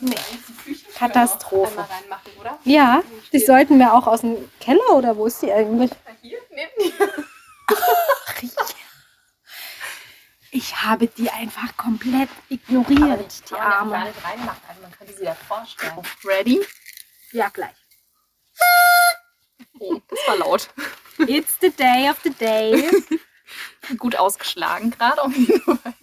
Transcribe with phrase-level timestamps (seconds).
[0.00, 0.14] Nee.
[0.96, 1.70] Katastrophe.
[1.70, 2.58] Einmal reinmachen, oder?
[2.64, 3.02] Ja,
[3.32, 5.90] die sollten wir auch aus dem Keller oder wo ist die eigentlich?
[6.22, 7.24] Hier, neben dir.
[10.50, 13.90] Ich habe die einfach komplett Aber ignoriert, die Arme.
[13.92, 14.60] gar nicht reinmachen.
[14.66, 15.92] Also man könnte sie da vorstellen.
[16.24, 16.64] Ready?
[17.32, 17.74] Ja, gleich.
[19.78, 20.68] Oh, das war laut.
[21.18, 22.88] It's the day of the day.
[23.98, 25.22] Gut ausgeschlagen gerade.
[25.22, 25.94] auf jeden Fall.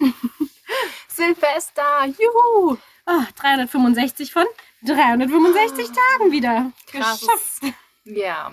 [1.16, 2.76] Silvester, juhu!
[3.06, 4.44] Oh, 365 von
[4.82, 6.72] 365 Tagen wieder.
[6.86, 7.20] Krass.
[7.20, 7.74] Geschafft.
[8.04, 8.52] Ja.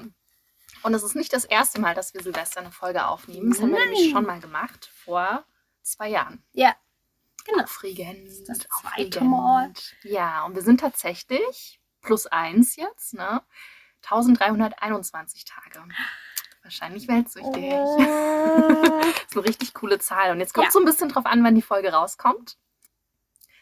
[0.82, 3.52] Und es ist nicht das erste Mal, dass wir Silvester eine Folge aufnehmen.
[3.52, 3.90] Das haben wir Nein.
[3.90, 5.44] nämlich schon mal gemacht, vor
[5.82, 6.42] zwei Jahren.
[6.54, 6.74] Ja,
[7.46, 7.64] genau.
[7.64, 8.30] Aufregend.
[8.48, 9.24] Das zweite.
[9.26, 9.74] Mal.
[10.04, 13.42] Ja, und wir sind tatsächlich plus eins jetzt, ne?
[14.04, 15.86] 1321 Tage.
[16.64, 17.64] Wahrscheinlich weltsüchtig.
[17.74, 17.98] Oh.
[18.00, 20.32] Das ist eine richtig coole Zahl.
[20.32, 20.72] Und jetzt kommt Ja.
[20.72, 22.58] so ein bisschen drauf an, wann die Folge rauskommt.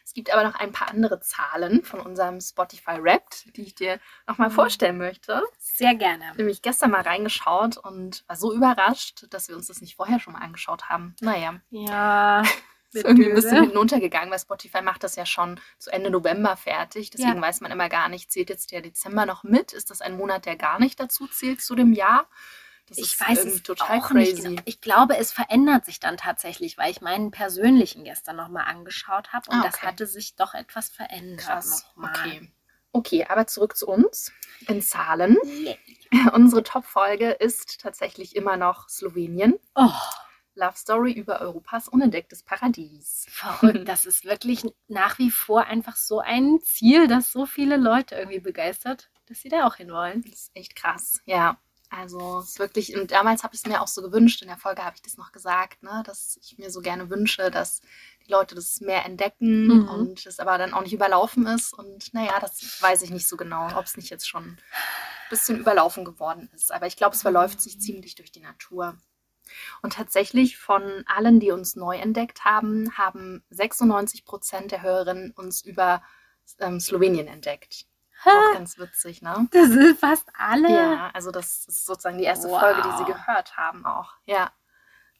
[0.04, 3.98] Es gibt aber noch ein paar andere Zahlen von unserem Spotify Wrapped, die ich dir
[4.26, 4.54] nochmal Mhm.
[4.54, 5.42] vorstellen möchte.
[5.58, 6.22] Sehr gerne.
[6.22, 9.96] Ich habe nämlich gestern mal reingeschaut und war so überrascht, dass wir uns das nicht
[9.96, 11.16] vorher schon mal angeschaut haben.
[11.20, 12.42] Naja, Ja.
[12.92, 13.62] ist irgendwie ein bisschen Böse.
[13.62, 17.08] hinten untergegangen, weil Spotify macht das ja schon zu Ende November fertig.
[17.10, 17.40] Deswegen Ja.
[17.40, 19.72] weiß man immer gar nicht, zählt jetzt der Dezember noch mit?
[19.72, 22.26] Ist das ein Monat, der gar nicht dazu zählt zu dem Jahr?
[22.88, 24.32] Das Ich weiß es total auch crazy.
[24.32, 24.42] nicht.
[24.44, 24.62] genau.
[24.64, 29.50] Ich glaube, es verändert sich dann tatsächlich, weil ich meinen persönlichen gestern nochmal angeschaut habe
[29.50, 29.86] und Ah, das okay.
[29.86, 31.46] hatte sich doch etwas verändert.
[31.46, 31.86] Krass.
[31.96, 32.52] Okay.
[32.94, 34.32] Okay, aber zurück zu uns.
[34.68, 35.38] In Zahlen.
[35.44, 35.76] Yeah.
[36.34, 39.58] Unsere Top-Folge ist tatsächlich immer noch Slowenien.
[39.74, 39.88] Oh,
[40.54, 43.24] Love Story über Europas unentdecktes Paradies.
[43.30, 43.88] verrückt.
[43.88, 48.40] Das ist wirklich nach wie vor einfach so ein Ziel, das so viele Leute irgendwie
[48.40, 50.20] begeistert, dass sie da auch hinwollen.
[50.28, 51.56] Das ist echt krass, ja.
[51.94, 54.56] Also es ist wirklich, und damals habe ich es mir auch so gewünscht, in der
[54.56, 57.82] Folge habe ich das noch gesagt, ne, dass ich mir so gerne wünsche, dass
[58.26, 59.88] die Leute das mehr entdecken Mhm.
[59.88, 61.74] und es aber dann auch nicht überlaufen ist.
[61.74, 64.58] Und naja, das weiß ich nicht so genau, ob es nicht jetzt schon ein
[65.28, 66.72] bisschen überlaufen geworden ist.
[66.72, 68.96] Aber ich glaube, es verläuft sich ziemlich durch die Natur.
[69.82, 75.62] Und tatsächlich von allen, die uns neu entdeckt haben, haben 96 Prozent der Hörerinnen uns
[75.62, 76.02] über
[76.58, 77.86] ähm, Slowenien entdeckt.
[78.24, 79.48] Auch ganz witzig, ne?
[79.50, 80.70] das sind fast alle.
[80.70, 82.60] Ja, also das ist sozusagen die erste Wow.
[82.60, 84.14] Folge, die sie gehört haben auch.
[84.26, 84.50] Ja,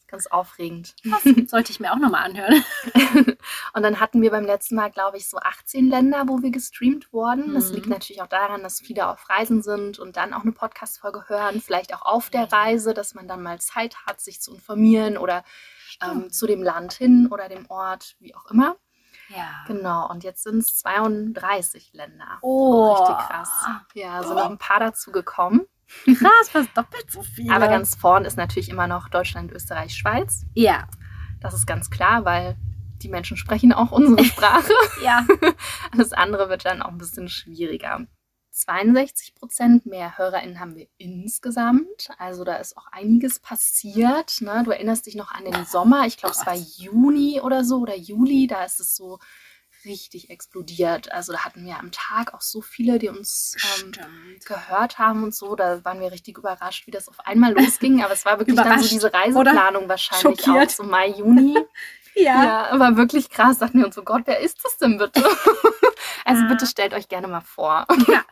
[0.09, 0.95] ganz aufregend.
[1.09, 1.23] Krass.
[1.51, 2.63] Sollte ich mir auch nochmal anhören.
[3.73, 7.13] Und dann hatten wir beim letzten Mal, glaube ich, so 18 Länder, wo wir gestreamt
[7.15, 7.55] wurden.
[7.55, 7.75] Das Mhm.
[7.77, 11.63] liegt natürlich auch daran, dass viele auf Reisen sind und dann auch eine Podcast-Folge hören,
[11.63, 15.45] vielleicht auch auf der Reise, dass man dann mal Zeit hat, sich zu informieren oder
[16.03, 18.77] ähm, zu dem Land hin oder dem Ort, wie auch immer.
[19.37, 19.65] Ja.
[19.67, 22.39] Genau, und jetzt sind es 32 Länder.
[22.43, 23.51] Oh, Richtig krass.
[23.95, 25.63] Ja, sind noch ein paar dazu gekommen.
[26.05, 27.55] Krass, fast doppelt so viele.
[27.55, 30.45] Aber ganz vorn ist natürlich immer noch Deutschland, Österreich, Schweiz.
[30.55, 30.87] Ja,
[31.41, 32.57] Das ist ganz klar, weil
[33.03, 34.73] die Menschen sprechen auch unsere Sprache.
[35.03, 35.27] ja.
[35.93, 38.07] Alles andere wird dann auch ein bisschen schwieriger.
[38.53, 42.11] 62 Prozent mehr HörerInnen haben wir insgesamt.
[42.19, 44.41] Also da ist auch einiges passiert.
[44.41, 44.63] Ne?
[44.65, 46.07] Du erinnerst dich noch an den Sommer.
[46.07, 48.47] Ich glaube, es war Juni oder so oder Juli.
[48.47, 49.19] Da ist es so
[49.85, 51.11] richtig explodiert.
[51.13, 53.93] Also da hatten wir am Tag auch so viele, die uns ähm,
[54.45, 55.57] gehört haben und so.
[55.57, 58.05] Da waren wir richtig überrascht, wie das auf einmal losging.
[58.05, 60.69] Aber es war wirklich dann so Überrascht, diese Reiseplanung wahrscheinlich Schockiert.
[60.69, 61.59] auch, so Mai, Juni.
[62.15, 62.45] Ja.
[62.45, 63.57] Ja, aber wirklich krass.
[63.57, 65.25] Dachten wir uns, oh Gott, wer ist das denn bitte?
[66.27, 67.87] also bitte stellt euch gerne mal vor.
[68.07, 68.23] ja.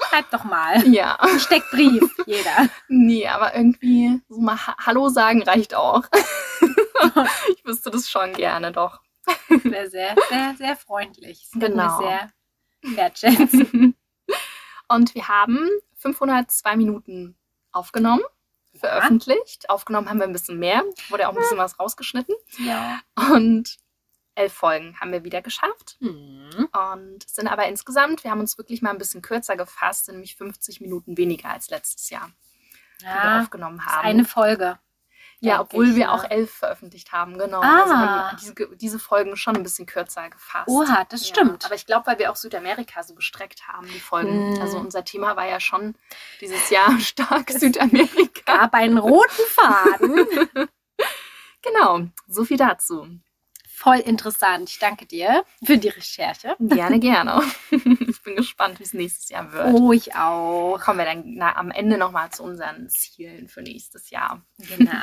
[0.00, 0.86] Schreibt doch mal.
[0.92, 2.68] Ja, Steckbrief, jeder.
[2.88, 6.04] nee, aber irgendwie so mal Ha- Hallo sagen reicht auch.
[7.56, 9.00] ich wüsste das schon gerne, doch.
[9.62, 11.48] Sehr, sehr, sehr, sehr freundlich.
[11.52, 11.98] Das Genau.
[11.98, 12.30] Sehr
[12.82, 13.94] wertschätzen.
[14.88, 17.36] Und wir haben 502 Minuten
[17.72, 18.22] aufgenommen,
[18.74, 19.68] veröffentlicht.
[19.68, 22.34] Aufgenommen haben wir ein bisschen mehr, wurde auch ein bisschen was rausgeschnitten.
[22.58, 23.00] Ja.
[23.34, 23.76] Und
[24.38, 25.96] elf Folgen haben wir wieder geschafft.
[26.00, 26.68] Hm.
[26.72, 30.14] Und es sind aber insgesamt, wir haben uns wirklich mal ein bisschen kürzer gefasst, sind
[30.16, 32.30] nämlich 50 Minuten weniger als letztes Jahr,
[33.00, 34.06] die wir Ja, aufgenommen haben.
[34.06, 34.78] eine Folge.
[35.40, 36.12] ja, obwohl ich, wir ne?
[36.12, 37.60] auch elf veröffentlicht haben, genau.
[37.62, 37.82] Ah.
[37.82, 40.68] Also haben diese, diese Folgen schon ein bisschen kürzer gefasst.
[40.68, 41.64] Oha, das Ja, stimmt.
[41.64, 44.56] Aber ich glaube, weil wir auch Südamerika so gestreckt haben, die Folgen.
[44.56, 44.62] Hm.
[44.62, 45.94] Also unser Thema war ja schon
[46.40, 48.56] dieses Jahr stark Südamerika.
[48.56, 50.68] gab einen roten Faden.
[51.62, 53.08] Genau, so viel dazu.
[53.78, 54.68] Voll interessant.
[54.68, 56.56] Ich danke dir für die Recherche.
[56.58, 57.42] Gerne, gerne.
[57.70, 59.72] Ich bin gespannt, wie es nächstes Jahr wird.
[59.72, 60.78] Oh, ich auch.
[60.80, 64.42] Kommen wir dann na, am Ende nochmal zu unseren Zielen für nächstes Jahr.
[64.58, 64.90] Genau.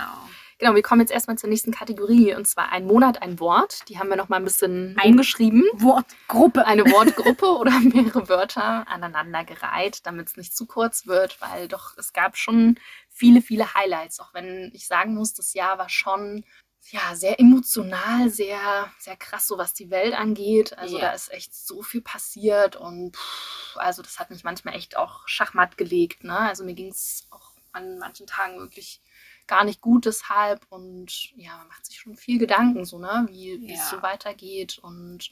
[0.57, 3.89] Genau, wir kommen jetzt erstmal zur nächsten Kategorie und zwar ein Monat, ein Wort.
[3.89, 5.65] Die haben wir nochmal ein bisschen Ein- umgeschrieben.
[5.73, 6.65] Wortgruppe.
[6.65, 12.13] Eine Wortgruppe oder mehrere Wörter aneinandergereiht, damit es nicht zu kurz wird, weil doch es
[12.13, 12.79] gab schon
[13.09, 14.21] viele, viele Highlights.
[14.21, 16.45] Auch wenn ich sagen muss, das Jahr war schon
[16.91, 20.77] ja, sehr emotional, sehr, sehr krass, so was die Welt angeht.
[20.77, 21.07] Also Ja.
[21.07, 25.27] da ist echt so viel passiert und pff, also das hat mich manchmal echt auch
[25.27, 26.23] schachmatt gelegt.
[26.23, 26.37] Ne?
[26.37, 29.01] Also mir ging es auch an manchen Tagen wirklich
[29.47, 33.59] gar nicht gut deshalb und ja, man macht sich schon viel Gedanken, so, ne, wie
[33.61, 33.97] wie es Ja.
[33.97, 35.31] so weitergeht und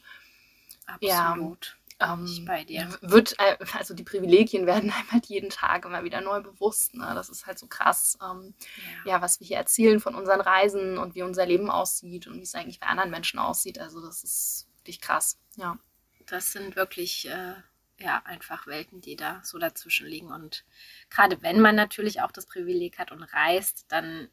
[0.86, 1.76] Absolut.
[2.04, 2.88] Ähm, Ich bei dir.
[3.00, 6.94] wird, äh, also die Privilegien werden einem halt jeden Tag immer wieder neu bewusst.
[6.94, 7.12] Ne?
[7.14, 8.18] Das ist halt so krass.
[8.22, 8.54] Ähm,
[9.04, 12.42] ja, was wir hier erzählen von unseren Reisen und wie unser Leben aussieht und wie
[12.42, 13.78] es eigentlich bei anderen Menschen aussieht.
[13.78, 15.38] Also das ist wirklich krass.
[15.56, 15.78] Ja.
[16.26, 17.54] Das sind wirklich äh,
[17.98, 20.32] ja einfach Welten, die da so dazwischen liegen.
[20.32, 20.64] Und
[21.10, 24.28] gerade wenn man natürlich auch das Privileg hat und reist, dann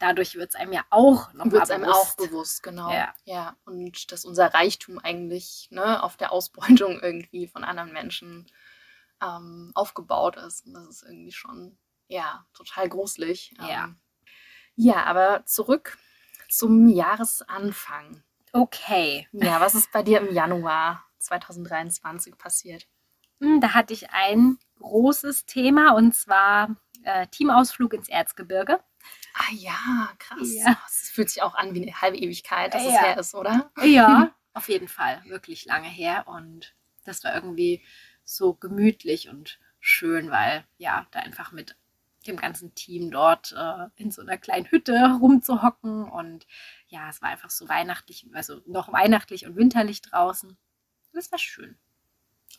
[0.00, 2.00] dadurch wird es einem ja auch noch Wird es mal einem bewusst.
[2.00, 2.90] auch bewusst, genau.
[2.90, 3.14] Ja.
[3.24, 3.56] ja.
[3.64, 8.46] Und dass unser Reichtum eigentlich ne, auf der Ausbeutung irgendwie von anderen Menschen
[9.22, 10.66] ähm, aufgebaut ist.
[10.66, 13.54] Und das ist irgendwie schon, ja, total gruselig.
[13.60, 13.84] Ja.
[13.84, 14.00] Ähm,
[14.74, 15.98] ja, aber zurück
[16.48, 18.22] zum Jahresanfang.
[18.52, 19.28] Okay.
[19.32, 22.88] Ja, was ist bei dir im Januar 2023 passiert?
[23.40, 28.80] Hm, Da hatte ich ein großes Thema und zwar äh, Teamausflug ins Erzgebirge.
[29.34, 30.54] Ah ja, krass.
[30.54, 30.78] Ja.
[30.86, 33.02] Es fühlt sich auch an wie eine halbe Ewigkeit, dass es Ja.
[33.02, 33.70] her ist, oder?
[33.82, 35.22] Ja, auf jeden Fall.
[35.26, 36.26] Wirklich lange her.
[36.28, 36.74] Und
[37.04, 37.84] das war irgendwie
[38.24, 41.76] so gemütlich und schön, weil ja, da einfach mit
[42.26, 46.04] dem ganzen Team dort äh, in so einer kleinen Hütte rumzuhocken.
[46.04, 46.46] Und
[46.88, 50.56] ja, es war einfach so weihnachtlich, also noch weihnachtlich und winterlich draußen.
[51.12, 51.78] Das war schön.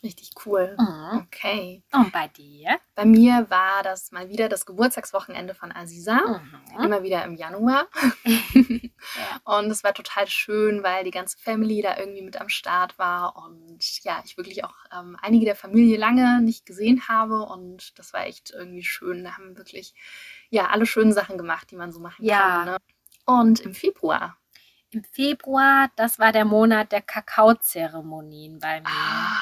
[0.04, 0.76] Richtig cool.
[0.80, 1.20] Mhm.
[1.28, 1.84] Okay.
[1.94, 2.80] Und bei dir?
[2.96, 6.16] Bei mir war das mal wieder das Geburtstagswochenende von Aziza.
[6.78, 6.84] Mhm.
[6.84, 7.88] Immer wieder im Januar.
[9.46, 13.36] Und es war total schön, weil die ganze Family da irgendwie mit am Start war
[13.36, 18.14] und ja, ich wirklich auch ähm, einige der Familie lange nicht gesehen habe und das
[18.14, 19.24] war echt irgendwie schön.
[19.24, 19.94] Da haben wir wirklich
[20.50, 22.40] ja alle schönen Sachen gemacht, die man so machen Ja.
[22.40, 22.66] kann.
[22.66, 22.78] Ne?
[23.26, 24.38] Und im Februar.
[24.92, 28.88] Im Februar, das war der Monat der Kakaozeremonien bei mir.
[28.90, 29.41] Ah.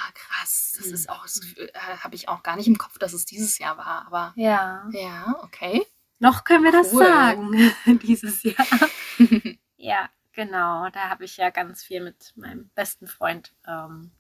[0.80, 0.94] Das Hm.
[0.96, 3.78] ist auch, das äh, habe ich auch gar nicht im Kopf, dass es dieses Jahr
[3.78, 4.06] war.
[4.08, 4.88] Aber Ja.
[4.92, 5.86] ja, okay.
[6.20, 7.04] Noch können wir das Cool.
[7.06, 7.52] sagen
[8.04, 8.66] dieses Jahr.
[9.81, 10.90] Ja, genau.
[10.90, 13.54] Da habe ich ja ganz viel mit meinem besten Freund.
[13.66, 14.12] Ähm,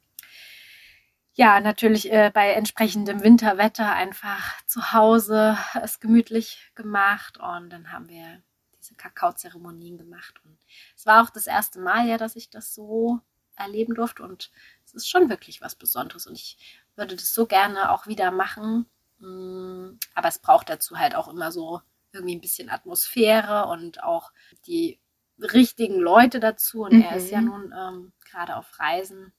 [1.33, 8.07] ja, natürlich äh, bei entsprechendem Winterwetter einfach zu Hause es gemütlich gemacht und dann haben
[8.09, 8.41] wir
[8.77, 10.35] diese Kakaozeremonien gemacht.
[10.45, 10.57] Und
[10.95, 13.19] es war auch das erste Mal ja, dass ich das so
[13.55, 14.51] erleben durfte und
[14.89, 16.57] es ist schon wirklich was Besonderes und ich
[16.95, 18.85] würde das so gerne auch wieder machen.
[19.19, 21.81] Mm, Aber es braucht dazu halt auch immer so
[22.11, 24.31] irgendwie ein bisschen Atmosphäre und auch
[24.65, 24.99] die
[25.39, 26.81] richtigen Leute dazu.
[26.83, 27.45] Und er ist ja Mhm.
[27.47, 29.31] nun ähm, gerade auf Reisen.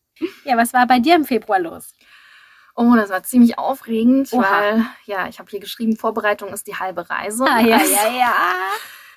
[0.45, 1.95] Ja, was war bei dir im Februar los?
[2.77, 4.43] Oh, das war ziemlich aufregend, Oha.
[4.51, 7.45] weil ja, ich habe hier geschrieben, Vorbereitung ist die halbe Reise.
[7.45, 8.35] Ah, ja, Also, ja, ja.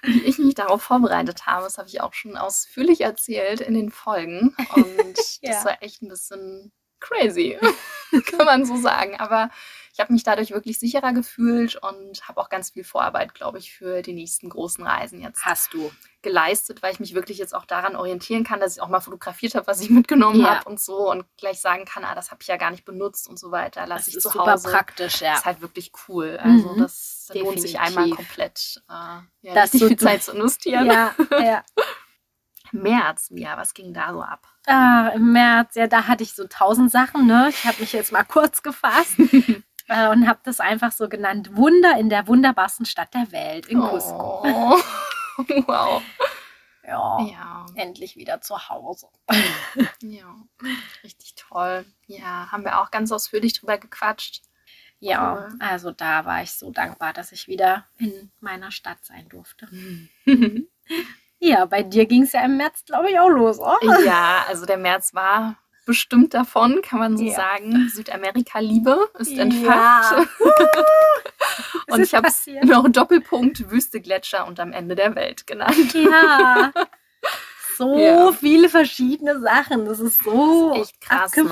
[0.04, 3.90] Wie ich mich darauf vorbereitet habe, das habe ich auch schon ausführlich erzählt in den
[3.92, 4.56] Folgen.
[4.76, 5.52] Und Ja.
[5.54, 7.58] das war echt ein bisschen crazy,
[8.28, 9.20] kann man so sagen.
[9.20, 9.50] Aber
[9.94, 13.72] ich habe mich dadurch wirklich sicherer gefühlt und habe auch ganz viel Vorarbeit, glaube ich,
[13.74, 15.92] für die nächsten großen Reisen jetzt Hast du.
[16.24, 19.54] geleistet, weil ich mich wirklich jetzt auch daran orientieren kann, dass ich auch mal fotografiert
[19.54, 20.56] habe, was ich mitgenommen Ja.
[20.56, 23.28] habe und so und gleich sagen kann, ah, das habe ich ja gar nicht benutzt
[23.28, 23.86] und so weiter.
[23.86, 24.72] Lass Das ich ist zu super Hause.
[24.72, 25.32] praktisch, ja.
[25.34, 26.38] Das ist halt wirklich cool.
[26.42, 26.78] Also Mhm.
[26.80, 27.80] das lohnt sich Definitiv.
[28.00, 30.88] einmal komplett äh, ja, Das so viel Zeit zu investieren.
[30.88, 31.64] Ja, ja.
[32.72, 34.48] März, ja, was ging da so ab?
[34.66, 37.50] Ah, Im März, ja, da hatte ich so tausend Sachen, ne?
[37.50, 39.18] Ich habe mich jetzt mal kurz gefasst
[39.88, 41.56] äh, und habe das einfach so genannt.
[41.56, 44.42] Wunder in der wunderbarsten Stadt der Welt, in Cusco.
[44.46, 44.80] Oh.
[45.68, 46.02] wow.
[46.86, 47.20] Ja.
[47.22, 49.08] Ja, Endlich wieder zu Hause.
[50.02, 50.36] ja,
[51.04, 51.86] richtig toll.
[52.08, 54.42] Ja, haben wir auch ganz ausführlich drüber gequatscht.
[55.00, 55.58] Ja, Cool.
[55.60, 59.68] also da war ich so dankbar, dass ich wieder in meiner Stadt sein durfte.
[61.46, 64.00] Ja, bei dir ging es ja im März, glaube ich, auch los, oder?
[64.06, 67.36] ja, also der März war bestimmt davon, kann man so Ja.
[67.36, 67.90] sagen.
[67.90, 70.28] Südamerika-Liebe ist entfacht.
[71.88, 72.64] Es Und ist ich habe passiert.
[72.64, 75.94] noch Doppelpunkt Wüste, Gletscher und am Ende der Welt genannt.
[75.94, 76.72] Ja.
[77.78, 78.32] So Ja.
[78.32, 79.86] viele verschiedene Sachen.
[79.86, 81.44] Das ist so Das ist echt krass, ne?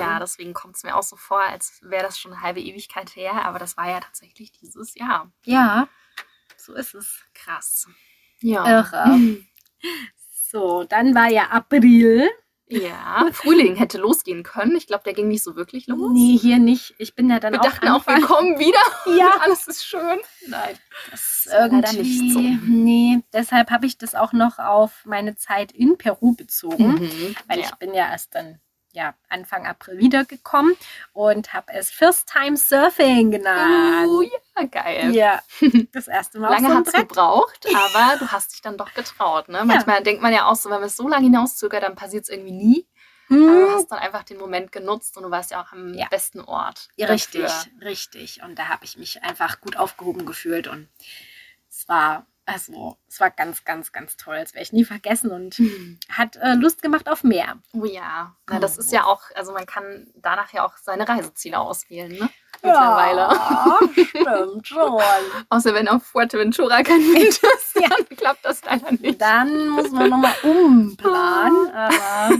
[0.00, 3.14] Ja, deswegen kommt es mir auch so vor, als wäre das schon eine halbe Ewigkeit
[3.16, 5.30] her, aber das war ja tatsächlich dieses Jahr.
[5.44, 5.86] ja,
[6.56, 7.20] so ist es.
[7.34, 7.86] Krass.
[8.40, 8.66] Ja.
[8.66, 9.20] Irre.
[10.50, 12.28] So, dann war ja April.
[12.70, 14.76] Ja, Frühling hätte losgehen können.
[14.76, 16.10] Ich glaube, der ging nicht so wirklich los.
[16.12, 16.94] Nee, hier nicht.
[16.98, 18.78] Ich bin ja dann Wir auch dachten auch, wir kommen wieder.
[19.18, 19.30] Ja.
[19.40, 20.18] Alles ist schön.
[20.48, 20.76] Nein.
[21.10, 22.40] Das ist irgendwie, nicht so.
[22.40, 27.36] nee, deshalb habe ich das auch noch auf meine Zeit in Peru bezogen, Mhm.
[27.48, 27.64] weil ja.
[27.66, 28.60] ich bin ja erst dann
[28.98, 30.74] ja, Anfang April wiedergekommen
[31.12, 34.08] und habe es First Time Surfing genannt.
[34.08, 35.12] Oh, ja, geil.
[35.12, 35.40] Ja,
[35.92, 36.50] das erste Mal.
[36.50, 39.48] Lange so hat es gebraucht, aber du hast dich dann doch getraut.
[39.48, 39.64] Ne?
[39.64, 42.28] Manchmal denkt man ja auch so, wenn man es so lange hinauszögert, dann passiert es
[42.28, 42.88] irgendwie nie.
[43.46, 45.94] Aber du Hm, hast dann einfach den Moment genutzt und du warst ja auch am
[45.94, 46.06] Ja.
[46.08, 46.88] besten Ort.
[46.98, 47.66] richtig, dafür.
[47.82, 48.42] richtig.
[48.42, 50.88] Und da habe ich mich einfach gut aufgehoben gefühlt und
[51.70, 54.38] es war, also, es war ganz, ganz, ganz toll.
[54.40, 55.60] Das werde ich nie vergessen und
[56.08, 57.58] hat äh, Lust gemacht auf mehr.
[57.74, 58.34] Oh ja.
[58.48, 62.30] Na, das ist ja auch, also man kann danach ja auch seine Reiseziele auswählen, ne?
[62.62, 63.20] Mittlerweile.
[63.20, 65.02] Ja, stimmt schon.
[65.50, 69.20] Außer wenn auf Fuerteventura kein Wind ist, dann klappt das leider nicht.
[69.20, 71.70] Dann muss man nochmal umplanen.
[71.70, 72.30] Aber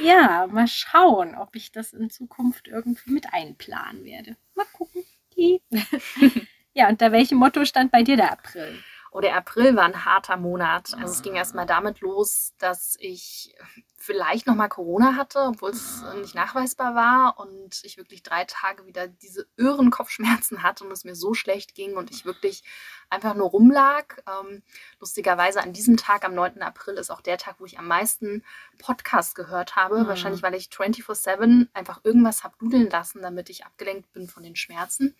[0.00, 4.36] ja, mal schauen, ob ich das in Zukunft irgendwie mit einplanen werde.
[4.54, 5.02] Mal gucken.
[6.72, 8.78] ja, unter welchem Motto stand bei dir der April?
[9.10, 10.94] Oh, der April war ein harter Monat.
[10.94, 13.54] Also es ging erstmal damit los, dass ich
[14.00, 19.08] vielleicht nochmal Corona hatte, obwohl es nicht nachweisbar war und ich wirklich drei Tage wieder
[19.08, 22.62] diese irren Kopfschmerzen hatte und es mir so schlecht ging und ich wirklich
[23.10, 24.16] einfach nur rumlag.
[24.26, 24.62] Ähm,
[25.00, 26.62] lustigerweise an diesem Tag, am 9.
[26.62, 28.44] April, ist auch der Tag, wo ich am meisten
[28.78, 30.00] Podcast gehört habe.
[30.00, 30.06] Mhm.
[30.06, 34.56] Wahrscheinlich, weil ich 24-7 einfach irgendwas habe dudeln lassen, damit ich abgelenkt bin von den
[34.56, 35.16] Schmerzen.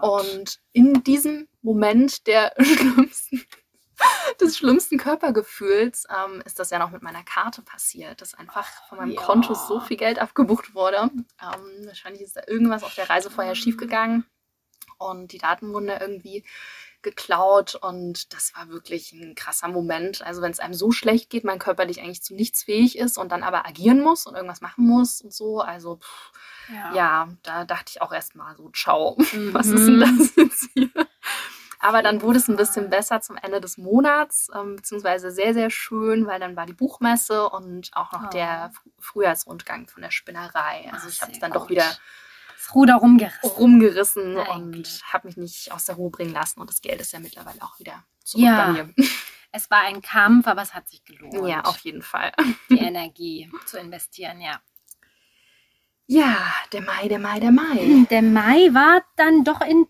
[0.00, 3.44] Und in diesem Moment der schlimmsten,
[4.40, 8.98] des schlimmsten Körpergefühls ähm, ist das ja noch mit meiner Karte passiert, dass einfach von
[8.98, 9.22] meinem Ja.
[9.22, 11.10] Konto so viel Geld abgebucht wurde.
[11.40, 14.26] Ähm, wahrscheinlich ist da irgendwas auf der Reise vorher schiefgegangen
[14.98, 16.44] und die Daten wurden da irgendwie
[17.02, 20.22] geklaut und das war wirklich ein krasser Moment.
[20.22, 23.32] Also wenn es einem so schlecht geht, man körperlich eigentlich zu nichts fähig ist und
[23.32, 26.32] dann aber agieren muss und irgendwas machen muss und so, also pff,
[26.68, 26.94] ja.
[26.94, 29.54] ja, da dachte ich auch erstmal so, ciao, Mhm.
[29.54, 30.90] was ist denn das jetzt hier?
[31.84, 35.68] Aber dann wurde es ein bisschen besser zum Ende des Monats, ähm, beziehungsweise sehr, sehr
[35.70, 38.30] schön, weil dann war die Buchmesse und auch noch Oh.
[38.30, 40.88] der Fr- Frühjahrsrundgang von der Spinnerei.
[40.92, 41.70] Also Ach, ich habe es dann doch gut.
[41.70, 41.86] wieder
[42.56, 43.50] Das Ruder rumgerissen.
[43.50, 46.60] rumgerissen und habe mich nicht aus der Ruhe bringen lassen.
[46.60, 48.66] Und das Geld ist ja mittlerweile auch wieder zurück Ja.
[48.66, 48.94] bei mir.
[49.54, 51.46] Es war ein Kampf, aber es hat sich gelohnt.
[51.46, 52.32] Ja, auf jeden Fall.
[52.70, 54.62] die Energie zu investieren, ja.
[56.06, 56.36] Ja,
[56.72, 58.06] der Mai, der Mai, der Mai.
[58.10, 59.86] Der Mai war dann doch in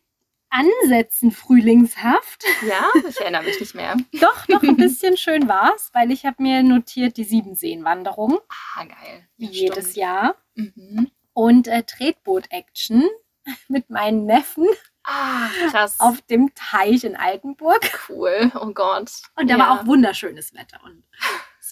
[0.51, 2.45] Ansätzen frühlingshaft.
[2.69, 3.97] Ja, ich erinnere mich nicht mehr.
[4.21, 8.39] Doch, doch ein bisschen schön war es, weil ich habe mir notiert die Siebenseenwanderung,
[8.77, 9.27] Ah, geil.
[9.39, 9.97] Ja, jedes stimmt.
[9.97, 10.35] Jahr.
[10.55, 11.11] Mhm.
[11.33, 13.09] Und äh, Tretboot-Action
[13.69, 14.67] mit meinen Neffen
[15.05, 15.99] Ah, krass.
[15.99, 17.81] auf dem Teich in Altenburg.
[18.11, 18.53] cool.
[18.55, 19.11] Oh Gott.
[19.37, 19.59] Und da Ja.
[19.59, 20.81] war auch wunderschönes Wetter.
[20.85, 21.03] Und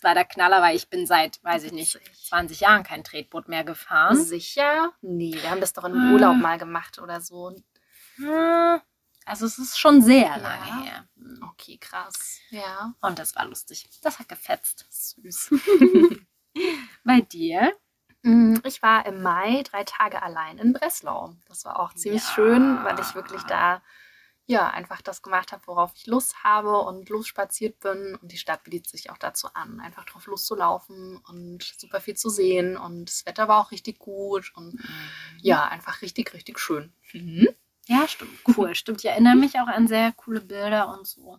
[0.00, 2.28] es war der Knaller, weil ich bin seit, weiß ich nicht, Witzig.
[2.30, 4.16] 20 Jahren kein Tretboot mehr gefahren.
[4.16, 4.94] Sicher?
[5.02, 6.12] Nee, wir haben das doch im Ah.
[6.12, 7.54] Urlaub mal gemacht oder so.
[8.16, 8.80] Hm,
[9.26, 10.36] Also es ist schon sehr Ja.
[10.36, 11.04] lange her.
[11.16, 11.46] Hm.
[11.52, 12.38] Okay, krass.
[12.48, 12.94] Ja.
[13.02, 13.86] Und das war lustig.
[14.02, 14.86] Das hat gefetzt.
[14.88, 15.50] Süß.
[17.04, 17.72] Bei dir?
[18.22, 21.34] Mm, Ich war im Mai drei Tage allein in Breslau.
[21.48, 22.30] Das war auch ziemlich Ja.
[22.34, 23.82] schön, weil ich wirklich da
[24.50, 28.16] ja einfach das gemacht habe, worauf ich Lust habe und losspaziert bin.
[28.20, 32.28] Und die Stadt bietet sich auch dazu an, einfach drauf loszulaufen und super viel zu
[32.28, 32.76] sehen.
[32.76, 34.78] Und das Wetter war auch richtig gut und
[35.40, 36.92] ja, einfach richtig, richtig schön.
[37.12, 37.48] Mhm.
[37.86, 38.38] Ja, stimmt.
[38.56, 38.74] Cool.
[38.74, 39.00] Stimmt.
[39.04, 41.38] Ich erinnere mich auch an sehr coole Bilder und so.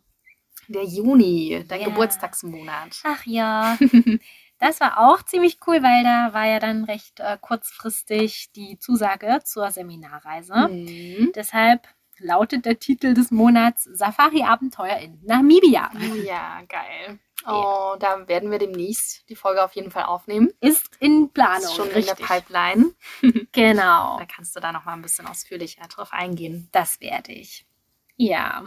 [0.68, 1.88] Der Juni, dein Ja.
[1.88, 3.02] Geburtstagsmonat.
[3.04, 3.78] Ach ja.
[4.64, 9.40] Das war auch ziemlich cool, weil da war ja dann recht äh, kurzfristig die Zusage
[9.44, 10.54] zur Seminarreise.
[10.68, 11.32] Mhm.
[11.34, 11.88] Deshalb
[12.22, 15.92] lautet der Titel des Monats Safari-Abenteuer in Namibia.
[16.26, 17.20] Ja, geil.
[17.48, 20.52] Oh, da werden wir demnächst die Folge auf jeden Fall aufnehmen.
[20.62, 21.64] Ist in Planung.
[21.64, 22.18] ist schon in richtig.
[22.18, 22.92] der Pipeline.
[23.52, 24.18] Genau.
[24.18, 26.70] Da kannst du da noch mal ein bisschen ausführlicher drauf eingehen.
[26.72, 27.66] Das werde ich.
[28.16, 28.64] Ja.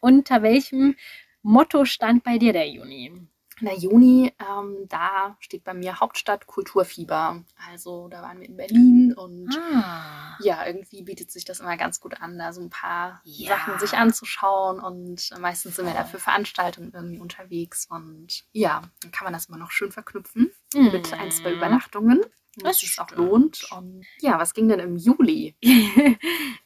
[0.00, 0.96] Unter welchem
[1.42, 3.26] Motto stand bei dir der Juni?
[3.60, 7.42] Na, Juni, ähm, da steht bei mir Hauptstadt Kulturfieber.
[7.72, 10.36] Also da waren wir in Berlin und Ah.
[10.40, 13.56] ja, irgendwie bietet sich das immer ganz gut an, da so ein paar Ja.
[13.56, 19.10] Sachen sich anzuschauen und meistens sind wir da für Veranstaltungen irgendwie unterwegs und ja, dann
[19.10, 22.20] kann man das immer noch schön verknüpfen mit ein, zwei Übernachtungen.
[22.60, 23.70] Das es auch lohnt.
[23.70, 25.54] Und ja, was ging denn im Juli?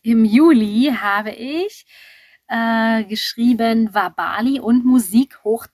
[0.03, 1.85] Im Juli habe ich
[2.49, 5.67] äh, geschrieben Wabali und Musik hoch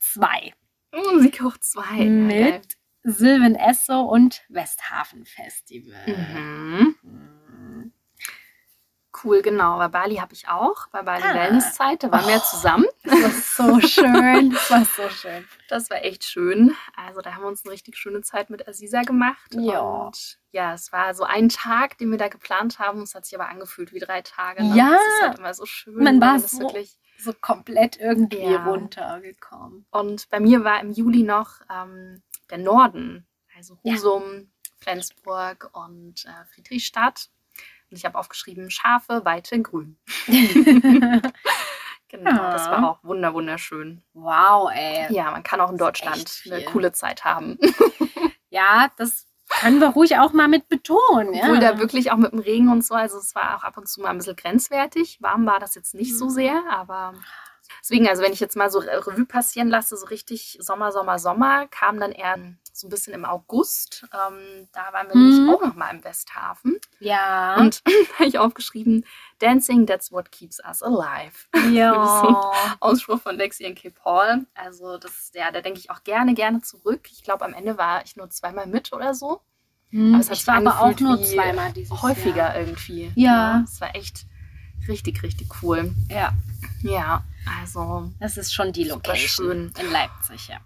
[1.05, 1.97] 2 Musik hoch zwei.
[1.97, 5.95] Ja, mit Sylvan Esso und Westhafen Festival.
[6.07, 6.95] Mhm.
[7.03, 7.93] Mhm.
[9.25, 9.79] Cool, genau.
[9.79, 10.87] Bei Bali habe ich auch.
[10.93, 11.35] Bei Bali Ah.
[11.35, 12.51] Wellnesszeit, da waren wir Oh.
[12.51, 12.85] zusammen.
[13.03, 13.31] Das war
[13.81, 14.51] so schön.
[14.53, 15.45] Das war so schön.
[15.69, 16.77] Das war echt schön.
[16.95, 19.55] Also da haben wir uns eine richtig schöne Zeit mit Aziza gemacht.
[19.55, 19.81] Ja.
[19.81, 23.03] Und ja, es war so ein Tag, den wir da geplant haben.
[23.03, 24.63] Es hat sich aber angefühlt wie drei Tage.
[24.63, 24.77] Ne?
[24.77, 24.91] Ja.
[24.91, 25.95] Das ist halt immer so schön.
[25.97, 28.65] Man wenn war so- wirklich So komplett irgendwie Ja.
[28.65, 29.87] runtergekommen.
[29.91, 33.95] Und bei mir war im Juli noch ähm, der Norden, also Ja.
[33.95, 37.29] Husum, Flensburg und äh, Friedrichstadt.
[37.91, 39.99] Und ich habe aufgeschrieben, Schafe, Weite, Grün.
[42.09, 42.51] genau, Ja.
[42.53, 44.03] das war auch wunder wunderschön.
[44.15, 45.13] wow, ey.
[45.13, 47.59] Ja, man kann auch in Deutschland eine coole Zeit haben.
[48.51, 49.27] Ja, das
[49.61, 51.35] können wir ruhig auch mal mit betonen.
[51.35, 51.45] Ja.
[51.45, 53.89] Obwohl da wirklich auch mit dem Regen und so, also es war auch ab und
[53.89, 55.19] zu mal ein bisschen grenzwertig.
[55.21, 56.31] Warm war das jetzt nicht so Mhm.
[56.31, 57.15] sehr, aber
[57.83, 61.67] deswegen, also wenn ich jetzt mal so Revue passieren lasse, so richtig Sommer, Sommer, Sommer,
[61.69, 62.37] kam dann eher
[62.73, 64.07] so ein bisschen im August.
[64.13, 65.23] Ähm, da waren wir Mhm.
[65.31, 66.79] nämlich auch noch mal im Westhafen.
[67.01, 67.57] ja.
[67.57, 69.05] Und da habe ich aufgeschrieben,
[69.41, 71.49] Dancing, that's what keeps us alive.
[71.73, 72.51] ja.
[72.81, 73.91] Ausspruch von Lexi und K.
[73.91, 74.47] Paul.
[74.55, 77.09] Also das, ja, da denke ich auch gerne, gerne zurück.
[77.11, 79.41] Ich glaube, am Ende war ich nur zweimal mit oder so.
[79.91, 82.57] Hm, Aber es hat ich war aber auch nur zweimal dieses Häufiger Jahr.
[82.59, 83.13] irgendwie.
[83.15, 83.63] Ja.
[83.65, 84.27] Es war echt
[84.87, 85.93] richtig, richtig cool.
[86.11, 86.33] Ja,
[86.83, 87.25] Ja,
[87.61, 89.85] also das ist schon die Location schön.
[89.87, 90.61] in Leipzig, ja.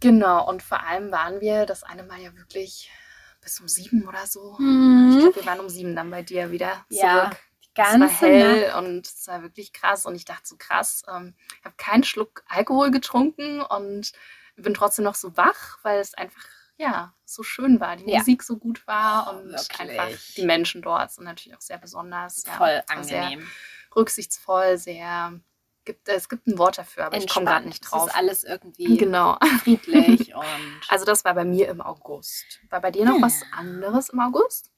[0.00, 0.48] genau.
[0.48, 2.90] Und vor allem waren wir das eine Mal ja wirklich
[3.40, 4.54] bis um sieben oder so.
[4.58, 5.18] Ich Mhm.
[5.20, 7.38] glaube, wir waren um sieben dann bei dir wieder Ja, zurück.
[7.62, 8.78] Die Es war ganze hell Nacht.
[8.78, 10.06] und es war wirklich krass.
[10.06, 14.12] Und ich dachte so krass, ähm, ich habe keinen Schluck Alkohol getrunken und
[14.56, 16.44] bin trotzdem noch so wach, weil es einfach
[16.76, 18.18] ja so schön war, die Ja.
[18.18, 19.98] Musik so gut war und Wirklich.
[20.00, 22.44] einfach die Menschen dort sind natürlich auch sehr besonders.
[22.46, 23.46] Ja, Voll es war Sehr angenehm.
[23.94, 25.40] rücksichtsvoll, sehr
[25.86, 28.08] gibt es gibt ein Wort dafür, aber ich komme gerade nicht Es drauf.
[28.08, 29.36] ist alles irgendwie Genau.
[29.62, 32.60] friedlich und Also das war bei mir im August.
[32.70, 33.22] War bei dir noch Ja.
[33.22, 34.70] was anderes im August?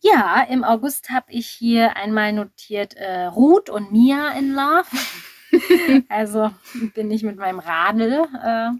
[0.00, 4.86] ja, im August habe ich hier einmal notiert äh, Ruth und Mia in Love.
[6.08, 6.50] also
[6.94, 8.70] bin ich mit meinem Radl äh,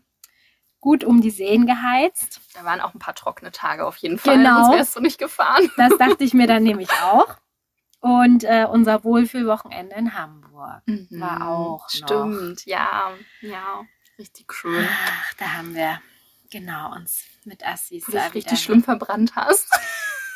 [0.80, 2.40] gut um die Seen geheizt.
[2.54, 4.37] Da waren auch ein paar trockene Tage auf jeden Fall.
[4.37, 4.62] Genau.
[4.64, 5.70] Sonst wärst du nicht gefahren.
[5.76, 7.37] Das dachte ich mir dann nämlich auch.
[8.00, 10.82] Und äh, unser Wohlfühlwochenende in Hamburg.
[11.11, 11.88] War auch noch.
[11.90, 13.82] Stimmt, ja, ja,
[14.18, 14.87] richtig schön.
[14.88, 16.00] Ach, da haben wir
[16.50, 19.68] genau uns mit Assis Wo du dich richtig schlimm verbrannt hast.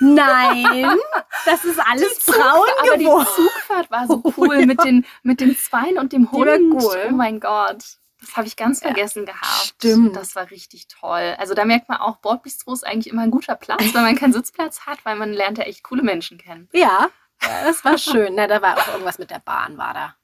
[0.01, 0.97] Nein,
[1.45, 3.27] das ist alles Zug- braun aber die geworden.
[3.37, 4.67] Zugfahrt war so Oh, cool ja.
[4.67, 6.75] mit, den, mit den Zweien und dem Die Hund.
[6.83, 7.85] Oh mein Gott.
[8.23, 9.75] Das habe ich ganz Ja, vergessen gehabt.
[9.77, 10.17] stimmt.
[10.17, 11.35] Das war richtig toll.
[11.39, 14.33] Also da merkt man auch, Bordbistro ist eigentlich immer ein guter Platz, wenn man keinen
[14.33, 16.69] Sitzplatz hat, weil man lernt ja echt coole Menschen kennen.
[16.73, 17.11] Ja,
[17.43, 18.35] ja, das war schön.
[18.37, 20.17] Na, da war auch irgendwas mit der Bahn, war da.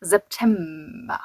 [0.00, 1.20] September.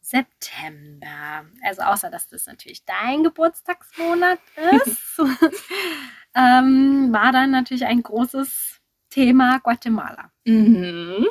[0.00, 1.44] September.
[1.62, 4.38] Also außer, dass das natürlich dein Geburtstagsmonat
[4.84, 5.18] ist,
[6.34, 10.32] ähm, war dann natürlich ein großes Thema Guatemala.
[10.44, 11.26] Mhm.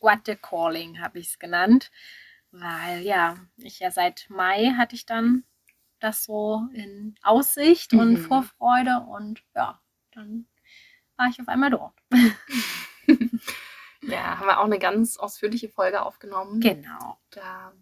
[0.00, 1.90] Guate Calling habe ich es genannt,
[2.50, 5.44] weil ja, ich ja seit Mai hatte ich dann
[6.00, 8.16] das so in Aussicht und Mhm.
[8.18, 9.80] Vorfreude und ja,
[10.12, 10.46] dann
[11.16, 11.94] war ich auf einmal dort.
[14.02, 16.60] Ja, haben wir auch eine ganz ausführliche Folge aufgenommen.
[16.60, 17.72] Genau, Da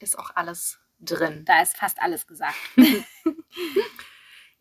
[0.00, 1.44] ist auch alles drin.
[1.46, 2.56] da ist fast alles gesagt.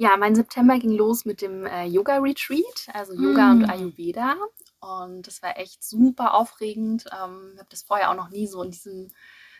[0.01, 3.57] Ja, mein September ging los mit dem äh, Yoga-Retreat, also Yoga Mm.
[3.63, 4.37] und Ayurveda.
[4.79, 7.03] Und das war echt super aufregend.
[7.11, 9.11] Ähm, ich habe das vorher auch noch nie so in diesem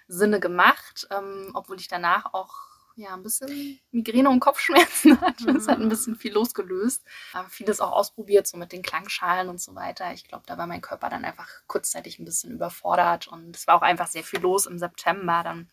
[0.09, 5.51] Sinne gemacht, ähm, obwohl ich danach auch ja, ein bisschen Migräne und Kopfschmerzen hatte.
[5.51, 7.01] Es hat ein bisschen viel losgelöst.
[7.31, 10.11] Aber vieles auch ausprobiert, so mit den Klangschalen und so weiter.
[10.11, 13.29] Ich glaube, da war mein Körper dann einfach kurzzeitig ein bisschen überfordert.
[13.29, 15.43] Und es war auch einfach sehr viel los im September.
[15.45, 15.69] Dann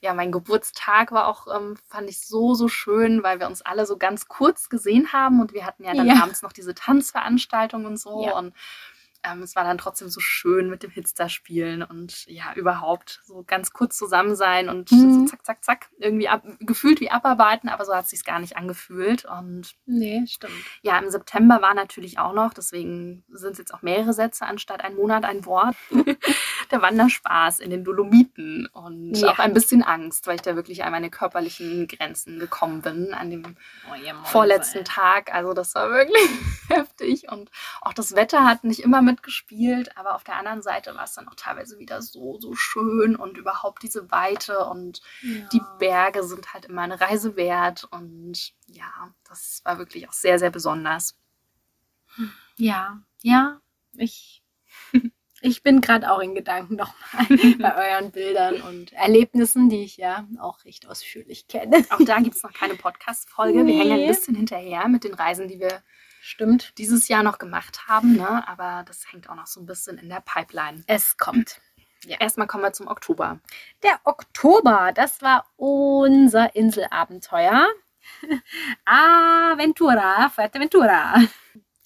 [0.00, 3.86] ja, mein Geburtstag war auch, ähm, fand ich so, so schön, weil wir uns alle
[3.86, 6.22] so ganz kurz gesehen haben und wir hatten ja dann Ja.
[6.24, 8.24] abends noch diese Tanzveranstaltung und so.
[8.24, 8.36] Ja.
[8.36, 8.52] Und
[9.24, 13.42] ähm, es war dann trotzdem so schön mit dem Hitster spielen und ja, überhaupt so
[13.46, 15.12] ganz kurz zusammen sein und Mhm.
[15.24, 18.38] so zack, zack, zack, irgendwie ab, gefühlt wie abarbeiten, aber so hat es sich gar
[18.38, 19.24] nicht angefühlt.
[19.24, 20.52] Und Nee, stimmt.
[20.82, 24.82] ja, im September war natürlich auch noch, deswegen sind es jetzt auch mehrere Sätze anstatt
[24.84, 25.74] ein Monat ein Wort.
[26.72, 29.30] der Wanderspaß in den Dolomiten und Ja.
[29.32, 33.30] auch ein bisschen Angst, weil ich da wirklich an meine körperlichen Grenzen gekommen bin an
[33.30, 33.56] dem
[33.88, 34.84] Oh, vorletzten ey.
[34.84, 35.34] Tag.
[35.34, 36.16] Also das war wirklich
[36.68, 37.50] heftig und
[37.80, 41.28] auch das Wetter hat nicht immer mitgespielt, aber auf der anderen Seite war es dann
[41.28, 45.48] auch teilweise wieder so, so schön und überhaupt diese Weite und Ja.
[45.52, 48.90] die Berge sind halt immer eine Reise wert und ja,
[49.28, 51.16] das war wirklich auch sehr, sehr besonders.
[52.56, 53.60] Ja, ja,
[53.94, 54.43] ich,
[55.44, 57.26] ich bin gerade auch in Gedanken nochmal
[57.58, 61.84] bei euren Bildern und Erlebnissen, die ich ja auch recht ausführlich kenne.
[61.90, 63.66] Auch da gibt es noch keine Podcast-Folge.
[63.66, 64.08] Wir hängen ein Nee.
[64.08, 65.82] bisschen hinterher mit den Reisen, die wir
[66.22, 66.72] Stimmt.
[66.78, 68.48] dieses Jahr noch gemacht haben, ne?
[68.48, 70.82] aber das hängt auch noch so ein bisschen in der Pipeline.
[70.86, 71.60] Es kommt.
[72.06, 73.40] Erstmal kommen wir zum Oktober.
[73.82, 77.66] Der Oktober, das war unser Inselabenteuer.
[78.86, 81.16] Aventura, Fuerteventura.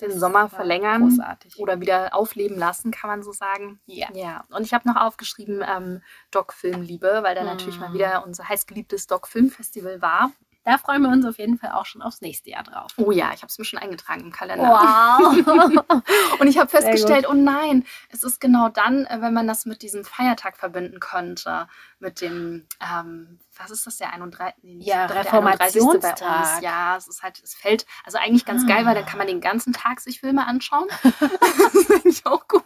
[0.00, 1.58] Den Sommer verlängern Großartig.
[1.58, 3.80] oder wieder aufleben lassen, kann man so sagen.
[3.87, 4.08] Ja.
[4.12, 7.46] Ja, und ich habe noch aufgeschrieben ähm, Doc-Filmliebe, weil da Mm.
[7.46, 10.30] natürlich mal wieder unser heißgeliebtes Doc-Film-Festival war.
[10.68, 12.92] Da freuen wir uns auf jeden Fall auch schon aufs nächste Jahr drauf.
[12.98, 14.68] Oh ja, ich habe es mir schon eingetragen im Kalender.
[14.68, 15.94] Wow.
[16.40, 19.81] Und ich habe festgestellt, oh nein, es ist genau dann, äh, wenn man das mit
[19.81, 21.68] diesem Feiertag verbinden könnte.
[22.00, 24.57] Mit dem, ähm, was ist das, der 31.
[24.62, 25.33] nee, Ja, der 31.
[25.33, 26.20] bei Reformationstag.
[26.20, 26.61] uns.
[26.61, 29.40] Ja, es ist halt, es fällt, also eigentlich ganz geil, weil dann kann man den
[29.40, 30.87] ganzen Tag sich Filme anschauen.
[31.02, 32.62] das finde ich auch gut.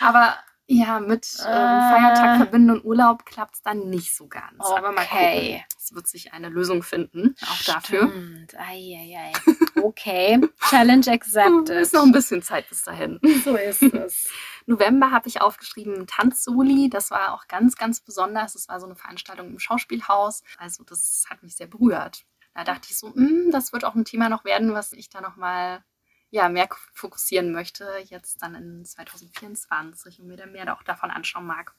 [0.00, 0.36] Aber
[0.72, 1.90] ja, mit ähm, Ah.
[1.90, 4.60] Feiertag verbinden und Urlaub klappt es dann nicht so ganz.
[4.64, 5.34] Aber mal Okay.
[5.58, 5.64] gucken.
[5.76, 8.08] Es wird sich eine Lösung finden, auch dafür.
[8.08, 8.54] Stimmt.
[8.56, 9.80] Ei, ei, ei.
[9.82, 11.70] Okay, Challenge accepted.
[11.70, 13.18] Ist noch ein bisschen Zeit bis dahin.
[13.44, 14.28] so ist es.
[14.66, 16.88] November habe ich aufgeschrieben Tanzsoli.
[16.88, 18.54] Das war auch ganz, ganz besonders.
[18.54, 20.44] Es war so eine Veranstaltung im Schauspielhaus.
[20.58, 22.24] Also das hat mich sehr berührt.
[22.54, 25.20] Da dachte ich so, "Hm, das wird auch ein Thema noch werden, was ich da
[25.20, 25.82] nochmal
[26.30, 27.88] ja, mehr fokussieren möchte.
[28.04, 31.74] Jetzt dann in 2024 und mir dann mehr auch davon anschauen mag.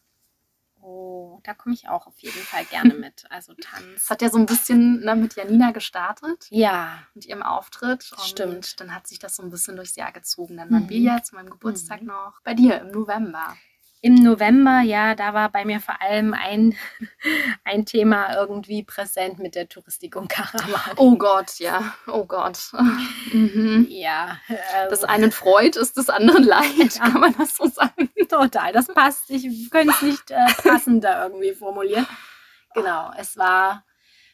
[0.84, 3.26] Oh, da komme ich auch auf jeden Fall gerne mit.
[3.30, 4.10] Also Es Tanz.
[4.10, 8.12] hat ja so ein bisschen ne, mit Janina gestartet Ja, mit ihrem Auftritt.
[8.14, 8.80] Und Stimmt.
[8.80, 10.58] dann hat sich das so ein bisschen durchs Jahr gezogen.
[10.58, 10.90] Dann waren Mhm.
[10.90, 12.08] wir ja zu meinem Geburtstag Mhm.
[12.08, 13.56] noch bei dir im November.
[14.04, 16.76] Im November, ja, da war bei mir vor allem ein,
[17.64, 20.96] ein Thema irgendwie präsent mit der Touristikum Karawan.
[20.98, 21.94] Oh Gott, ja.
[22.08, 22.60] Oh Gott.
[23.34, 23.88] Mhm.
[23.90, 24.40] Ja,
[24.90, 27.04] Das also, einen freut, ist des anderen leid, Ja.
[27.10, 28.10] kann man das so sagen?
[28.28, 29.30] total, das passt.
[29.30, 32.06] Ich könnte es nicht äh, passender irgendwie formulieren.
[32.74, 33.86] Genau, es war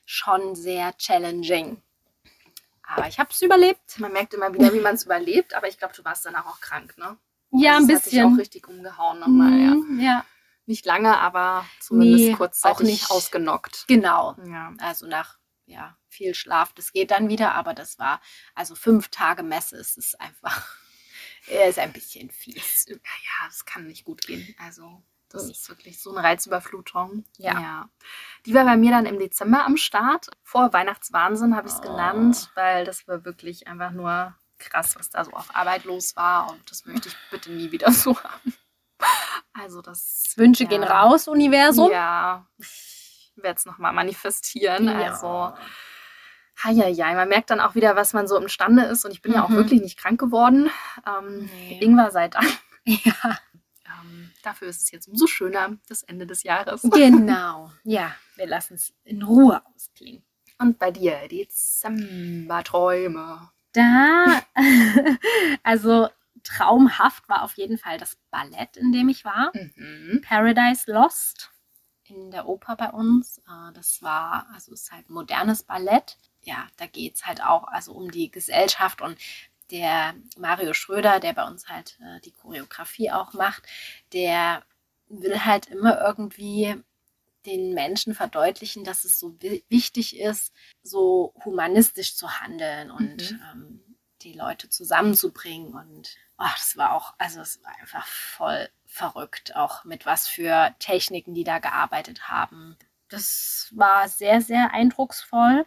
[0.05, 1.81] schon sehr challenging.
[2.83, 3.99] Aber ich habe es überlebt.
[3.99, 6.59] Man merkt immer wieder, wie man es überlebt, aber ich glaube, du warst danach auch
[6.61, 7.17] krank, ne?
[7.51, 8.39] Ja, Also ein es Hat dich auch bisschen.
[8.39, 9.71] richtig umgehauen nochmal, ja.
[9.75, 10.25] Mhm, ja,
[10.65, 13.11] Nicht lange, aber zumindest Nee, kurzzeitig auch nicht.
[13.11, 13.85] ausgenockt.
[13.87, 14.35] genau.
[14.45, 14.73] Ja.
[14.79, 18.21] Also nach ja, viel Schlaf, das geht dann wieder, aber das war,
[18.55, 20.65] also fünf Tage Messe, es ist einfach,
[21.47, 22.85] er ist ein bisschen fies.
[22.85, 24.55] Das, ja, das kann nicht gut gehen.
[24.59, 25.51] Also, das Nee.
[25.51, 27.25] ist wirklich so eine Reizüberflutung.
[27.37, 27.89] Ja.
[28.45, 30.29] Die war bei mir dann im Dezember am Start.
[30.41, 31.83] Vor Weihnachtswahnsinn habe ich es Oh.
[31.83, 36.51] genannt, weil das war wirklich einfach nur krass, was da so auf Arbeit los war.
[36.51, 38.53] Und das möchte ich bitte nie wieder so haben.
[39.53, 40.33] Also, das.
[40.37, 40.69] Wünsche ja.
[40.69, 41.91] gehen raus, Universum.
[41.91, 44.85] Ja, ich werde es nochmal manifestieren.
[44.85, 45.11] Ja.
[45.13, 45.53] Also,
[46.63, 49.05] Heieiei, man merkt dann auch wieder, was man so imstande ist.
[49.05, 49.55] Und ich bin ja auch Mhm.
[49.57, 50.71] wirklich nicht krank geworden.
[51.05, 51.79] Ähm, Nee.
[51.81, 52.47] Ingwer sei Dank.
[52.85, 53.37] ja,
[53.85, 56.81] Ähm, dafür ist es jetzt umso schöner, das Ende des Jahres.
[56.81, 57.71] genau.
[57.83, 60.23] Ja, wir lassen es in Ruhe ausklingen.
[60.59, 63.49] Und bei dir, Dezemberträume.
[63.77, 64.41] Da,
[65.63, 66.09] also
[66.43, 69.51] traumhaft war auf jeden Fall das Ballett, in dem ich war.
[69.53, 70.21] Mhm.
[70.25, 71.51] Paradise Lost
[72.05, 73.37] in der Oper bei uns.
[73.39, 76.17] Äh, Das war, also es ist halt modernes Ballett.
[76.41, 79.17] Ja, da geht es halt auch also um die Gesellschaft und
[79.69, 83.67] der Mario Schröder, der bei uns halt äh, die Choreografie auch macht,
[84.13, 84.63] der
[85.09, 86.75] will halt immer irgendwie
[87.47, 93.41] den Menschen verdeutlichen, dass es so wi- wichtig ist, so humanistisch zu handeln und Mhm.
[93.51, 95.73] ähm, die Leute zusammenzubringen.
[95.73, 100.75] Und ach, das war auch, also es war einfach voll verrückt, auch mit was für
[100.79, 102.77] Techniken die da gearbeitet haben.
[103.09, 105.65] Das war sehr, sehr eindrucksvoll.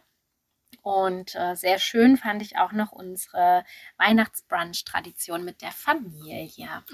[0.82, 3.64] Und äh, sehr schön fand ich auch noch unsere
[3.98, 6.44] Weihnachtsbrunch-Tradition mit der Familie.
[6.56, 6.84] Ja.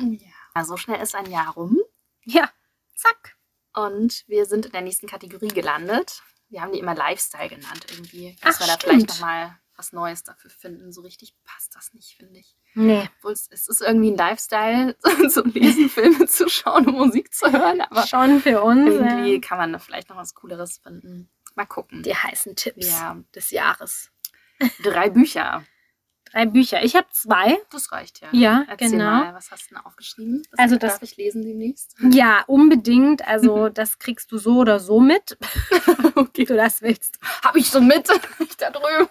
[0.65, 1.79] So schnell ist ein Jahr rum.
[2.25, 2.51] Ja,
[2.97, 3.36] zack.
[3.77, 6.23] Und wir sind in der nächsten Kategorie gelandet.
[6.49, 8.37] Wir haben die immer Lifestyle genannt irgendwie.
[8.43, 10.91] Dass Ach, wir da vielleicht nochmal was Neues dafür finden.
[10.93, 12.57] So richtig passt das nicht, finde ich.
[12.75, 14.97] Nee, Obwohl es, es ist irgendwie ein Lifestyle,
[15.31, 17.83] zu lesen, Filme zu schauen und Musik zu hören.
[17.83, 18.89] Aber schon für uns.
[18.89, 21.29] irgendwie äh, kann man da vielleicht noch was Cooleres finden.
[21.55, 22.03] Mal gucken.
[22.03, 23.23] die heißen Tipps Ja.
[23.35, 24.11] des Jahres.
[24.83, 25.65] Drei Bücher.
[26.33, 26.83] Drei Bücher.
[26.85, 27.59] Ich habe zwei.
[27.71, 28.29] Das reicht ja.
[28.33, 29.05] Ja, Erzähl genau.
[29.05, 30.43] mal, was hast du denn aufgeschrieben?
[30.51, 31.95] Das Also darf das- ich lesen demnächst.
[32.11, 33.27] Ja, unbedingt.
[33.27, 35.39] Also das kriegst du so oder so mit,
[36.15, 36.45] okay.
[36.45, 37.19] du das willst.
[37.45, 38.09] Hab ich so mit.
[38.41, 39.09] ich da drüben.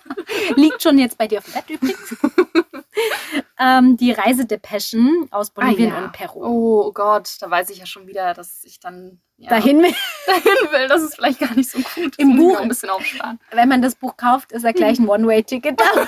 [0.55, 2.15] Liegt schon jetzt bei dir auf dem Bett übrigens.
[3.59, 6.05] ähm, die Reisedepeschen aus Bolivien Ah, ja.
[6.05, 6.43] und Peru.
[6.45, 10.87] Oh Gott, da weiß ich ja schon wieder, dass ich dann ja, Dahin, dahin will.
[10.87, 12.15] Das ist vielleicht gar nicht so gut.
[12.17, 13.39] Im Buch- ein bisschen aufsparen.
[13.51, 16.07] wenn man das Buch kauft, ist ja gleich ein One-Way-Ticket da.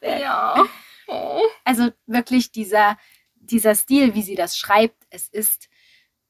[0.00, 0.64] Wär- Ja.
[1.08, 1.42] Oh.
[1.64, 2.96] Also wirklich dieser,
[3.36, 5.68] dieser Stil, wie sie das schreibt, es ist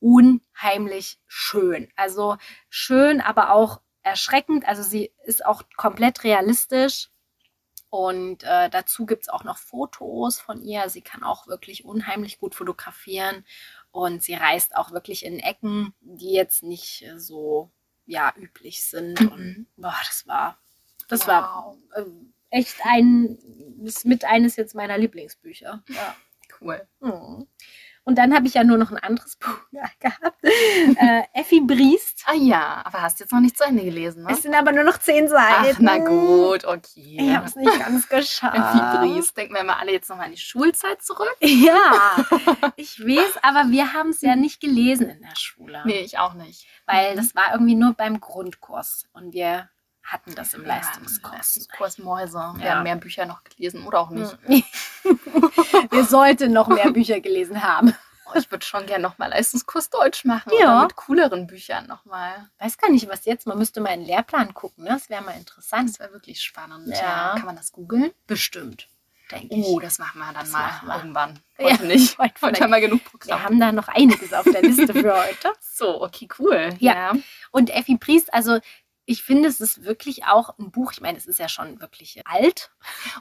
[0.00, 1.88] unheimlich schön.
[1.96, 2.36] Also
[2.68, 4.66] schön, aber auch erschreckend.
[4.66, 7.08] Also sie ist auch komplett realistisch.
[7.90, 10.88] Und äh, dazu gibt es auch noch Fotos von ihr.
[10.88, 13.44] Sie kann auch wirklich unheimlich gut fotografieren.
[13.90, 17.70] Und sie reist auch wirklich in Ecken, die jetzt nicht äh, so
[18.06, 19.20] ja, üblich sind.
[19.20, 19.66] Und Mhm.
[19.76, 20.58] boah, das war,
[21.08, 21.78] das war Wow.
[21.94, 22.04] äh,
[22.52, 23.38] echt ein,
[23.84, 25.82] ist mit eines jetzt meiner Lieblingsbücher.
[25.88, 26.16] Ja.
[26.60, 26.86] Cool.
[27.00, 27.48] Mhm.
[28.04, 29.58] Und dann habe ich ja nur noch ein anderes Buch
[30.00, 30.36] gehabt.
[30.42, 32.24] Äh, Effi Briest.
[32.26, 34.32] Ah ja, aber hast jetzt noch nicht zu Ende gelesen, ne?
[34.32, 35.76] Es sind aber nur noch zehn Seiten.
[35.76, 37.18] Ach, na gut, okay.
[37.20, 38.56] Ich habe es nicht ganz geschafft.
[38.56, 39.36] Effi Briest.
[39.36, 41.36] Denken wir mal alle jetzt nochmal an die Schulzeit zurück.
[41.40, 42.16] Ja,
[42.76, 45.82] ich weiß, aber wir haben es ja nicht gelesen in der Schule.
[45.84, 46.66] Nee, ich auch nicht.
[46.86, 49.08] Weil das war irgendwie nur beim Grundkurs.
[49.12, 49.70] Und wir
[50.02, 51.32] hatten das im Ja, Leistungskurs.
[51.32, 52.38] Leistungskurs Mäuse.
[52.56, 52.74] Wir Ja.
[52.74, 54.36] haben mehr Bücher noch gelesen oder auch nicht.
[55.90, 57.94] wir sollten noch mehr Bücher gelesen haben.
[58.26, 60.52] Oh, ich würde schon gerne nochmal Leistungskurs Deutsch machen.
[60.58, 60.76] Ja.
[60.76, 62.48] Oder mit cooleren Büchern nochmal.
[62.58, 63.46] Weiß gar nicht, was jetzt.
[63.46, 64.84] Man müsste mal einen Lehrplan gucken.
[64.84, 64.90] Ne?
[64.90, 65.90] Das wäre mal interessant.
[65.90, 66.88] Das wäre wirklich spannend.
[66.88, 67.34] Ja.
[67.36, 68.10] Kann man das googeln?
[68.26, 68.88] Bestimmt,
[69.30, 69.66] denke ich.
[69.66, 70.94] Oh, das machen wir dann Das mal wir.
[70.96, 71.40] irgendwann.
[71.58, 72.16] Ja, Heute nicht.
[72.18, 73.42] heute Heute haben wir genug wir Programm.
[73.42, 75.52] haben da noch einiges auf der Liste für heute.
[75.60, 76.70] So, okay, cool.
[76.78, 77.12] Ja.
[77.50, 78.60] Und Effi Priest, also
[79.04, 80.92] ich finde, es ist wirklich auch ein Buch.
[80.92, 82.70] Ich meine, es ist ja schon wirklich alt.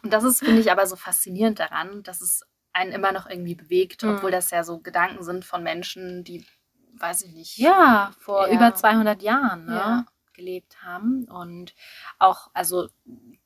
[0.03, 3.55] Und das ist, finde ich, aber so faszinierend daran, dass es einen immer noch irgendwie
[3.55, 4.11] bewegt, Mhm.
[4.11, 6.45] obwohl das ja so Gedanken sind von Menschen, die,
[6.93, 7.57] weiß ich nicht.
[7.57, 8.53] Ja, vor Ja.
[8.55, 10.05] über 200 Jahren ne, Ja.
[10.33, 11.25] gelebt haben.
[11.25, 11.73] Und
[12.19, 12.87] auch, also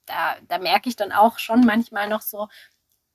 [0.05, 2.47] da, da merke ich dann auch schon manchmal noch so,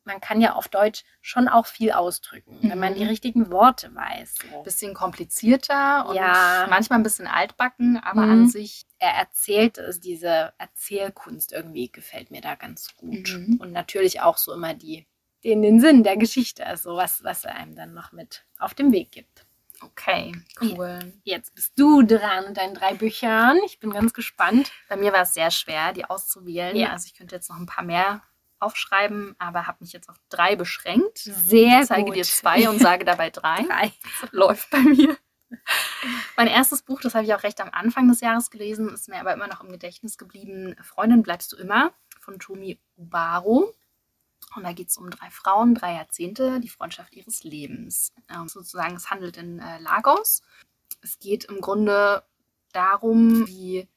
[0.05, 2.97] man kann ja auf Deutsch schon auch viel ausdrücken, wenn man Mhm.
[2.99, 4.35] die richtigen Worte weiß.
[4.51, 4.63] So.
[4.63, 6.67] Bisschen komplizierter und Ja.
[6.71, 8.31] manchmal ein bisschen altbacken, aber Mhm.
[8.31, 13.31] an sich Er erzählt es, diese Erzählkunst irgendwie gefällt mir da ganz gut.
[13.31, 13.57] Mhm.
[13.59, 15.07] Und natürlich auch so immer die,
[15.43, 18.93] den, den Sinn der Geschichte, also was, was er einem dann noch mit auf dem
[18.93, 19.47] Weg gibt.
[19.83, 20.99] okay, cool.
[21.25, 23.57] Jetzt bist du dran mit deinen drei Büchern.
[23.65, 24.71] Ich bin ganz gespannt.
[24.91, 26.77] Bei mir war es sehr schwer, die auszuwählen.
[26.77, 26.91] Ja.
[26.91, 28.23] Also ich könnte jetzt noch ein paar mehr
[28.61, 31.18] aufschreiben, aber habe mich jetzt auf drei beschränkt.
[31.18, 32.16] Sehr Ich zeige gut.
[32.16, 33.62] dir zwei und sage dabei drei.
[33.62, 33.92] drei.
[34.31, 35.16] Läuft bei mir.
[36.37, 39.18] Mein erstes Buch, das habe ich auch recht am Anfang des Jahres gelesen, ist mir
[39.20, 40.77] aber immer noch im Gedächtnis geblieben.
[40.83, 43.75] Freundin bleibst du immer von Tomi Ubaro.
[44.57, 48.12] Und da geht es um drei Frauen, drei Jahrzehnte, die Freundschaft ihres Lebens.
[48.29, 50.42] Ähm, sozusagen, es handelt in äh, Lagos.
[51.03, 52.25] Es geht im Grunde
[52.73, 53.88] darum, wie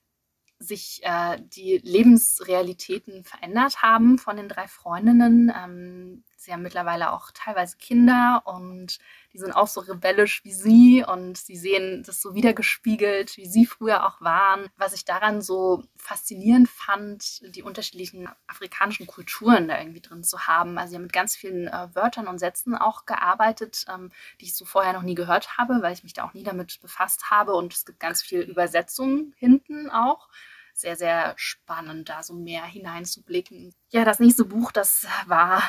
[0.64, 5.52] sich äh, die Lebensrealitäten verändert haben von den drei Freundinnen.
[5.56, 9.00] Ähm, sie haben mittlerweile auch teilweise Kinder und
[9.34, 13.66] die sind auch so rebellisch wie sie und sie sehen das so wiedergespiegelt, wie sie
[13.66, 14.68] früher auch waren.
[14.78, 20.78] Was ich daran so faszinierend fand, die unterschiedlichen afrikanischen Kulturen da irgendwie drin zu haben.
[20.78, 24.56] Also sie haben mit ganz vielen äh, Wörtern und Sätzen auch gearbeitet, ähm, die ich
[24.56, 27.54] so vorher noch nie gehört habe, weil ich mich da auch nie damit befasst habe
[27.54, 30.28] und es gibt ganz viel Übersetzung hinten auch
[30.74, 33.74] sehr, sehr spannend, da so mehr hineinzublicken.
[33.90, 35.64] Ja, das nächste Buch, das war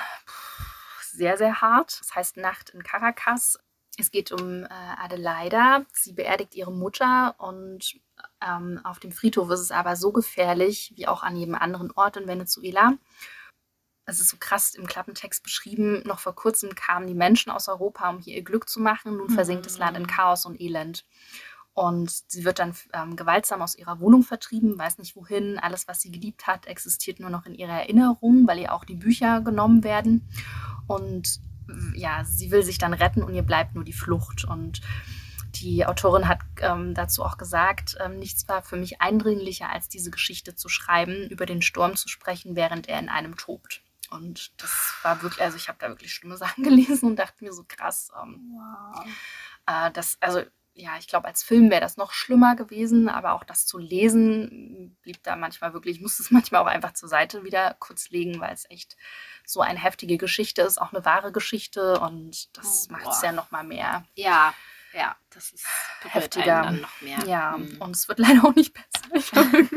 [1.13, 2.01] sehr, sehr hart.
[2.01, 3.59] Das heißt Nacht in Caracas.
[3.97, 5.85] Es geht um äh, Adelaida.
[5.93, 8.01] Sie beerdigt ihre Mutter und
[8.41, 12.17] ähm, auf dem Friedhof ist es aber so gefährlich, wie auch an jedem anderen Ort
[12.17, 12.95] in Venezuela.
[14.07, 16.03] Es ist so krass im Klappentext beschrieben.
[16.05, 19.17] Noch vor kurzem kamen die Menschen aus Europa, um hier ihr Glück zu machen.
[19.17, 21.07] Nun versinkt das Land in Chaos und Elend.
[21.75, 25.59] Und sie wird dann ähm, gewaltsam aus ihrer Wohnung vertrieben, weiß nicht wohin.
[25.59, 28.95] Alles, was sie geliebt hat, existiert nur noch in ihrer Erinnerung, weil ihr auch die
[28.95, 30.29] Bücher genommen werden.
[30.87, 31.41] Und
[31.95, 34.45] ja, sie will sich dann retten und ihr bleibt nur die Flucht.
[34.45, 34.83] Und
[35.57, 40.11] die Autorin hat ähm, dazu auch gesagt, ähm, nichts war für mich eindringlicher, als diese
[40.11, 43.83] Geschichte zu schreiben, über den Sturm zu sprechen, während er in einem tobt.
[44.11, 47.53] Und das war wirklich, also ich habe da wirklich schlimme Sachen gelesen und dachte mir
[47.53, 49.07] so krass, ähm, Wow.
[49.67, 50.43] äh, das, also
[50.77, 54.97] ja, ich glaube, als Film wäre das noch schlimmer gewesen, aber auch das zu lesen
[55.03, 58.41] blieb da manchmal wirklich, ich musste es manchmal auch einfach zur Seite wieder kurz legen,
[58.41, 58.97] weil es echt
[59.47, 63.33] so eine heftige Geschichte ist, auch eine wahre Geschichte und das Oh, macht es ja
[63.33, 64.05] nochmal mehr.
[64.15, 64.53] Ja,
[64.93, 65.67] ja, das ist
[66.03, 66.71] Heftiger.
[66.71, 67.19] noch mehr.
[67.27, 67.77] Ja, Mhm.
[67.81, 69.45] und es wird leider auch nicht besser.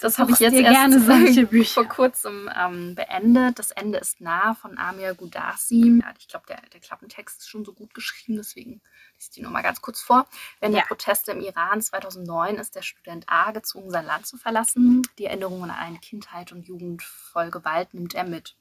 [0.00, 3.58] Das habe ich jetzt erst vor kurzem ähm, beendet.
[3.58, 6.02] Das Ende ist nah von Amir Gudasi.
[6.18, 8.80] Ich glaube, der, der Klappentext ist schon so gut geschrieben, deswegen
[9.14, 10.26] lese ich die nur mal ganz kurz vor.
[10.60, 10.82] Während Ja.
[10.82, 15.02] der Proteste im Iran 2009 ist der Student A gezwungen, sein Land zu verlassen.
[15.18, 18.56] Die Erinnerungen an eine Kindheit und Jugend voll Gewalt nimmt er mit.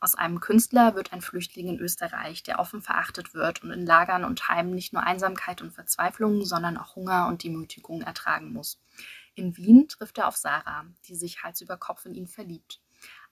[0.00, 4.24] Aus einem Künstler wird ein Flüchtling in Österreich, der offen verachtet wird und in Lagern
[4.24, 8.78] und Heimen nicht nur Einsamkeit und Verzweiflung, sondern auch Hunger und Demütigung ertragen muss.
[9.40, 12.78] In Wien trifft er auf Sarah, die sich Hals über Kopf in ihn verliebt.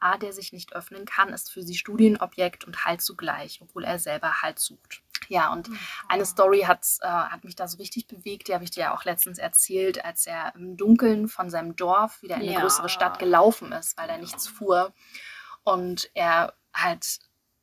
[0.00, 3.98] A, der sich nicht öffnen kann, ist für sie Studienobjekt und Halt zugleich, obwohl er
[3.98, 5.02] selber Halt sucht.
[5.28, 5.68] Ja, und
[6.08, 8.94] eine Story hat, äh, hat mich da so richtig bewegt, die habe ich dir ja
[8.96, 12.60] auch letztens erzählt, als er im Dunkeln von seinem Dorf wieder in eine Ja.
[12.60, 14.94] größere Stadt gelaufen ist, weil da nichts fuhr.
[15.64, 17.18] Und er halt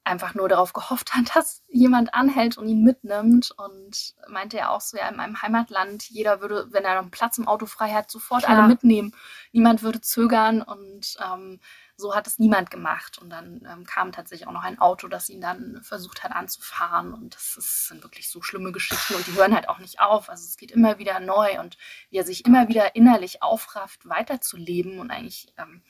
[0.05, 3.51] einfach nur darauf gehofft hat, dass jemand anhält und ihn mitnimmt.
[3.57, 7.11] Und meinte er auch so, ja, in meinem Heimatland, jeder würde, wenn er noch einen
[7.11, 8.59] Platz im Auto frei hat, sofort Klar.
[8.59, 9.13] alle mitnehmen.
[9.51, 11.59] Niemand würde zögern und ähm,
[11.97, 13.17] so hat es niemand gemacht.
[13.19, 17.13] Und dann ähm, kam tatsächlich auch noch ein Auto, das ihn dann versucht hat anzufahren.
[17.13, 20.29] Und das, ist, sind wirklich so schlimme Geschichten und die hören halt auch nicht auf.
[20.29, 21.77] Also es geht immer wieder neu und
[22.09, 24.99] wie er sich immer wieder innerlich aufrafft, weiterzuleben.
[24.99, 25.83] Und eigentlich ähm,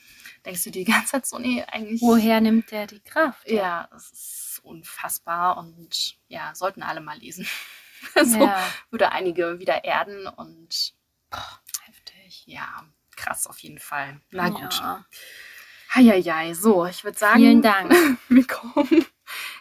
[0.45, 2.01] denkst du dir die ganze Zeit so, nee, eigentlich.
[2.01, 3.49] Woher nimmt der die Kraft?
[3.49, 7.47] Ja, es ist unfassbar und ja, sollten alle mal lesen.
[8.23, 8.71] so Ja.
[8.89, 10.93] würde einige wieder erden und
[11.85, 12.43] Heftig.
[12.45, 14.21] ja, krass auf jeden Fall.
[14.31, 14.73] Na gut.
[14.73, 15.05] Ja.
[15.93, 17.91] Heieiei, so, ich würde sagen, Vielen Dank.
[18.29, 19.05] wir kommen,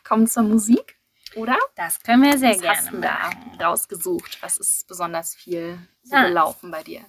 [0.03, 0.99] kommen zur Musik,
[1.37, 1.57] oder?
[1.77, 3.31] Das können wir sehr Was gerne hast du da
[3.66, 4.38] rausgesucht?
[4.42, 6.25] Was ist besonders viel so Ah.
[6.27, 7.05] gelaufen bei dir?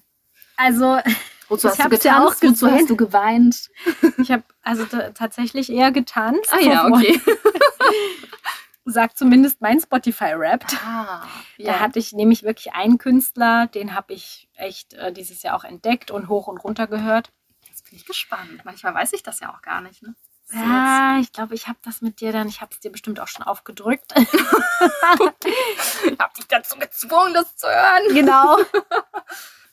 [0.58, 1.00] Also,
[1.48, 2.44] Wozu Ich hast du ja getanzt?
[2.44, 3.70] auch Wozu hast du geweint?
[4.18, 6.52] ich habe also tatsächlich eher getanzt.
[6.52, 7.22] Ah ja, okay.
[8.88, 10.64] Sagt zumindest mein Spotify-Rap.
[10.86, 11.24] Ah,
[11.58, 15.64] Da hatte ich nämlich wirklich einen Künstler, den habe ich echt äh, dieses Jahr auch
[15.64, 17.32] entdeckt und hoch und runter gehört.
[17.68, 18.64] Jetzt bin ich gespannt.
[18.64, 20.04] Manchmal weiß ich das ja auch gar nicht.
[20.04, 20.14] Ne?
[20.46, 23.20] So Ja, ich glaube, ich habe das mit dir dann, ich habe es dir bestimmt
[23.20, 24.14] auch schon aufgedrückt.
[24.16, 24.36] jetzt-
[26.06, 28.14] Ich habe dich dazu gezwungen, das zu hören.
[28.14, 28.58] genau.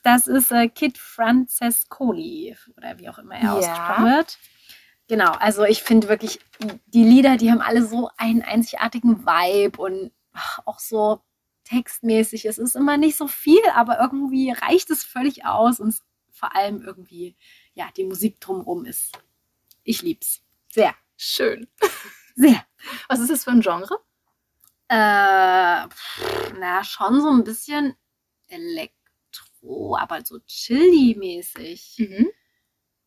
[0.03, 3.53] Das ist äh, Kid Francescoli oder wie auch immer er Ja.
[3.53, 4.37] ausgesprochen wird.
[5.07, 6.39] Genau, also ich finde wirklich,
[6.87, 10.11] die Lieder, die haben alle so einen einzigartigen Vibe und
[10.65, 11.21] auch so
[11.65, 12.45] textmäßig.
[12.45, 15.95] Es ist immer nicht so viel, aber irgendwie reicht es völlig aus und
[16.31, 17.35] vor allem irgendwie,
[17.73, 19.11] ja, die Musik drumherum ist.
[19.83, 20.41] Ich lieb's.
[20.71, 21.67] Sehr, Schön.
[22.35, 22.65] sehr.
[23.07, 23.95] Was ist das für ein Genre?
[24.89, 25.87] Äh,
[26.59, 27.95] na, schon so ein bisschen
[28.47, 28.97] Elektro,
[29.97, 31.95] aber so chilly-mäßig.
[31.99, 32.27] Mhm.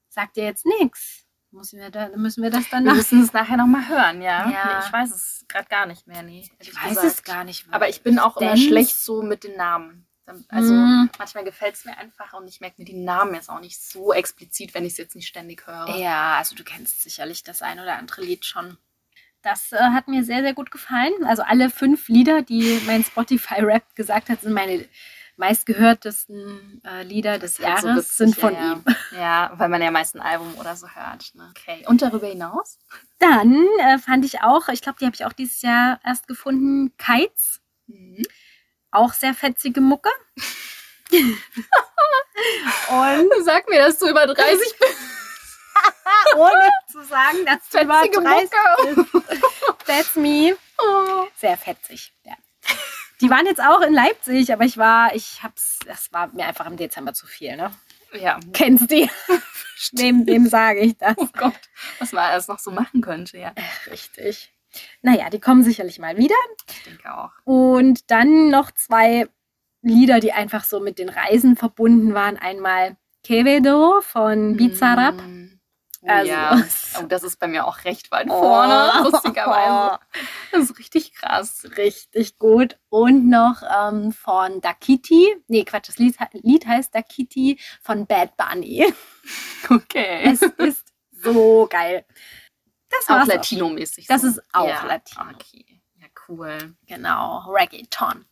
[0.08, 1.24] Sagt dir jetzt nichts.
[1.50, 4.50] Müssen wir, da, müssen wir das dann Wir müssen es nachher nochmal hören, ja.
[4.50, 4.78] Ja.
[4.80, 6.46] Nee, ich weiß es gerade gar nicht mehr, nee.
[6.58, 7.06] Ich weiß gesagt.
[7.06, 7.66] es gar nicht.
[7.70, 10.06] Aber ich bin auch immer schlecht so mit den Namen.
[10.48, 11.08] Also Mm.
[11.18, 14.12] manchmal gefällt es mir einfach und ich merke mir die Namen jetzt auch nicht so
[14.12, 15.96] explizit, wenn ich es jetzt nicht ständig höre.
[15.96, 18.76] Ja, also du kennst sicherlich das ein oder andere Lied schon.
[19.42, 21.12] Das äh, hat mir sehr, sehr gut gefallen.
[21.24, 24.84] Also alle fünf Lieder, die mein Spotify-Rap gesagt hat, sind meine
[25.36, 28.72] meistgehörtesten äh, Lieder des halt so Jahres, witzig, sind von ja, ja.
[28.72, 28.84] ihm.
[29.18, 31.34] Ja, weil man ja meist ein Album oder so hört.
[31.34, 31.52] Ne?
[31.56, 31.84] Okay.
[31.86, 32.78] Und darüber hinaus?
[33.18, 36.96] Dann äh, fand ich auch, ich glaube, die habe ich auch dieses Jahr erst gefunden,
[36.98, 37.60] Kites.
[37.86, 38.24] Mhm.
[38.90, 40.10] Auch sehr fetzige Mucke.
[42.88, 44.96] Und Sag mir, dass du über 30 bist.
[46.36, 48.50] ohne zu sagen, dass du über Fetzige 30
[48.96, 49.22] Mucke.
[49.28, 49.46] bist.
[49.86, 50.56] That's me.
[50.78, 51.26] Oh.
[51.36, 52.34] Sehr fetzig, ja.
[53.20, 56.66] Die waren jetzt auch in Leipzig, aber ich war, ich hab's, das war mir einfach
[56.66, 57.70] im Dezember zu viel, ne?
[58.12, 58.38] Ja.
[58.52, 59.10] Kennst die?
[59.92, 61.14] dem, dem sage ich das.
[61.16, 61.58] Oh Gott,
[61.98, 63.54] was man alles noch so machen könnte, ja.
[63.90, 64.52] Richtig.
[65.02, 66.34] Naja, die kommen sicherlich mal wieder.
[66.68, 67.30] Ich denke auch.
[67.44, 69.28] Und dann noch zwei
[69.82, 72.36] Lieder, die einfach so mit den Reisen verbunden waren.
[72.36, 75.16] Einmal Quevedo von Bizarrap.
[75.16, 75.45] Mm.
[76.08, 76.62] Also- ja.
[76.98, 78.40] Oh, das ist bei mir auch recht weit Oh.
[78.40, 79.98] vorne, lustigerweise.
[80.52, 81.66] Das ist richtig krass.
[81.76, 82.78] Richtig gut.
[82.88, 85.36] Und noch ähm, von Dakiti.
[85.48, 88.86] Nee, Quatsch, das Lied, Lied heißt Dakiti von Bad Bunny.
[89.68, 90.20] Okay.
[90.32, 92.04] Es ist so geil.
[92.88, 94.06] Das auch war's Latino-mäßig.
[94.06, 94.84] Das ist auch ja.
[94.84, 95.24] Latino.
[95.34, 95.82] Okay.
[95.96, 96.76] Ja, cool.
[96.86, 98.24] Genau, Reggaeton.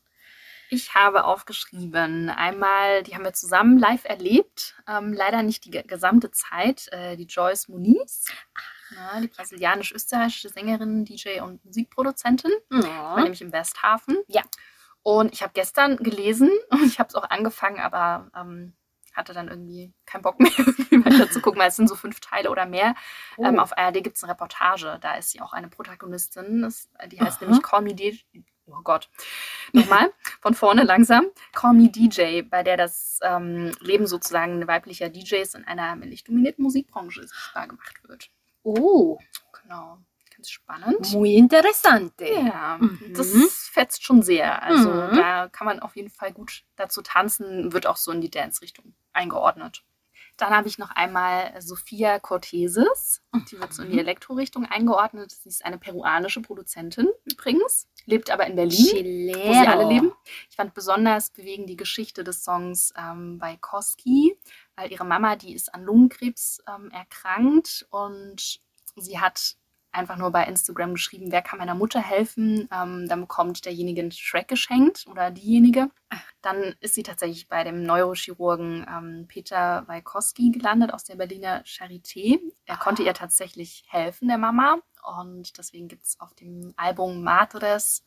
[0.74, 5.84] Ich habe aufgeschrieben, einmal, die haben wir zusammen live erlebt, ähm, leider nicht die ge-
[5.86, 8.24] gesamte Zeit, äh, die Joyce Muniz,
[8.90, 14.18] ja, die brasilianisch-österreichische Sängerin, DJ und Musikproduzentin, war nämlich im Westhafen.
[14.26, 14.42] Ja.
[15.04, 18.74] Und ich habe gestern gelesen und ich habe es auch angefangen, aber ähm,
[19.14, 20.50] hatte dann irgendwie keinen Bock mehr
[21.04, 22.96] weiter zu gucken, weil es sind so fünf Teile oder mehr.
[23.36, 23.44] Oh.
[23.44, 27.20] Ähm, auf ARD gibt es eine Reportage, da ist sie auch eine Protagonistin, das, die
[27.20, 27.44] heißt Aha.
[27.44, 28.18] nämlich Call Me DJ.
[28.66, 29.08] Oh Gott.
[29.72, 31.26] Nochmal, von vorne langsam.
[31.52, 36.62] Call Me DJ, bei der das ähm, Leben sozusagen weiblicher DJs in einer männlich dominierten
[36.62, 38.30] Musikbranche sichtbar gemacht wird.
[38.62, 39.18] oh,
[39.62, 39.98] Genau.
[40.36, 41.12] Ganz spannend.
[41.12, 42.26] muy interesante.
[42.26, 43.14] Ja, Mhm.
[43.16, 44.62] das fetzt schon sehr.
[44.62, 45.16] Also Mhm.
[45.16, 48.94] da kann man auf jeden Fall gut dazu tanzen, wird auch so in die Dance-Richtung
[49.12, 49.84] eingeordnet.
[50.36, 53.22] Dann habe ich noch einmal Sophia Cortesis.
[53.50, 55.30] Die wird so in die Elektro-Richtung eingeordnet.
[55.30, 60.12] Sie ist eine peruanische Produzentin übrigens, lebt aber in Berlin, wo sie alle leben.
[60.50, 64.36] Ich fand besonders bewegend die Geschichte des Songs ähm, bei Koski,
[64.76, 68.60] weil ihre Mama, die ist an Lungenkrebs ähm, erkrankt und
[68.96, 69.56] sie hat
[69.94, 72.68] einfach nur bei Instagram geschrieben, wer kann meiner Mutter helfen.
[72.72, 75.90] Ähm, dann bekommt derjenige einen Track geschenkt oder diejenige.
[76.42, 82.38] Dann ist sie tatsächlich bei dem Neurochirurgen ähm, Peter Wajkowski gelandet aus der Berliner Charité.
[82.66, 84.78] Er konnte ihr tatsächlich helfen, der Mama.
[85.20, 88.04] Und deswegen gibt es auf dem Album Madres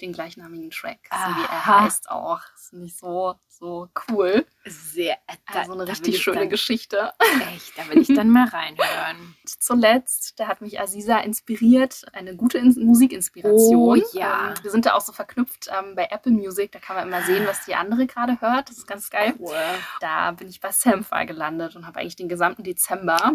[0.00, 2.40] den gleichnamigen Track, so wie er heißt auch.
[2.52, 4.44] Das finde ich so, so cool.
[4.64, 5.16] Sehr.
[5.46, 7.12] Also eine da will richtig ich schöne dann, Geschichte.
[7.54, 9.36] Echt, da will ich dann mal reinhören.
[9.44, 14.00] Zuletzt, da hat mich Aziza inspiriert, eine gute In Musikinspiration.
[14.00, 14.48] Oh, ja.
[14.48, 17.22] Ähm, wir sind da auch so verknüpft ähm, bei Apple Music, da kann man immer
[17.22, 18.70] sehen, was die andere gerade hört.
[18.70, 19.34] Das ist ganz geil.
[19.38, 19.54] Cool.
[20.00, 23.34] Da bin ich bei Samfire gelandet und habe eigentlich den gesamten Dezember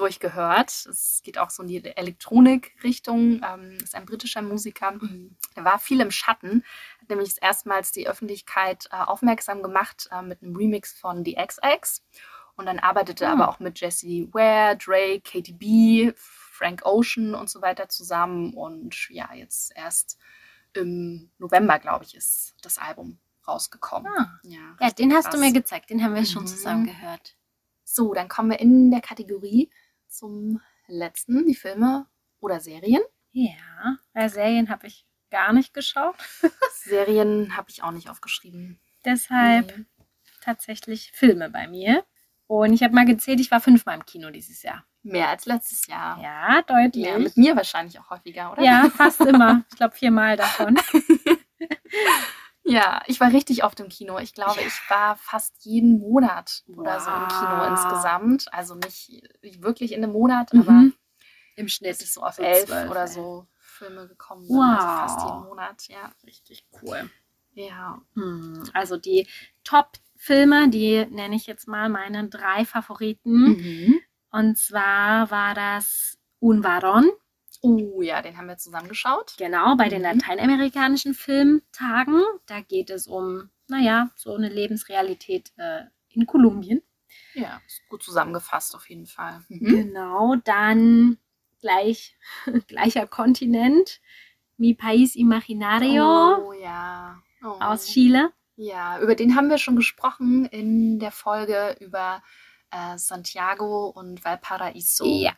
[0.00, 0.70] durchgehört.
[0.86, 3.42] Es geht auch so in die Elektronik-Richtung.
[3.46, 4.98] Ähm, ist ein britischer Musiker.
[5.54, 6.64] Er war viel im Schatten,
[7.00, 12.02] hat nämlich erstmals die Öffentlichkeit äh, aufmerksam gemacht äh, mit einem Remix von The XX.
[12.56, 13.40] Und dann arbeitete er Hm.
[13.40, 18.52] aber auch mit Jesse Ware, Drake, KTB, Frank Ocean und so weiter zusammen.
[18.54, 20.18] Und ja, jetzt erst
[20.74, 24.12] im November, glaube ich, ist das Album rausgekommen.
[24.16, 24.38] Ah.
[24.44, 25.90] Ja, Ja, den hast du mir gezeigt.
[25.90, 26.46] Den haben wir schon Mhm.
[26.48, 27.36] zusammen gehört.
[27.84, 29.70] So, dann kommen wir in der Kategorie
[30.10, 32.06] zum letzten, die Filme
[32.40, 33.02] oder Serien.
[33.32, 36.16] Ja, bei Serien habe ich gar nicht geschaut.
[36.74, 38.80] Serien habe ich auch nicht aufgeschrieben.
[39.04, 39.84] Deshalb Nee.
[40.42, 42.04] tatsächlich Filme bei mir.
[42.46, 44.84] Und ich habe mal gezählt, ich war fünfmal im Kino dieses Jahr.
[45.02, 46.20] Mehr als letztes Jahr.
[46.20, 47.04] Ja, deutlich.
[47.06, 48.62] Ja, mit mir wahrscheinlich auch häufiger, oder?
[48.62, 49.64] Ja, fast immer.
[49.70, 50.76] Ich glaube viermal davon.
[52.70, 54.18] Ja, ich war richtig oft im Kino.
[54.18, 54.66] Ich glaube, Ja.
[54.66, 57.68] ich war fast jeden Monat oder so im Kino Wow.
[57.68, 58.52] insgesamt.
[58.54, 59.22] Also nicht
[59.62, 60.60] wirklich in einem Monat, Mhm.
[60.60, 60.84] aber
[61.56, 64.46] Im Schnitt ist so auf elf zwölf, oder so Filme gekommen.
[64.46, 64.56] sind.
[64.56, 64.98] Also Wow.
[65.00, 66.10] fast jeden Monat, ja.
[66.24, 67.10] Richtig cool.
[67.52, 68.00] Ja.
[68.14, 69.26] Hm, Also die
[69.64, 73.56] Top-Filme, die nenne ich jetzt mal meine drei Favoriten.
[73.56, 74.00] Mhm.
[74.30, 77.10] Und zwar war das Un Varon,
[77.62, 79.34] Oh ja, den haben wir zusammen geschaut.
[79.38, 80.18] genau, bei den Mhm.
[80.20, 82.22] lateinamerikanischen Filmtagen.
[82.46, 86.82] Da geht es um, naja, so eine Lebensrealität äh, in Kolumbien.
[87.34, 89.42] Ja, gut zusammengefasst auf jeden Fall.
[89.48, 89.58] Mhm.
[89.66, 91.18] Genau, dann
[91.60, 92.16] gleich,
[92.68, 94.00] gleicher Kontinent,
[94.56, 96.04] Mi País Imaginario
[96.48, 97.18] Oh ja.
[97.42, 97.56] Oh.
[97.60, 98.32] aus Chile.
[98.56, 102.22] Ja, über den haben wir schon gesprochen in der Folge über
[102.70, 105.04] äh, Santiago und Valparaiso.
[105.06, 105.32] Ja.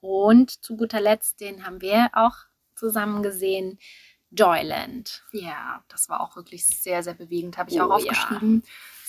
[0.00, 2.36] Und zu guter Letzt, den haben wir auch
[2.74, 3.78] zusammen gesehen,
[4.30, 5.24] Joyland.
[5.32, 7.56] Ja, das war auch wirklich sehr, sehr bewegend.
[7.58, 8.62] Habe ich Oh, auch aufgeschrieben.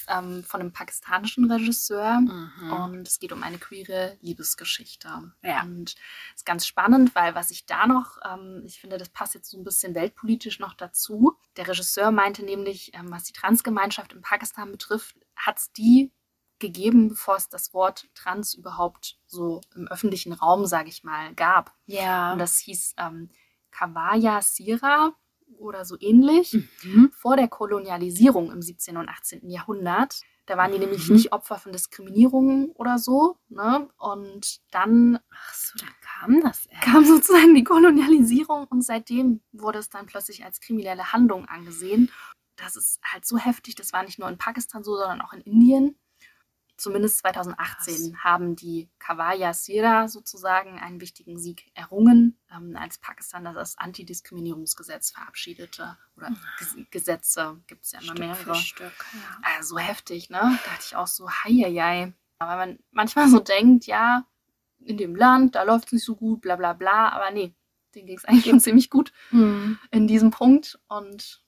[0.08, 2.22] Ähm, von einem pakistanischen Regisseur.
[2.22, 2.74] Mhm.
[2.74, 5.08] Und es geht um eine queere Liebesgeschichte.
[5.44, 5.62] Ja.
[5.62, 5.94] Und
[6.34, 9.58] ist ganz spannend, weil was ich da noch, ähm, ich finde, das passt jetzt so
[9.60, 11.38] ein bisschen weltpolitisch noch dazu.
[11.58, 16.12] Der Regisseur meinte nämlich, ähm, was die Transgemeinschaft in Pakistan betrifft, hat es die
[16.60, 21.74] gegeben, bevor es das Wort Trans überhaupt so im öffentlichen Raum, sage ich mal, gab.
[21.86, 22.34] Ja.
[22.34, 23.30] Und das hieß ähm,
[23.72, 25.14] Kawaya Sira
[25.58, 26.54] oder so ähnlich
[26.84, 27.12] Mhm.
[27.12, 28.98] vor der Kolonialisierung im 17.
[28.98, 29.50] und 18.
[29.50, 30.22] Jahrhundert.
[30.46, 31.16] Da waren die nämlich Mhm.
[31.16, 33.38] nicht Opfer von Diskriminierung oder so.
[33.50, 33.88] Ne?
[33.98, 36.82] Und dann Ach so, da kam das erst.
[36.84, 42.12] kam sozusagen die Kolonialisierung und seitdem wurde es dann plötzlich als kriminelle Handlung angesehen.
[42.56, 43.76] Das ist halt so heftig.
[43.76, 45.98] Das war nicht nur in Pakistan so, sondern auch in Indien.
[46.80, 53.78] Zumindest 2018 haben die Kawaya Sira sozusagen einen wichtigen Sieg errungen, ähm, als Pakistan das
[53.78, 55.98] Antidiskriminierungsgesetz verabschiedete.
[56.16, 58.56] Oder Ges Gesetze gibt es ja immer Stück mehrere.
[58.56, 59.06] für Stück.
[59.14, 59.42] Ja.
[59.58, 60.40] Also heftig, ne?
[60.40, 62.14] Da dachte ich auch so, heieiei.
[62.40, 64.26] Aber man manchmal so denkt, ja,
[64.80, 67.10] in dem Land, da läuft es nicht so gut, bla bla bla.
[67.10, 67.54] Aber nee,
[67.94, 69.78] denen ging es eigentlich schon ziemlich gut Mhm.
[69.92, 70.80] in diesem Punkt.
[70.88, 71.44] Und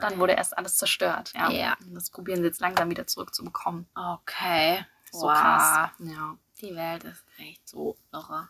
[0.00, 0.18] dann Nein.
[0.20, 1.32] wurde erst alles zerstört.
[1.34, 1.50] Ja.
[1.50, 1.76] Ja.
[1.86, 3.86] Das probieren sie jetzt langsam wieder zurückzubekommen.
[3.94, 4.84] Okay.
[5.10, 5.32] So wow.
[5.32, 5.90] krass.
[5.98, 6.36] Ja.
[6.60, 8.48] Die Welt ist echt so irre.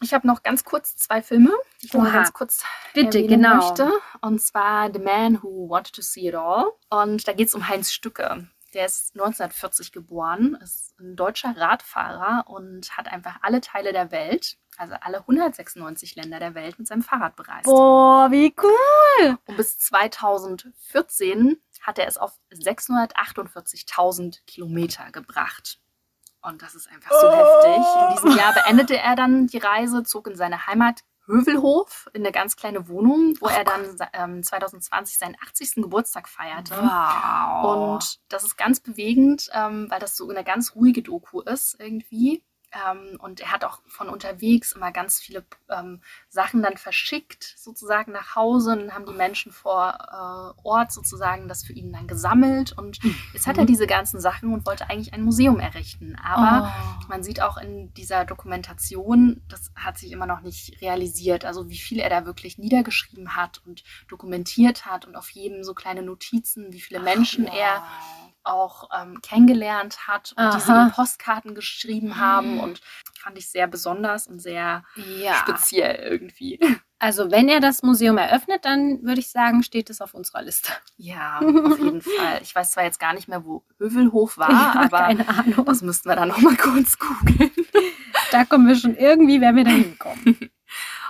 [0.00, 2.64] Ich habe noch ganz kurz zwei Filme, die ich noch ganz kurz
[2.94, 3.56] Bitte, genau.
[3.56, 3.90] möchte.
[4.20, 6.72] Und zwar The Man Who Wanted to See It All.
[6.90, 8.48] Und da geht es um Heinz Stücke.
[8.74, 14.56] Der ist 1940 geboren, ist ein deutscher Radfahrer und hat einfach alle Teile der Welt,
[14.76, 17.64] also alle 196 Länder der Welt mit seinem Fahrrad bereist.
[17.64, 19.38] Boah, wie cool.
[19.46, 25.78] Und bis 2014 hat er es auf 648.000 Kilometer gebracht.
[26.42, 27.32] Und das ist einfach so Oh.
[27.32, 27.86] heftig.
[28.02, 32.32] In diesem Jahr beendete er dann die Reise, zog in seine Heimat Hövelhof in eine
[32.32, 35.76] ganz kleine Wohnung, wo Oh er dann ähm, 2020 seinen 80.
[35.76, 36.74] Geburtstag feierte.
[36.74, 37.94] Wow.
[37.94, 42.42] Und das ist ganz bewegend, ähm, weil das so eine ganz ruhige Doku ist irgendwie.
[42.74, 48.12] Ähm, und er hat auch von unterwegs immer ganz viele ähm, Sachen dann verschickt, sozusagen
[48.12, 48.72] nach Hause.
[48.72, 52.72] Und dann haben die Menschen vor äh, Ort sozusagen das für ihn dann gesammelt.
[52.76, 53.14] Und mhm.
[53.32, 56.16] jetzt hat er diese ganzen Sachen und wollte eigentlich ein Museum errichten.
[56.22, 57.06] Aber oh.
[57.08, 61.44] man sieht auch in dieser Dokumentation, das hat sich immer noch nicht realisiert.
[61.44, 65.74] Also wie viel er da wirklich niedergeschrieben hat und dokumentiert hat und auf jedem so
[65.74, 67.60] kleine Notizen, wie viele Menschen Ach, wow.
[67.60, 67.84] er
[68.44, 70.56] auch ähm, kennengelernt hat und Aha.
[70.56, 72.80] die sie in Postkarten geschrieben haben und
[73.18, 75.34] fand ich sehr besonders und sehr ja.
[75.34, 76.60] speziell irgendwie.
[76.98, 80.72] Also wenn er das Museum eröffnet, dann würde ich sagen, steht es auf unserer Liste.
[80.96, 82.40] Ja, auf jeden Fall.
[82.42, 85.64] Ich weiß zwar jetzt gar nicht mehr, wo Hövelhof war, ja, aber keine Ahnung.
[85.66, 87.50] das müssten wir dann noch mal kurz googeln.
[88.30, 90.50] Da kommen wir schon irgendwie, werden wir da hinkommen.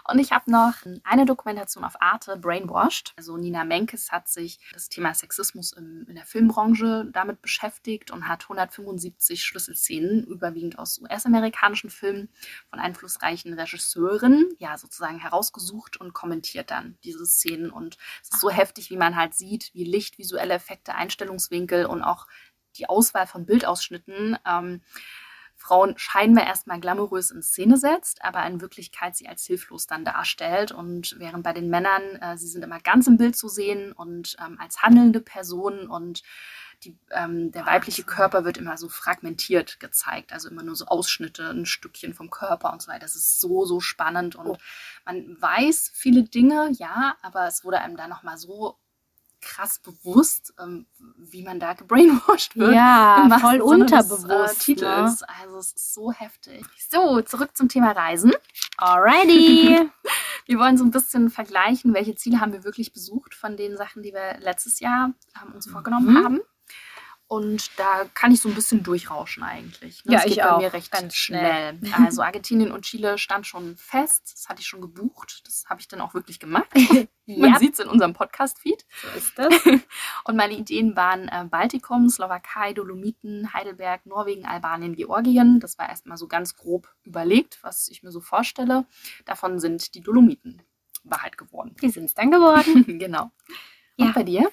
[0.06, 3.14] Und ich habe noch eine Dokumentation auf Arte, Brainwashed.
[3.16, 8.28] Also Nina Menkes hat sich das Thema Sexismus im, in der Filmbranche damit beschäftigt und
[8.28, 12.28] hat 175 Schlüsselszenen, überwiegend aus US-amerikanischen Filmen,
[12.68, 17.70] von einflussreichen Regisseuren, ja, sozusagen herausgesucht und kommentiert dann diese Szenen.
[17.70, 22.02] Und es ist so heftig, wie man halt sieht, wie Licht, visuelle Effekte, Einstellungswinkel und
[22.02, 22.26] auch
[22.76, 24.82] die Auswahl von Bildausschnitten ähm,
[25.64, 30.72] Frauen scheinbar erstmal glamourös in Szene setzt, aber in Wirklichkeit sie als hilflos dann darstellt.
[30.72, 34.36] Und während bei den Männern, äh, sie sind immer ganz im Bild zu sehen und
[34.44, 36.22] ähm, als handelnde Personen und
[36.82, 41.48] die, ähm, der weibliche Körper wird immer so fragmentiert gezeigt, also immer nur so Ausschnitte,
[41.48, 43.00] ein Stückchen vom Körper und so weiter.
[43.00, 44.58] Das ist so, so spannend und oh.
[45.06, 48.76] man weiß viele Dinge, ja, aber es wurde einem da nochmal so
[49.44, 50.86] krass bewusst, ähm,
[51.18, 52.74] wie man da gebrainwashed wird.
[52.74, 54.28] Ja, voll unterbewusst.
[54.28, 55.20] Des, äh, Titels.
[55.20, 55.26] Ne?
[55.42, 56.64] Also es ist so heftig.
[56.90, 58.32] So, zurück zum Thema Reisen.
[58.78, 59.88] Alrighty.
[60.46, 64.02] wir wollen so ein bisschen vergleichen, welche Ziele haben wir wirklich besucht von den Sachen,
[64.02, 66.24] die wir letztes Jahr ähm, uns vorgenommen mhm.
[66.24, 66.40] haben.
[67.26, 70.04] Und da kann ich so ein bisschen durchrauschen eigentlich.
[70.04, 70.12] Ne?
[70.12, 70.60] Ja, das geht ich bei auch.
[70.60, 71.76] mir recht Ganz schnell.
[71.78, 71.92] schnell.
[72.06, 74.30] Also Argentinien und Chile stand schon fest.
[74.34, 75.42] Das hatte ich schon gebucht.
[75.46, 76.68] Das habe ich dann auch wirklich gemacht.
[77.26, 77.58] Man yep.
[77.58, 78.84] sieht es in unserem Podcast-Feed.
[79.02, 79.54] So ist das.
[80.24, 85.58] und meine Ideen waren äh, Baltikum, Slowakei, Dolomiten, Heidelberg, Norwegen, Albanien, Georgien.
[85.60, 88.86] Das war erstmal so ganz grob überlegt, was ich mir so vorstelle.
[89.24, 90.62] Davon sind die Dolomiten
[91.04, 91.74] Wahrheit geworden.
[91.80, 92.98] Die sind es dann geworden.
[92.98, 93.30] genau.
[93.96, 94.12] Und ja.
[94.12, 94.50] bei dir?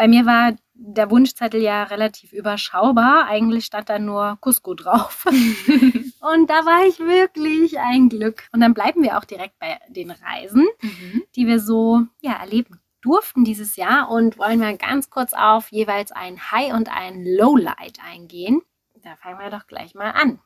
[0.00, 3.26] Bei mir war der Wunschzettel ja relativ überschaubar.
[3.26, 5.26] Eigentlich stand da nur Cusco drauf.
[5.28, 8.48] und da war ich wirklich ein Glück.
[8.50, 11.22] Und dann bleiben wir auch direkt bei den Reisen, mhm.
[11.36, 16.12] die wir so ja, erleben durften dieses Jahr und wollen mal ganz kurz auf jeweils
[16.12, 18.62] ein High und ein Lowlight eingehen.
[19.02, 20.40] Da fangen wir doch gleich mal an.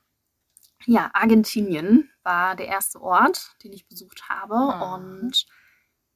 [0.84, 4.56] Ja, Argentinien war der erste Ort, den ich besucht habe.
[4.56, 4.82] Mhm.
[4.82, 5.46] Und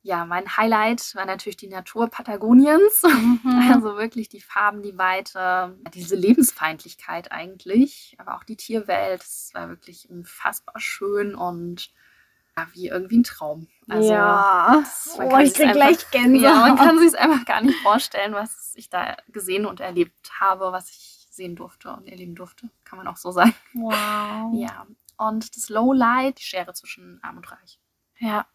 [0.03, 3.03] ja, mein Highlight war natürlich die Natur Patagoniens.
[3.43, 3.71] Mhm.
[3.73, 9.23] Also wirklich die Farben, die Weite, diese Lebensfeindlichkeit eigentlich, aber auch die Tierwelt.
[9.23, 11.93] Es war wirklich unfassbar schön und
[12.57, 13.69] ja, wie irgendwie ein Traum.
[13.89, 14.83] Also, ja,
[15.19, 16.43] oh, ich krieg gleich Gänsehaut.
[16.43, 20.31] Ja, man kann sich es einfach gar nicht vorstellen, was ich da gesehen und erlebt
[20.41, 22.71] habe, was ich sehen durfte und erleben durfte.
[22.85, 23.55] Kann man auch so sagen.
[23.75, 24.53] Wow.
[24.55, 24.87] Ja,
[25.17, 27.79] und das Lowlight, die Schere zwischen Arm und Reich.
[28.19, 28.47] Ja,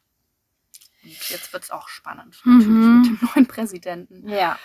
[1.03, 3.01] und jetzt wird es auch spannend, natürlich mhm.
[3.01, 4.27] mit dem neuen Präsidenten.
[4.27, 4.57] Ja.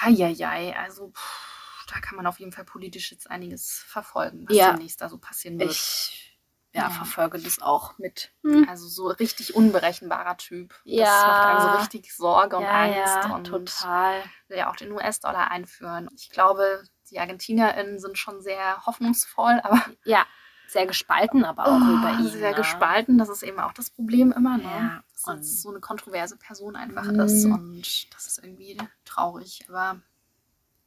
[0.00, 4.70] Heieiei, also pff, da kann man auf jeden Fall politisch jetzt einiges verfolgen, was ja.
[4.70, 5.70] demnächst da so passieren wird.
[5.70, 6.38] Ich
[6.72, 6.90] ja, ja.
[6.90, 8.32] verfolge das auch mit.
[8.42, 8.68] Hm.
[8.68, 10.74] Also so richtig unberechenbarer Typ.
[10.84, 11.04] Ja.
[11.04, 13.28] Das macht einem so richtig Sorge und ja, Angst.
[13.28, 14.22] Ja, und total.
[14.48, 16.10] Will ja auch den US-Dollar einführen.
[16.16, 20.26] Ich glaube, die ArgentinerInnen sind schon sehr hoffnungsvoll, aber ja
[20.68, 22.28] sehr gespalten, aber auch oh, über ihn.
[22.28, 22.56] Sehr ne?
[22.56, 24.64] gespalten, das ist eben auch das Problem immer, ne?
[24.64, 27.20] Ja, dass es so eine kontroverse Person einfach mhm.
[27.20, 30.00] ist und das ist irgendwie traurig, aber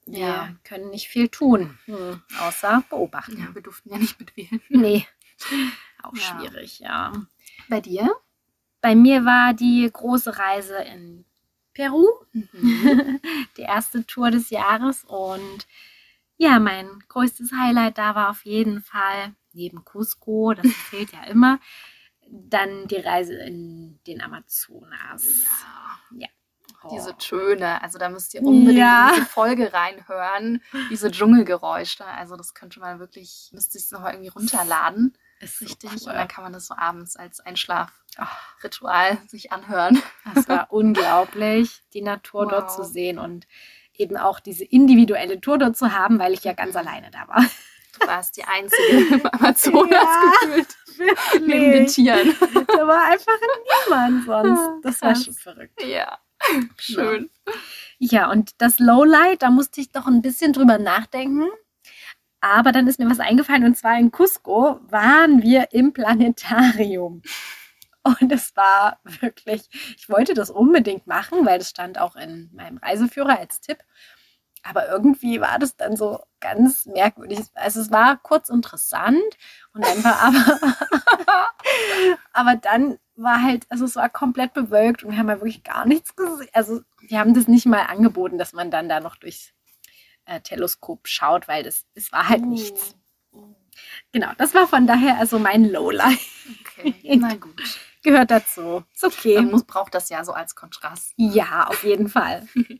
[0.05, 0.49] wir ja.
[0.63, 2.21] können nicht viel tun, mhm.
[2.39, 3.39] außer beobachten.
[3.39, 4.61] Ja, wir durften ja nicht mitwählen.
[4.69, 5.05] Nee,
[6.03, 6.21] auch ja.
[6.21, 7.13] schwierig, ja.
[7.69, 8.09] Bei dir?
[8.81, 11.25] Bei mir war die große Reise in
[11.73, 13.19] Peru, mhm.
[13.57, 15.67] die erste Tour des Jahres und
[16.37, 21.59] ja, mein größtes Highlight da war auf jeden Fall neben Cusco, das fehlt ja immer,
[22.27, 25.41] dann die Reise in den Amazonas.
[25.41, 26.19] Ja.
[26.19, 26.27] ja.
[26.81, 26.89] Oh.
[26.93, 29.09] Diese Töne, also da müsst ihr unbedingt ja.
[29.09, 32.05] in diese Folge reinhören, diese Dschungelgeräusche.
[32.05, 35.17] Also das könnte man wirklich, müsste ich es nochmal irgendwie runterladen.
[35.41, 35.91] Ist richtig.
[35.91, 40.01] Und dann kann man das so abends als Einschlafritual sich anhören.
[40.35, 42.51] Das war unglaublich, die Natur wow.
[42.51, 43.45] dort zu sehen und
[43.93, 47.43] eben auch diese individuelle Tour dort zu haben, weil ich ja ganz alleine da war.
[47.99, 50.67] Du warst die Einzige im Amazonas ja, gefühlt.
[50.97, 51.41] Wirklich.
[51.41, 52.35] Neben den Tieren.
[52.67, 53.37] Da war einfach
[53.85, 54.59] niemand sonst.
[54.59, 55.83] Ah, das war schon verrückt.
[55.83, 56.19] Ja,
[56.77, 57.29] schön.
[57.99, 61.47] Ja, und das Lowlight, da musste ich doch ein bisschen drüber nachdenken.
[62.41, 67.21] Aber dann ist mir was eingefallen und zwar in Cusco waren wir im Planetarium.
[68.03, 69.63] Und es war wirklich,
[69.97, 73.79] ich wollte das unbedingt machen, weil das stand auch in meinem Reiseführer als Tipp.
[74.63, 77.39] Aber irgendwie war das dann so ganz merkwürdig.
[77.53, 79.37] Also es war kurz interessant
[79.73, 81.49] und dann war aber,
[82.33, 85.85] aber dann war halt, also es war komplett bewölkt und wir haben ja wirklich gar
[85.85, 86.49] nichts gesehen.
[86.53, 89.53] Also die haben das nicht mal angeboten, dass man dann da noch durchs
[90.25, 92.47] äh, Teleskop schaut, weil das, es war halt oh.
[92.47, 92.95] nichts.
[94.11, 96.19] Genau, das war von daher also mein Lowlight.
[96.61, 97.61] Okay, na gut.
[98.03, 98.83] Gehört dazu.
[98.93, 99.35] Ist okay.
[99.35, 101.13] Man muss, braucht das ja so als Kontrast.
[101.17, 102.47] Ja, auf jeden Fall.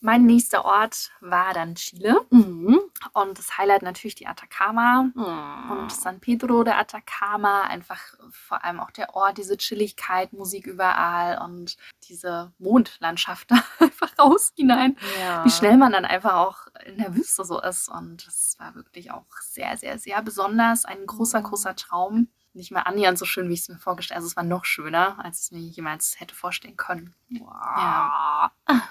[0.00, 2.20] Mein nächster Ort war dann Chile.
[2.30, 2.78] Mhm.
[3.14, 5.70] Und das Highlight natürlich die Atacama mhm.
[5.70, 7.62] und San Pedro de Atacama.
[7.62, 11.76] Einfach vor allem auch der Ort, diese Chilligkeit, Musik überall und
[12.08, 14.96] diese Mondlandschaft da einfach raus hinein.
[15.20, 15.44] Ja.
[15.44, 17.88] Wie schnell man dann einfach auch in der Wüste so ist.
[17.88, 20.84] Und das war wirklich auch sehr, sehr, sehr besonders.
[20.84, 24.24] Ein großer, großer Traum nicht mehr annähernd so schön, wie ich es mir vorgestellt habe.
[24.24, 27.14] Also es war noch schöner, als ich es mir jemals hätte vorstellen können.
[27.30, 27.50] Wow.
[27.54, 28.52] Ja.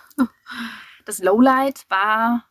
[1.08, 2.44] Das Lowlight war,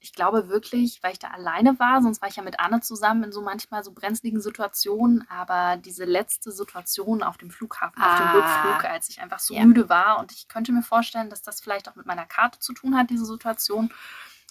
[0.00, 3.22] ich glaube wirklich, weil ich da alleine war, sonst war ich ja mit Anne zusammen
[3.22, 8.12] in so manchmal so brenzligen Situationen, aber diese letzte Situation auf dem Flughafen, ah.
[8.12, 8.32] auf dem ah.
[8.32, 9.64] Rückflug, als ich einfach so ja.
[9.64, 12.72] müde war und ich könnte mir vorstellen, dass das vielleicht auch mit meiner Karte zu
[12.72, 13.92] tun hat, diese Situation,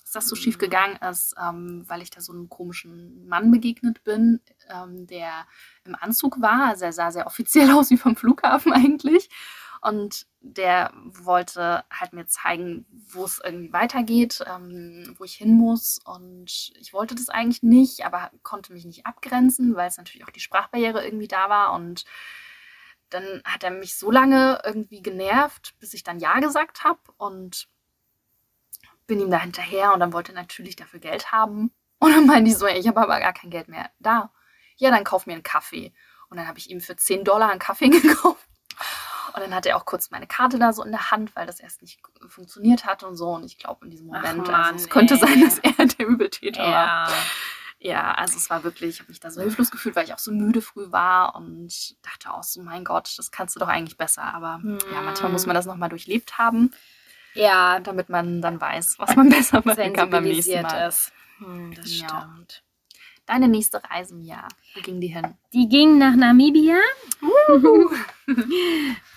[0.02, 0.62] dass das so schief mhm.
[0.62, 4.40] gegangen ist, ähm, weil ich da so einem komischen Mann begegnet bin,
[4.70, 5.46] ähm, der
[5.84, 6.70] im Anzug war.
[6.70, 9.30] Also er sah sehr offiziell aus wie vom Flughafen eigentlich.
[9.82, 16.00] Und der wollte halt mir zeigen, wo es irgendwie weitergeht, ähm, wo ich hin muss.
[16.06, 20.32] Und ich wollte das eigentlich nicht, aber konnte mich nicht abgrenzen, weil es natürlich auch
[20.32, 21.74] die Sprachbarriere irgendwie da war.
[21.74, 22.06] Und
[23.10, 27.68] dann hat er mich so lange irgendwie genervt, bis ich dann Ja gesagt habe und
[29.08, 31.72] bin ihm da hinterher und dann wollte er natürlich dafür Geld haben.
[32.00, 34.32] Und dann meinte ich so, ich habe aber gar kein Geld mehr da.
[34.78, 35.94] Ja, dann kauf mir einen Kaffee.
[36.30, 38.48] Und dann habe ich ihm für 10 Dollar einen Kaffee gekauft.
[39.34, 41.60] Und dann hatte er auch kurz meine Karte da so in der Hand, weil das
[41.60, 43.30] erst nicht funktioniert hat und so.
[43.30, 46.08] Und ich glaube, in diesem Moment, Ach Mann, also es könnte sein, dass er der
[46.08, 46.72] Übeltäter ja.
[46.72, 47.10] war.
[47.80, 50.20] Ja, also es war wirklich, ich habe mich da so hilflos gefühlt, weil ich auch
[50.20, 53.98] so müde früh war und dachte auch so, mein Gott, das kannst du doch eigentlich
[53.98, 54.24] besser.
[54.24, 54.78] Aber hm.
[54.94, 56.72] ja, manchmal muss man das nochmal durchlebt haben.
[57.34, 57.80] Ja.
[57.80, 60.88] Damit man dann weiß, was man besser machen kann beim nächsten Mal.
[60.88, 61.12] Ist.
[61.40, 62.08] Hm, das ja.
[62.08, 62.64] stimmt.
[63.32, 65.36] Deine nächste Reise im Jahr, wo ging die hin?
[65.54, 66.76] Die ging nach Namibia.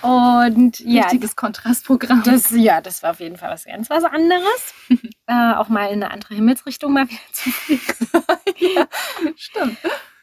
[0.03, 1.03] Und ja.
[1.03, 2.23] Richtiges Kontrastprogramm.
[2.23, 4.73] Das, ja, das war auf jeden Fall was ganz was anderes.
[5.27, 7.51] äh, auch mal in eine andere Himmelsrichtung mal wieder zu
[8.77, 8.87] ja,
[9.35, 9.79] stimmt.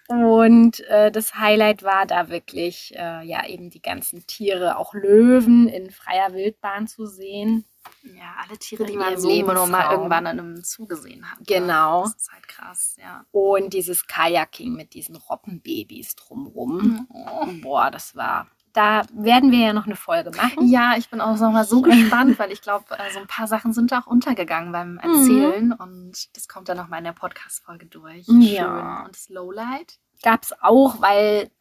[0.07, 5.67] Und äh, das Highlight war da wirklich, äh, ja, eben die ganzen Tiere, auch Löwen
[5.67, 7.65] in freier Wildbahn zu sehen.
[8.03, 11.39] Ja, alle Tiere, die man so nur mal irgendwann in einem Zoo gesehen hat.
[11.39, 11.45] Ne?
[11.47, 12.03] Genau.
[12.03, 13.25] Das ist halt krass, ja.
[13.31, 17.07] Und dieses Kajaking mit diesen Robbenbabys drumrum.
[17.09, 17.61] Mhm.
[17.61, 18.47] Boah, das war.
[18.73, 20.69] Da werden wir ja noch eine Folge machen.
[20.69, 23.47] Ja, ich bin auch noch mal so gespannt, weil ich glaube, äh, so ein paar
[23.47, 24.99] Sachen sind da auch untergegangen beim mhm.
[24.99, 25.67] Erzählen.
[25.67, 25.73] Mhm.
[25.73, 28.25] Und das kommt dann noch mal in der Podcast-Folge durch.
[28.27, 28.97] Ja.
[28.97, 29.05] Schön.
[29.05, 29.99] Und das Lowlight?
[30.21, 31.51] Gab es auch, weil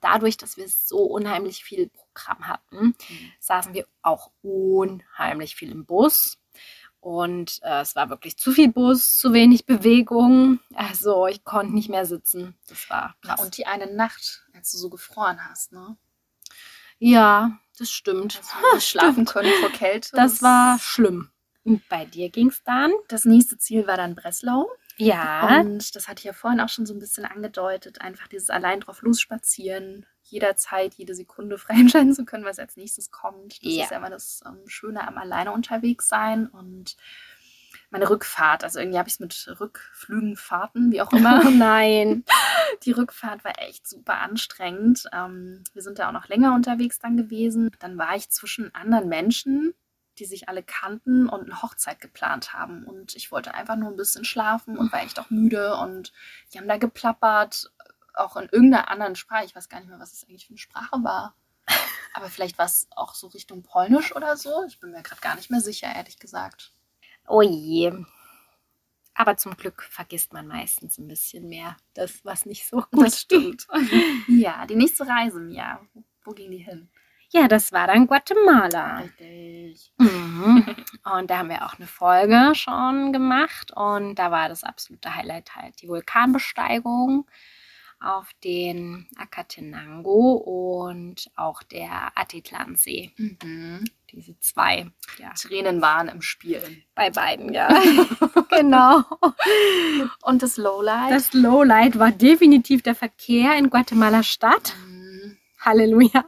[0.00, 3.32] dadurch, dass wir so unheimlich viel Programm hatten, mhm.
[3.40, 6.38] saßen wir auch unheimlich viel im Bus.
[7.00, 10.58] Und äh, es war wirklich zu viel Bus, zu wenig Bewegung.
[10.74, 12.58] Also ich konnte nicht mehr sitzen.
[12.66, 13.38] Das war krass.
[13.38, 15.96] Ja, und die eine Nacht, als du so gefroren hast, ne?
[16.98, 18.40] Ja, das stimmt.
[18.60, 20.16] Wir nicht schlafen können vor Kälte.
[20.16, 21.30] Das war schlimm.
[21.62, 22.92] Und bei dir ging es dann?
[23.08, 24.68] Das nächste Ziel war dann Breslau.
[24.96, 25.60] Ja.
[25.60, 28.80] Und das hatte ich ja vorhin auch schon so ein bisschen angedeutet, einfach dieses allein
[28.80, 33.62] drauf losspazieren, jederzeit, jede Sekunde frei entscheiden zu können, was als nächstes kommt.
[33.62, 33.84] Das ja.
[33.84, 36.96] ist ja immer das ähm, Schöne am alleine unterwegs sein und
[37.90, 41.42] meine Rückfahrt, also irgendwie habe ich es mit Rückflügen, Fahrten, wie auch immer.
[41.46, 42.24] Oh nein.
[42.82, 45.04] Die Rückfahrt war echt super anstrengend.
[45.12, 47.70] Ähm, wir sind da auch noch länger unterwegs dann gewesen.
[47.78, 49.72] Dann war ich zwischen anderen Menschen,
[50.18, 52.84] die sich alle kannten und eine Hochzeit geplant haben.
[52.84, 55.76] Und ich wollte einfach nur ein bisschen schlafen und war echt auch müde.
[55.76, 56.12] Und
[56.52, 57.70] die haben da geplappert,
[58.14, 59.44] auch in irgendeiner anderen Sprache.
[59.44, 61.34] Ich weiß gar nicht mehr, was es eigentlich für eine Sprache war.
[62.14, 64.64] Aber vielleicht war es auch so Richtung Polnisch oder so.
[64.66, 66.72] Ich bin mir gerade gar nicht mehr sicher, ehrlich gesagt.
[67.28, 67.92] Oh je.
[69.12, 73.20] Aber zum Glück vergisst man meistens ein bisschen mehr das, was nicht so gut das
[73.20, 73.66] stimmt.
[74.28, 75.86] ja, die nächste Reise im Jahr.
[76.24, 76.88] Wo ging die hin?
[77.30, 78.98] Ja, das war dann Guatemala.
[78.98, 79.92] Richtig.
[79.98, 80.64] Mhm.
[81.16, 85.54] Und da haben wir auch eine Folge schon gemacht und da war das absolute Highlight
[85.54, 87.26] halt die Vulkanbesteigung
[88.00, 93.12] auf den Acatenango und auch der Atitlansee.
[93.16, 93.84] Mhm.
[94.12, 94.90] diese zwei.
[95.18, 95.32] Ja.
[95.32, 96.62] Tränen waren im Spiel.
[96.94, 97.68] Bei beiden, ja.
[98.50, 99.02] genau.
[100.22, 101.10] Und das Lowlight?
[101.12, 104.74] Das Lowlight war definitiv der Verkehr in Guatemala Stadt.
[104.86, 105.38] Mhm.
[105.60, 106.24] Halleluja.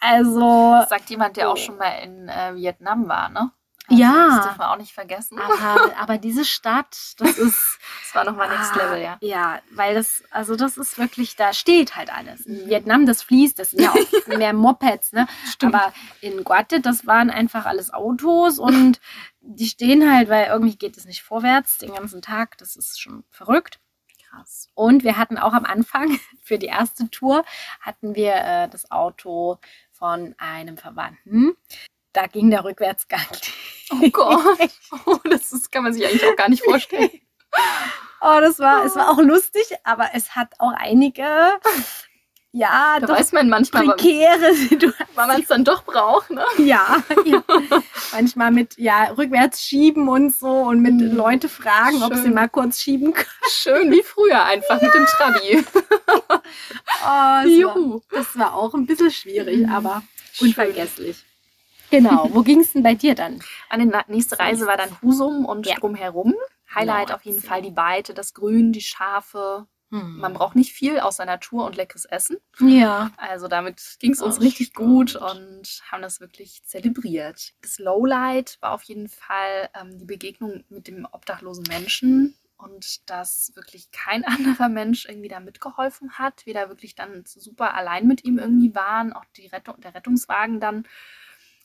[0.00, 0.72] Also.
[0.80, 3.50] Das sagt jemand, der auch schon mal in äh, Vietnam war, ne?
[3.90, 4.28] Also, Ja.
[4.36, 5.38] Das dürfen wir auch nicht vergessen.
[5.40, 7.78] Aber, aber diese Stadt, das ist.
[8.02, 9.16] Das war nochmal Next Ah, Level, ja.
[9.22, 12.42] Ja, weil das, also das ist wirklich, da steht halt alles.
[12.46, 12.68] In Mhm.
[12.68, 13.96] Vietnam, das fließt, das sind ja auch
[14.26, 15.26] mehr Mopeds, ne?
[15.50, 15.74] Stimmt.
[15.74, 19.00] Aber in Guate, das waren einfach alles Autos und
[19.40, 22.58] die stehen halt, weil irgendwie geht es nicht vorwärts den ganzen Tag.
[22.58, 23.80] Das ist schon verrückt.
[24.28, 24.68] Krass.
[24.74, 27.42] Und wir hatten auch am Anfang für die erste Tour
[27.80, 29.58] hatten wir äh, das Auto
[29.98, 31.56] von einem Verwandten.
[32.12, 33.26] Da ging der Rückwärtsgang.
[33.90, 34.70] Oh Gott.
[35.06, 37.10] Oh, das ist, kann man sich eigentlich auch gar nicht vorstellen.
[38.20, 41.24] Oh, das war, es war auch lustig, aber es hat auch einige,
[42.58, 44.94] ja, Da doch weiß man manchmal, prekäre Situationen.
[45.16, 46.44] man es dann doch braucht, ne?
[46.58, 47.42] Ja, ja.
[48.12, 51.16] manchmal mit ja rückwärts schieben und so und mit Mhm.
[51.16, 52.34] Leute fragen, ob sie Schön.
[52.34, 53.28] mal kurz schieben können.
[53.50, 55.64] Schön wie früher einfach mit dem Trabi.
[56.28, 56.38] Oh,
[57.00, 58.00] das, war, Juhu.
[58.10, 59.72] das war auch ein bisschen schwierig, Mhm.
[59.72, 60.02] aber
[60.32, 60.48] Schön.
[60.48, 61.24] unvergesslich.
[61.90, 62.28] Genau.
[62.32, 63.40] Wo ging es denn bei dir dann?
[63.70, 65.76] An die nächste Reise war dann Husum und Ja.
[65.76, 66.34] drumherum.
[66.74, 67.14] Highlight Nordsee.
[67.14, 69.66] auf jeden Fall die Weite, das Grün, die Schafe.
[69.90, 72.36] Man braucht nicht viel außer Natur und leckeres Essen.
[72.60, 73.10] ja.
[73.16, 77.54] Also damit ging es uns Das richtig gut und haben das wirklich zelebriert.
[77.62, 83.52] Das Lowlight war auf jeden Fall ähm, die Begegnung mit dem obdachlosen Menschen und dass
[83.54, 86.44] wirklich kein anderer Mensch irgendwie da mitgeholfen hat.
[86.44, 89.12] Wir da wirklich dann super allein mit ihm irgendwie waren.
[89.12, 90.86] Auch die Rettung, der Rettungswagen dann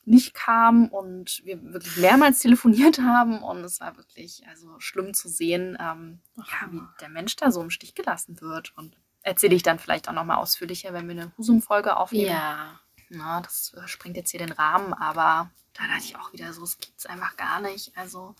[0.05, 5.29] nicht kam und wir wirklich mehrmals telefoniert haben und es war wirklich also schlimm zu
[5.29, 9.63] sehen, ähm, ja, wie der Mensch da so im Stich gelassen wird und erzähle ich
[9.63, 12.31] dann vielleicht auch nochmal ausführlicher, wenn wir eine Husum-Folge aufnehmen.
[12.31, 12.79] Ja.
[13.09, 16.63] Na, das äh, sprengt jetzt hier den Rahmen, aber da dachte ich auch wieder so,
[16.63, 17.95] es gibt's einfach gar nicht.
[17.97, 18.35] Also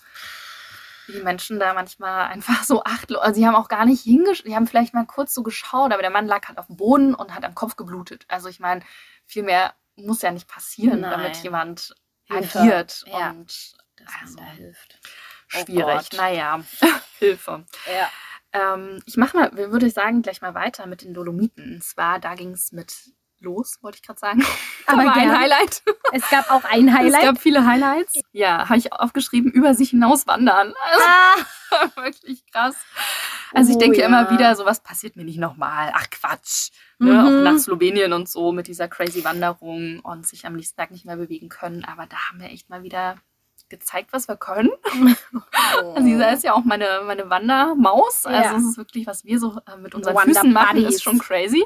[1.07, 4.45] wie die Menschen da manchmal einfach so achtlos, also sie haben auch gar nicht hingeschaut,
[4.45, 7.15] sie haben vielleicht mal kurz so geschaut, aber der Mann lag halt auf dem Boden
[7.15, 8.25] und hat am Kopf geblutet.
[8.27, 8.81] Also ich meine,
[9.25, 11.11] viel mehr muss ja nicht passieren, Nein.
[11.11, 11.93] damit jemand
[12.25, 12.59] Hilfe.
[12.59, 13.29] agiert Ja.
[13.31, 14.99] und Dass Also, da hilft.
[15.47, 16.09] schwierig.
[16.09, 16.13] Gott.
[16.13, 16.63] naja,
[17.19, 17.65] Hilfe.
[17.87, 18.09] Ja.
[18.75, 21.75] Ähm, ich mache mal, würde ich sagen, gleich mal weiter mit den Dolomiten.
[21.75, 22.93] Und zwar, da ging es mit
[23.39, 24.45] los, wollte ich gerade sagen.
[24.85, 25.39] Aber war ein gern.
[25.39, 25.81] Highlight.
[26.13, 27.23] Es gab auch ein Es Highlight.
[27.23, 28.13] gab viele Highlights.
[28.31, 30.73] Ja, habe ich aufgeschrieben, über sich hinaus wandern.
[30.91, 32.75] Also, Ah, wirklich krass.
[33.53, 34.07] Also ich Oh, denke ja.
[34.07, 35.91] immer wieder, sowas passiert mir nicht nochmal.
[35.93, 36.71] Ach Quatsch.
[36.99, 37.11] Ne?
[37.23, 37.43] Auch Mhm.
[37.43, 41.17] nach Slowenien und so mit dieser crazy Wanderung und sich am nächsten Tag nicht mehr
[41.17, 41.85] bewegen können.
[41.85, 43.15] Aber da haben wir echt mal wieder
[43.69, 44.69] gezeigt, was wir können.
[45.95, 48.25] Also Lisa ist ja auch meine, meine Wandermaus.
[48.25, 48.57] Also Ja.
[48.57, 50.95] es ist wirklich, was wir so äh, mit unseren Wander Füßen machen, Buddies.
[50.95, 51.63] ist schon crazy.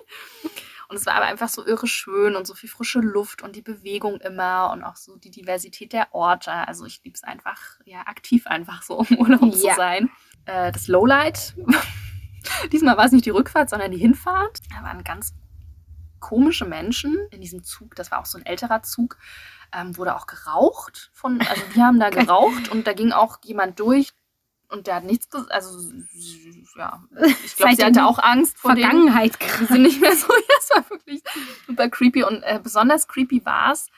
[0.89, 3.61] Und es war aber einfach so irre schön und so viel frische Luft und die
[3.61, 6.51] Bewegung immer und auch so die Diversität der Orte.
[6.53, 9.75] Also ich liebe es einfach, ja, aktiv einfach so im Urlaub zu Ja.
[9.75, 10.09] sein.
[10.47, 11.55] Äh, das Lowlight,
[12.71, 14.59] diesmal war es nicht die Rückfahrt, sondern die Hinfahrt.
[14.73, 15.33] Da waren ganz
[16.19, 17.95] komische Menschen in diesem Zug.
[17.95, 19.17] Das war auch so ein älterer Zug.
[19.73, 23.79] Ähm, wurde auch geraucht von, also die haben da geraucht und da ging auch jemand
[23.79, 24.13] durch
[24.69, 25.51] und der hat nichts gesagt.
[25.51, 25.91] Also
[26.77, 27.03] ja,
[27.43, 28.71] ich glaube, sie hatte auch Angst vor.
[28.71, 29.37] Vergangenheit.
[29.59, 30.27] Wir sind nicht mehr so.
[30.27, 31.21] Ja, es war wirklich
[31.67, 32.23] super creepy.
[32.23, 33.89] Und äh, besonders creepy war es,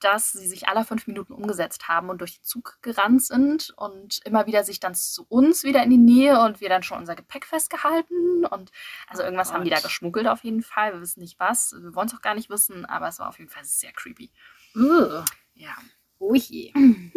[0.00, 4.20] dass sie sich alle fünf Minuten umgesetzt haben und durch den Zug gerannt sind und
[4.24, 7.14] immer wieder sich dann zu uns wieder in die Nähe und wir dann schon unser
[7.14, 8.44] Gepäck festgehalten.
[8.44, 8.70] Und
[9.08, 10.92] also Oh irgendwas haben die da geschmuggelt auf jeden Fall.
[10.92, 11.74] Wir wissen nicht was.
[11.80, 14.30] Wir wollen es auch gar nicht wissen, aber es war auf jeden Fall sehr creepy.
[14.76, 15.24] Ugh.
[15.54, 15.74] Ja.
[16.18, 16.72] Oh je.
[16.74, 17.12] Hm.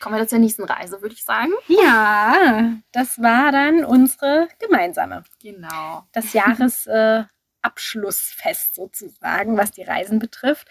[0.00, 1.52] Kommen wir zur nächsten Reise, würde ich sagen.
[1.68, 5.22] Ja, das war dann unsere gemeinsame.
[5.40, 6.08] Genau.
[6.10, 10.66] Das Jahresabschlussfest äh, sozusagen, was die Reisen betrifft,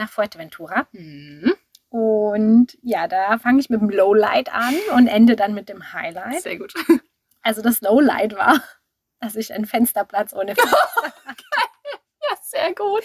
[0.00, 0.86] nach Fuerteventura.
[0.92, 1.54] Mhm.
[1.88, 6.42] Und ja, da fange ich mit dem Lowlight an und ende dann mit dem Highlight.
[6.42, 6.72] Sehr gut.
[7.42, 8.60] Also das Lowlight war,
[9.20, 10.54] dass ich einen Fensterplatz ohne
[12.22, 13.02] Ja, sehr gut.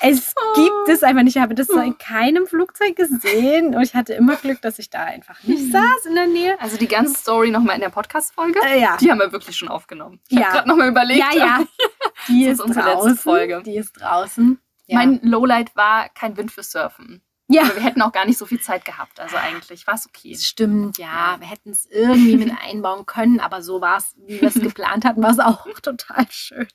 [0.00, 0.54] Es Oh.
[0.54, 1.36] gibt es einfach nicht.
[1.36, 3.74] Ich habe das so in keinem Flugzeug gesehen.
[3.74, 5.72] Und ich hatte immer Glück, dass ich da einfach nicht Mhm.
[5.72, 6.60] saß in der Nähe.
[6.60, 8.58] Also die ganze Story nochmal in der Podcast-Folge.
[8.64, 8.96] Äh, ja.
[8.96, 10.20] Die haben wir wirklich schon aufgenommen.
[10.28, 10.44] Ich Ja.
[10.46, 11.20] habe gerade nochmal überlegt.
[11.20, 11.58] Ja, ja.
[12.28, 13.10] Die ist, ist unsere draußen.
[13.10, 13.62] letzte Folge.
[13.64, 14.60] Die ist draußen.
[14.88, 14.98] Ja.
[14.98, 17.22] Mein Lowlight war kein Wind für Surfen.
[17.48, 17.62] ja.
[17.62, 19.20] Aber wir hätten auch gar nicht so viel Zeit gehabt.
[19.20, 20.34] Also eigentlich war es okay.
[20.34, 21.36] Stimmt, ja.
[21.38, 25.04] Wir hätten es irgendwie mit einbauen können, aber so war es, wie wir es geplant
[25.04, 26.66] hatten, war es auch total schön.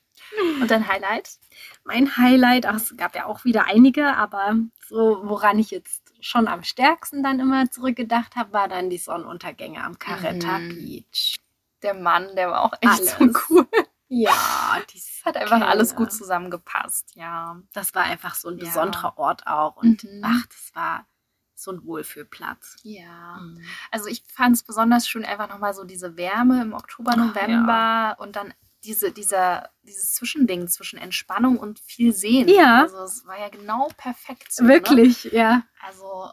[0.60, 1.38] Und dein Highlight?
[1.84, 4.56] Mein Highlight, ach, es gab ja auch wieder einige, aber
[4.88, 9.82] so, woran ich jetzt schon am stärksten dann immer zurückgedacht habe, war dann die Sonnenuntergänge
[9.84, 10.68] am Caretta Mhm.
[10.70, 11.36] Beach.
[11.82, 13.44] Der Mann, der war auch echt so Alles.
[13.50, 13.66] cool.
[14.08, 15.68] Ja, es hat einfach Keller.
[15.68, 17.60] alles gut zusammengepasst, ja.
[17.72, 18.66] Das war einfach so ein ja.
[18.66, 19.76] besonderer Ort auch.
[19.76, 20.22] Und mhm.
[20.22, 21.06] ach, das war
[21.54, 22.76] so ein Wohlfühlplatz.
[22.82, 23.38] Ja.
[23.40, 23.62] Mhm.
[23.90, 28.16] Also ich fand es besonders schön, einfach nochmal so diese Wärme im Oktober, November ja.
[28.18, 28.52] und dann
[28.84, 32.48] diese, dieser, dieses Zwischending zwischen Entspannung und viel Sehen.
[32.48, 32.82] Ja.
[32.82, 34.52] Also es war ja genau perfekt.
[34.52, 34.68] So, ne?
[34.68, 35.34] Wirklich, ne?
[35.34, 35.62] ja.
[35.80, 36.30] Also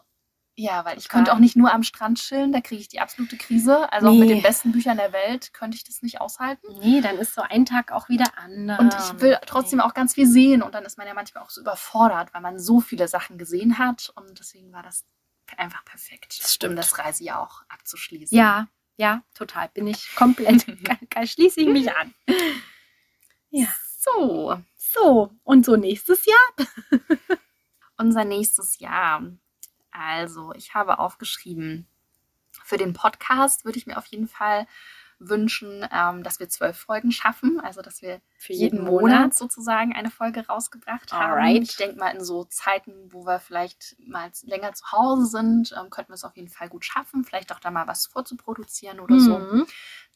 [0.54, 3.36] ja, weil ich könnte auch nicht nur am Strand chillen, da kriege ich die absolute
[3.36, 3.90] Krise.
[3.92, 4.14] Also nee.
[4.14, 6.66] auch mit den besten Büchern der Welt könnte ich das nicht aushalten.
[6.80, 8.78] Nee, dann ist so ein Tag auch wieder anders.
[8.78, 11.50] Und ich will trotzdem auch ganz viel sehen und dann ist man ja manchmal auch
[11.50, 15.06] so überfordert, weil man so viele Sachen gesehen hat und deswegen war das
[15.56, 16.70] einfach perfekt, das stimmt.
[16.70, 18.36] um das Reisejahr auch abzuschließen.
[18.36, 19.68] Ja, ja, total.
[19.70, 20.66] Bin ich komplett,
[21.24, 22.14] schließe ich mich an.
[23.50, 23.68] Ja.
[23.98, 24.62] So.
[24.76, 27.00] So, und so nächstes Jahr?
[27.96, 29.22] Unser nächstes Jahr
[29.92, 31.86] also, ich habe aufgeschrieben,
[32.64, 34.66] für den Podcast würde ich mir auf jeden Fall
[35.28, 39.02] wünschen, ähm, dass wir zwölf Folgen schaffen, also dass wir für jeden, jeden Monat.
[39.02, 39.34] Monat.
[39.34, 41.54] sozusagen eine Folge rausgebracht Alright.
[41.54, 41.62] haben.
[41.62, 45.90] Ich denke mal, in so Zeiten, wo wir vielleicht mal länger zu Hause sind, ähm,
[45.90, 49.14] könnten wir es auf jeden Fall gut schaffen, vielleicht auch da mal was vorzuproduzieren oder
[49.14, 49.20] mhm.
[49.20, 49.66] so.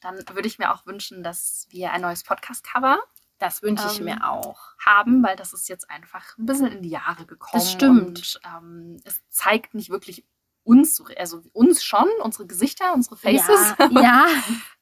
[0.01, 2.99] Dann würde ich mir auch wünschen, dass wir ein neues Podcast-Cover
[3.39, 4.75] das wünsche ich ähm, mir auch.
[4.83, 7.51] Haben, weil das ist jetzt einfach ein bisschen in die Jahre gekommen.
[7.53, 7.99] Das stimmt.
[7.99, 10.25] Und ähm, es zeigt nicht wirklich
[10.63, 13.75] uns, also uns schon, unsere Gesichter, unsere Faces.
[13.91, 14.01] Ja.
[14.01, 14.27] ja.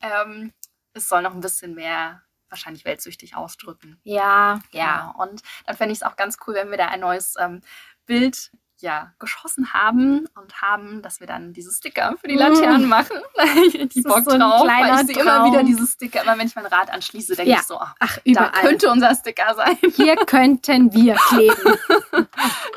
[0.23, 0.53] ähm,
[0.93, 3.99] es soll noch ein bisschen mehr wahrscheinlich weltsüchtig ausdrücken.
[4.03, 5.11] Ja, ja.
[5.13, 5.23] Genau.
[5.23, 7.61] Und dann fände ich es auch ganz cool, wenn wir da ein neues ähm,
[8.05, 8.51] Bild
[8.81, 12.89] ja, geschossen haben und haben, dass wir dann diese Sticker für die Laternen mm.
[12.89, 13.17] machen.
[13.73, 16.23] die Bock so drauf, weil ich sehe immer wieder diese Sticker.
[16.23, 17.57] Immer wenn ich mein Rad anschließe, denke ja.
[17.59, 19.77] ich so, ach, ach da könnte unser Sticker sein.
[19.95, 21.77] Hier könnten wir kleben.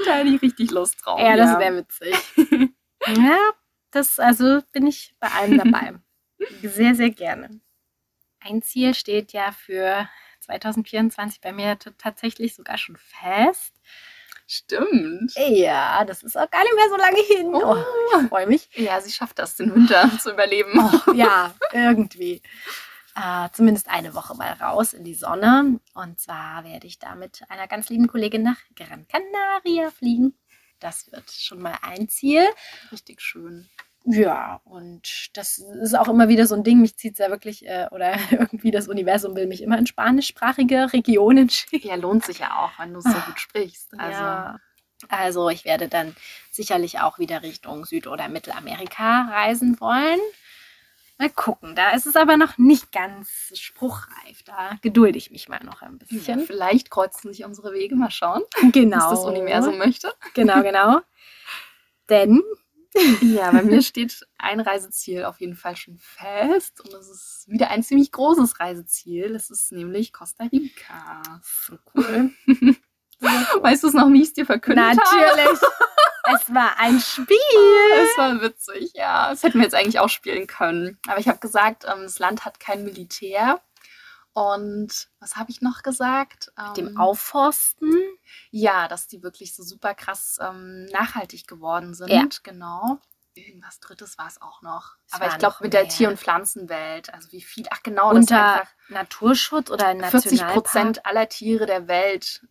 [0.07, 1.18] da hätte ich richtig Lust drauf.
[1.20, 2.16] Ja, das wäre witzig.
[3.07, 3.38] ja,
[3.90, 5.94] das, also bin ich bei allem dabei.
[6.62, 7.61] sehr, sehr gerne.
[8.40, 10.09] Ein Ziel steht ja für
[10.40, 13.78] 2024 bei mir tatsächlich sogar schon fest.
[14.51, 15.34] Stimmt.
[15.36, 17.55] Ja, das ist auch gar nicht mehr so lange hin.
[17.55, 18.70] Oh, oh ich freue mich.
[18.72, 20.72] Ja, sie schafft das, den Winter zu überleben.
[20.78, 22.40] Oh, ja, irgendwie.
[23.14, 25.78] Äh, zumindest eine Woche mal raus in die Sonne.
[25.92, 30.34] Und zwar werde ich da mit einer ganz lieben Kollegin nach Gran Canaria fliegen.
[30.80, 32.46] Das wird schon mal ein Ziel.
[32.90, 33.68] Richtig schön.
[34.05, 36.80] Ja, und das ist auch immer wieder so ein Ding.
[36.80, 40.92] Mich zieht es ja wirklich, äh, oder irgendwie das Universum will mich immer in spanischsprachige
[40.92, 41.88] Regionen schicken.
[41.88, 43.99] Ja, lohnt sich ja auch, wenn du so gut sprichst.
[43.99, 44.20] Also.
[44.20, 44.59] Ja.
[45.09, 46.16] also ich werde dann
[46.51, 50.20] sicherlich auch wieder Richtung Süd- oder Mittelamerika reisen wollen.
[51.20, 54.44] Mal gucken, da ist es aber noch nicht ganz spruchreif.
[54.44, 56.38] Da gedulde ich mich mal noch ein bisschen.
[56.38, 58.42] Ja, vielleicht kreuzen sich unsere Wege, mal schauen.
[58.72, 58.99] Genau.
[58.99, 60.12] Was das Universum möchte.
[60.34, 61.01] Genau, genau.
[62.09, 62.40] Denn
[63.20, 67.70] ja, bei mir steht ein Reiseziel auf jeden Fall schon fest und das ist wieder
[67.70, 69.32] ein ziemlich großes Reiseziel.
[69.32, 71.22] Das ist nämlich Costa Rica.
[71.43, 72.30] So cool.
[73.20, 74.97] Weißt du es noch, wie ich es dir verkündet habe?
[74.97, 75.61] Natürlich.
[76.34, 77.36] es war ein Spiel.
[77.95, 79.30] Es war witzig, ja.
[79.30, 80.99] Das hätten wir jetzt eigentlich auch spielen können.
[81.09, 83.61] Aber ich habe gesagt, ähm, das Land hat kein Militär.
[84.39, 86.53] Und was habe ich noch gesagt?
[86.76, 87.93] Dem ähm, Aufforsten.
[88.51, 92.11] Ja, dass die wirklich so super krass ähm, nachhaltig geworden sind.
[92.11, 92.24] Ja.
[92.45, 93.01] Genau.
[93.34, 94.97] Irgendwas Drittes war es auch noch.
[95.09, 97.12] Es Aber ich glaube mit der Tier- und Pflanzenwelt.
[97.12, 98.11] Also wie viel, ach genau.
[98.11, 100.22] Unter Naturschutz oder Nationalpark?
[100.22, 102.47] 40 Prozent aller Tiere der Welt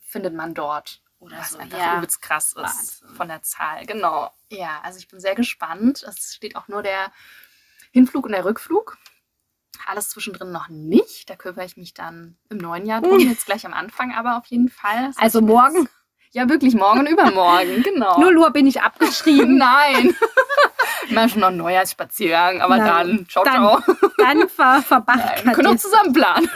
[0.00, 1.02] findet man dort.
[1.18, 1.58] Oder was so.
[1.58, 1.98] einfach ja.
[1.98, 3.08] übelst krass ist Wahnsinn.
[3.14, 3.84] von der Zahl.
[3.84, 4.30] Genau.
[4.50, 6.02] Ja, also ich bin sehr gespannt.
[6.02, 7.12] Es steht auch nur der
[7.90, 8.96] Hinflug und der Rückflug.
[9.86, 11.30] Alles zwischendrin noch nicht.
[11.30, 13.20] Da kümmere ich mich dann im neuen Jahr drum.
[13.20, 15.06] Jetzt gleich am Anfang, aber auf jeden Fall.
[15.06, 15.88] Das also morgen?
[16.32, 18.18] Ja, wirklich morgen und übermorgen, genau.
[18.18, 19.56] Null Uhr bin ich abgeschrieben.
[19.58, 20.14] Nein.
[21.08, 22.86] Immer schon noch ein Neujahrsspaziergang, aber Nein.
[22.86, 23.80] dann, ciao, dann, ciao.
[24.18, 25.44] Dann ver verbacht.
[25.44, 26.50] Wir können auch zusammen planen.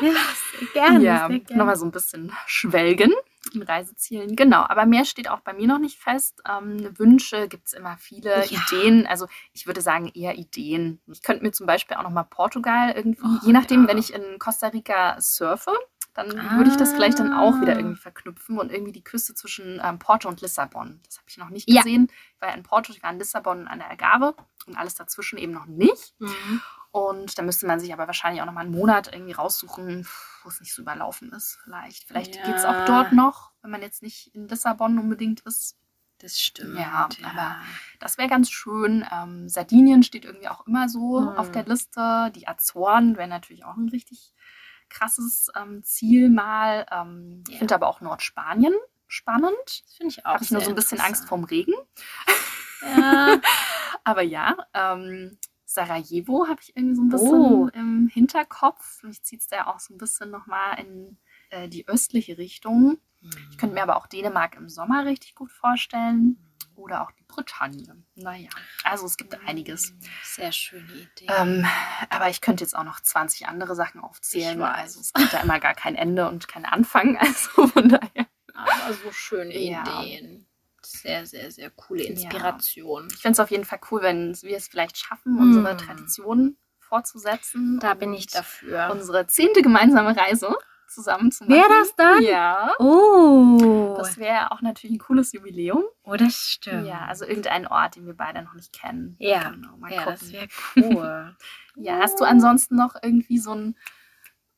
[0.00, 0.12] Ja,
[0.58, 1.04] sehr gerne.
[1.04, 3.12] Ja, nochmal so ein bisschen schwelgen
[3.54, 4.36] in Reisezielen.
[4.36, 6.42] Genau, aber mehr steht auch bei mir noch nicht fest.
[6.48, 8.60] Ähm, Wünsche gibt es immer viele, ja.
[8.60, 9.06] Ideen.
[9.06, 11.00] Also ich würde sagen eher Ideen.
[11.06, 13.88] Ich könnte mir zum Beispiel auch noch mal Portugal irgendwie, oh, je nachdem, ja.
[13.88, 15.72] wenn ich in Costa Rica surfe,
[16.14, 16.56] dann ah.
[16.56, 17.76] würde ich das vielleicht dann auch wieder ah.
[17.76, 21.00] irgendwie verknüpfen und irgendwie die Küste zwischen ähm, Porto und Lissabon.
[21.06, 22.08] Das habe ich noch nicht gesehen.
[22.42, 22.48] Ja.
[22.48, 24.34] Ja in Porto, ich war in Lissabon an der Algarve
[24.66, 26.14] und alles dazwischen eben noch nicht.
[26.18, 26.60] Mhm.
[26.92, 30.06] Und da müsste man sich aber wahrscheinlich auch noch mal einen Monat irgendwie raussuchen,
[30.42, 31.58] wo es nicht so überlaufen ist.
[31.62, 32.44] Vielleicht, vielleicht ja.
[32.44, 35.76] geht es auch dort noch, wenn man jetzt nicht in Lissabon unbedingt ist.
[36.18, 36.76] Das stimmt.
[36.76, 37.28] Ja, ja.
[37.28, 37.56] aber
[37.98, 39.06] das wäre ganz schön.
[39.10, 41.28] Ähm, Sardinien steht irgendwie auch immer so mhm.
[41.28, 42.30] auf der Liste.
[42.34, 44.34] Die Azoren wären natürlich auch ein richtig
[44.90, 46.86] krasses ähm, Ziel mal.
[46.90, 47.44] Ähm.
[47.48, 48.74] Ich finde aber auch Nordspanien
[49.06, 49.54] spannend.
[49.66, 50.34] Das finde ich auch.
[50.34, 51.74] Habe ich nur so ein bisschen Angst vorm Regen.
[52.82, 53.40] Ja.
[54.04, 55.38] aber ja, ähm,
[55.72, 57.68] Sarajevo habe ich irgendwie so ein bisschen Oh.
[57.72, 59.02] im Hinterkopf.
[59.04, 61.16] Mich zieht es da auch so ein bisschen nochmal in
[61.50, 62.98] äh, die östliche Richtung.
[63.50, 66.38] Ich könnte mir aber auch Dänemark im Sommer richtig gut vorstellen.
[66.74, 68.02] Oder auch die Bretagne.
[68.14, 68.48] Naja,
[68.84, 69.92] also es gibt einiges.
[70.24, 71.26] Sehr schöne Idee.
[71.38, 71.66] Ähm,
[72.08, 74.62] aber ich könnte jetzt auch noch 20 andere Sachen aufzählen.
[74.62, 77.16] Also es gibt da immer gar kein Ende und kein Anfang.
[77.20, 78.26] Also von daher.
[78.54, 79.84] Aber so schöne Ja.
[80.02, 80.46] Ideen.
[80.90, 83.08] Sehr, sehr, sehr coole Inspiration.
[83.10, 85.38] Ich finde es auf jeden Fall cool, wenn wir es vielleicht schaffen, Mm.
[85.40, 87.78] unsere Tradition fortzusetzen.
[87.80, 88.88] Da bin ich dafür.
[88.90, 90.54] Unsere zehnte gemeinsame Reise
[90.88, 91.54] zusammen zu machen.
[91.54, 92.22] Wäre das dann?
[92.24, 92.72] Ja.
[92.80, 93.94] Oh.
[93.96, 95.84] Das wäre auch natürlich ein cooles Jubiläum.
[96.02, 96.86] oh, das stimmt.
[96.88, 99.14] Ja, also irgendein Ort, den wir beide noch nicht kennen.
[99.20, 99.50] Ja.
[99.50, 100.18] genau, mal ja, gucken.
[100.20, 101.36] das wäre cool.
[101.76, 103.76] Ja, hast du ansonsten noch irgendwie so ein,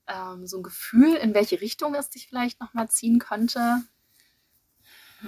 [0.09, 3.83] ähm, so ein Gefühl, in welche Richtung es dich vielleicht nochmal ziehen könnte?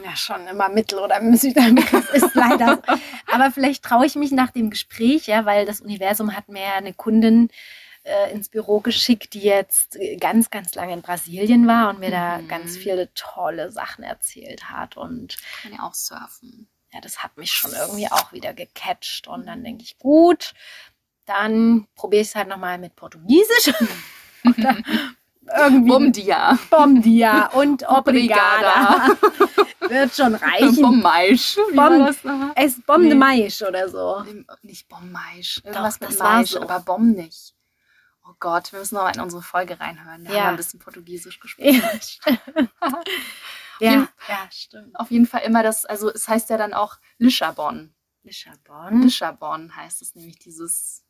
[0.02, 2.82] Ja, schon immer Mittel- oder Südamerika ist leider.
[3.30, 6.94] Aber vielleicht traue ich mich nach dem Gespräch, ja, weil das Universum hat mir eine
[6.94, 7.48] Kundin
[8.02, 12.10] äh, ins Büro geschickt, die jetzt äh, ganz, ganz lange in Brasilien war und mir
[12.10, 12.48] da Mhm.
[12.48, 14.96] ganz viele tolle Sachen erzählt hat.
[14.96, 16.68] Und Kann ja auch surfen.
[16.92, 19.26] ja, das hat mich schon irgendwie auch wieder gecatcht.
[19.28, 20.54] Und dann denke ich, gut,
[21.24, 23.72] dann probiere ich es halt nochmal mit Portugiesisch.
[24.44, 24.76] Oder
[25.58, 26.58] irgendwie Bom dia.
[26.70, 29.08] Bom dia und Obrigada.
[29.80, 30.80] Wird schon reichen.
[30.82, 31.56] Bom mais.
[31.70, 32.52] Wie Bom-?
[32.56, 33.14] Es Bom de Nee.
[33.14, 34.24] Mais oder so.
[34.62, 35.60] Nicht Bom mais.
[35.64, 36.62] Irgendwas das mit war mais, so.
[36.62, 37.54] aber Bom nicht.
[38.26, 40.24] Oh Gott, wir müssen noch mal in unsere Folge reinhören.
[40.24, 40.38] Da Ja.
[40.38, 41.74] haben wir ein bisschen Portugiesisch gesprochen.
[41.74, 42.40] Ja, stimmt.
[43.80, 44.98] ja, jeden- ja, stimmt.
[44.98, 47.94] Auf jeden Fall immer das, also es heißt ja dann auch Lissabon.
[48.22, 49.02] Lissabon.
[49.02, 51.03] Lissabon heißt es nämlich dieses.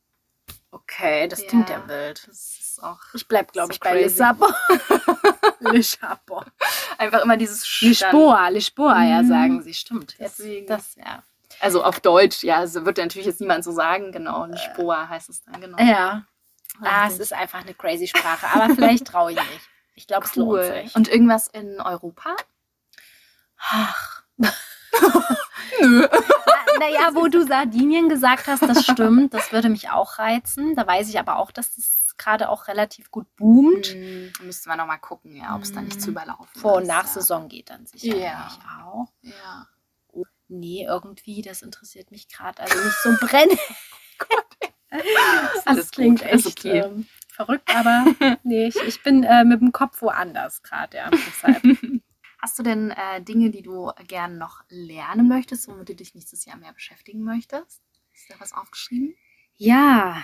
[0.75, 1.47] Okay, das Ja.
[1.49, 2.27] klingt ja wild.
[2.27, 4.05] Das ist auch Ich bleib, glaube So ich, bei crazy.
[4.05, 4.53] Lissabon.
[5.61, 6.45] Lissabon.
[6.99, 9.29] einfach immer dieses Lisboa, Lisboa, ja, Mhm.
[9.29, 9.73] sagen sie.
[9.75, 10.17] Stimmt.
[10.19, 10.67] Deswegen.
[10.67, 11.23] das, ja.
[11.61, 14.47] Also auf Deutsch, ja, also wird natürlich jetzt niemand so sagen, genau.
[14.47, 15.79] Lisboa heißt es dann, genau.
[15.79, 16.25] Ja.
[16.83, 19.61] Ah, es ist einfach eine crazy Sprache, aber vielleicht traue ich mich.
[19.95, 20.65] Ich glaube, es lohnt cool.
[20.65, 20.97] sich.
[20.97, 22.35] Und irgendwas in Europa?
[23.59, 24.23] Ach.
[25.81, 26.09] Nö.
[26.79, 29.33] Naja, wo du Sardinien gesagt hast, das stimmt.
[29.35, 30.75] Das würde mich auch reizen.
[30.75, 33.87] Da weiß ich aber auch, dass das gerade auch relativ gut boomt.
[33.89, 36.17] Hm, müsste man noch mal gucken, ja, ob es dann nicht zu Mhm.
[36.17, 37.11] überlaufen Vor und ist, nach ja.
[37.13, 38.49] Saison geht dann sicherlich Ja.
[38.85, 39.09] auch.
[39.23, 39.67] Ja.
[40.49, 42.63] Nee, irgendwie, das interessiert mich gerade.
[42.63, 43.59] Also nicht so brennend.
[44.91, 46.81] das Alles klingt gut, ist echt okay.
[46.81, 48.05] ähm, verrückt, aber
[48.45, 51.11] nee, ich, ich bin äh, mit dem Kopf woanders gerade, ja.
[51.11, 51.63] Deshalb.
[52.45, 56.45] Hast du denn äh, Dinge, die du gern noch lernen möchtest, womit du dich nächstes
[56.45, 57.81] Jahr mehr beschäftigen möchtest?
[58.13, 59.17] Hast du da was aufgeschrieben?
[59.57, 60.23] Ja,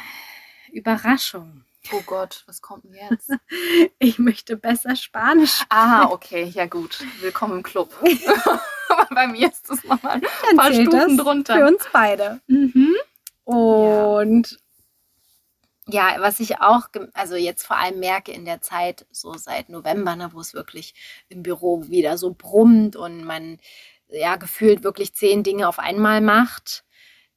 [0.71, 1.65] Überraschung.
[1.93, 3.31] Oh Gott, was kommt denn jetzt?
[3.99, 5.65] Ich möchte besser Spanisch.
[5.71, 7.03] ah, okay, ja gut.
[7.21, 7.99] Willkommen im Club.
[9.15, 11.55] Bei mir ist das nochmal ein Dann paar Stufen drunter.
[11.55, 12.43] für uns beide.
[12.49, 12.97] Mhm.
[13.45, 14.59] Und ja.
[15.93, 20.31] Was ich auch, also jetzt vor allem merke in der Zeit, so seit November, ne,
[20.33, 20.95] wo es wirklich
[21.29, 23.59] im Büro wieder so brummt und man
[24.09, 26.85] ja gefühlt wirklich zehn Dinge auf einmal macht,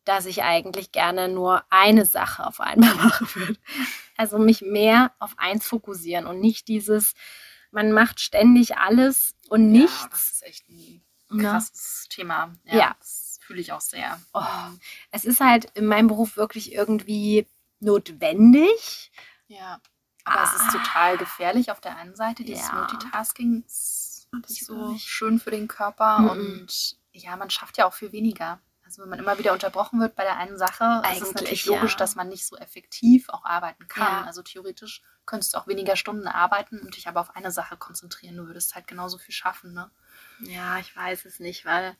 [0.05, 3.59] dass ich eigentlich gerne nur eine Sache auf einmal machen würde.
[4.17, 7.13] Also mich mehr auf eins fokussieren und nicht dieses,
[7.71, 10.07] man macht ständig alles und Ja, nichts.
[10.11, 11.43] das ist echt ein ne?
[11.43, 12.53] krasses Thema.
[12.65, 12.95] Ja.
[12.99, 14.19] Das fühle ich auch sehr.
[14.33, 14.41] Oh,
[15.11, 17.47] es ist halt in meinem Beruf wirklich irgendwie
[17.83, 19.11] notwendig.
[19.47, 19.79] Ja.
[20.25, 20.71] Aber es ist Ah.
[20.71, 22.43] total gefährlich auf der einen Seite.
[22.43, 22.75] Dieses Ja.
[22.75, 26.19] Multitasking ist nicht so schön für den Körper.
[26.19, 26.29] Mhm.
[26.29, 28.59] Und ja, man schafft ja auch viel weniger.
[28.85, 31.65] Also wenn man immer wieder unterbrochen wird bei der einen Sache, ist es Eigentlich, natürlich
[31.65, 31.75] ja.
[31.75, 34.03] logisch, dass man nicht so effektiv auch arbeiten kann.
[34.03, 34.23] Ja.
[34.25, 38.35] Also theoretisch könntest du auch weniger Stunden arbeiten und dich aber auf eine Sache konzentrieren.
[38.37, 39.89] Du würdest halt genauso viel schaffen, ne?
[40.41, 41.95] Ja, ich weiß es nicht, weil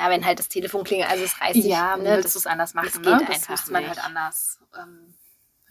[0.00, 2.46] ja, wenn halt das Telefon klingelt, also es reißt sich, ja, ne, willst du es
[2.46, 3.18] anders machen, das ne?
[3.18, 3.96] geht das einfach müsste man nicht.
[3.96, 5.14] halt anders ähm,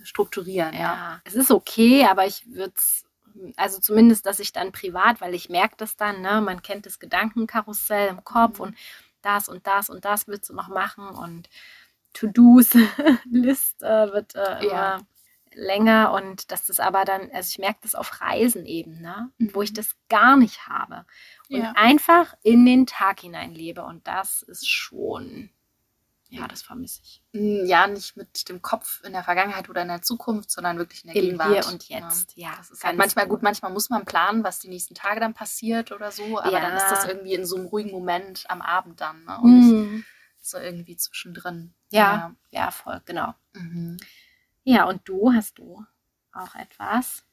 [0.03, 0.79] strukturieren, ja.
[0.81, 1.21] ja.
[1.25, 3.05] es ist okay, aber ich würde es
[3.55, 6.99] also zumindest, dass ich dann privat, weil ich merke das dann, ne, man kennt das
[6.99, 8.65] Gedankenkarussell im Kopf Mhm.
[8.65, 8.77] und
[9.21, 11.49] das und das und das willst du noch machen und
[12.13, 12.71] To-Dos,
[13.31, 14.99] List äh, wird äh, immer Ja.
[15.53, 19.61] länger und dass das aber dann, also ich merke das auf Reisen eben, ne, wo
[19.61, 19.75] ich Mhm.
[19.75, 21.05] das gar nicht habe
[21.49, 21.71] und Ja.
[21.75, 25.49] einfach in den Tag hinein lebe und das ist schon,
[26.29, 27.23] ja, das vermisse ich.
[27.33, 31.07] Ja, nicht mit dem Kopf in der Vergangenheit oder in der Zukunft, sondern wirklich in
[31.11, 31.65] der Im Gegenwart.
[31.65, 32.53] Hier und Jetzt, ja.
[32.57, 33.35] Das ist halt manchmal genau.
[33.35, 36.59] gut, manchmal muss man planen, was die nächsten Tage dann passiert oder so, aber Ja.
[36.61, 39.39] dann ist das irgendwie in so einem ruhigen Moment am Abend dann ne?
[39.41, 40.03] und nicht Mhm.
[40.41, 41.73] so irgendwie zwischendrin.
[41.91, 42.35] Ja.
[42.51, 43.33] Ja, voll, genau.
[43.55, 43.97] Ja, mhm.
[44.63, 45.83] Ja, und du hast du
[46.31, 47.23] auch etwas?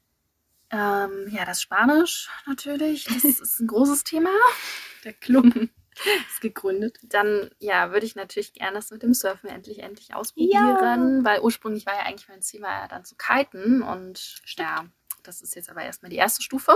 [0.77, 4.31] Ähm, ja das Spanisch natürlich, das ist ein großes Thema.
[5.05, 5.47] Der Club.
[6.29, 6.99] ist gegründet.
[7.03, 11.87] Dann, ja, würde ich natürlich gerne das mit dem Surfen endlich, endlich ausprobieren, weil ursprünglich
[11.87, 14.85] war ja eigentlich mein Ziel, war ja dann zu kiten und ja,
[15.23, 16.73] das ist jetzt aber erstmal die erste Stufe.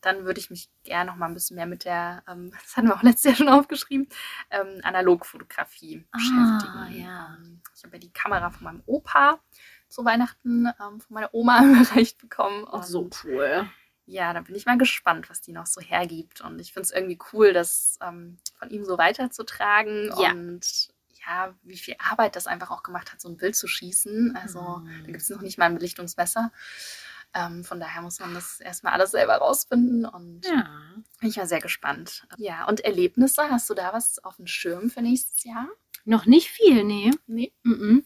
[0.00, 2.88] Dann würde ich mich gerne noch mal ein bisschen mehr mit der, ähm, das hatten
[2.88, 4.08] wir auch letztes Jahr schon aufgeschrieben,
[4.50, 7.02] ähm, Analogfotografie Ah, beschäftigen.
[7.02, 7.38] ja.
[7.76, 9.38] Ich habe ja die Kamera von meinem Opa
[9.88, 12.64] zu Weihnachten ähm, von meiner Oma überreicht bekommen.
[12.66, 13.68] Auch Und so cool.
[14.06, 16.40] ja, da bin ich mal gespannt, was die noch so hergibt.
[16.40, 20.12] Und ich finde es irgendwie cool, das ähm, von ihm so weiterzutragen.
[20.18, 20.32] Ja.
[20.32, 20.88] Und
[21.26, 24.36] ja, wie viel Arbeit das einfach auch gemacht hat, so ein Bild zu schießen.
[24.36, 25.00] Also Mhm.
[25.04, 26.52] da gibt es noch nicht mal ein Belichtungsmesser.
[27.34, 30.06] Ähm, von daher muss man das erstmal alles selber rausfinden.
[30.06, 30.68] Und Ja.
[31.20, 32.26] bin ich mal sehr gespannt.
[32.38, 35.68] Ja, und Erlebnisse, hast du da was auf dem Schirm für nächstes Jahr?
[36.04, 37.10] Noch nicht viel, nee.
[37.26, 37.52] Nee.
[37.64, 38.04] Mhm.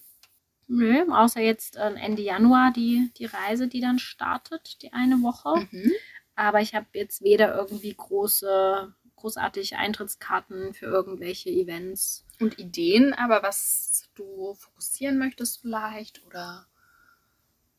[0.72, 5.66] Nö, außer jetzt äh, Ende Januar die, die Reise, die dann startet, die eine Woche.
[5.72, 5.90] Mhm.
[6.36, 12.24] Aber ich habe jetzt weder irgendwie große, großartige Eintrittskarten für irgendwelche Events.
[12.38, 16.66] Und Ideen, aber was du fokussieren möchtest vielleicht oder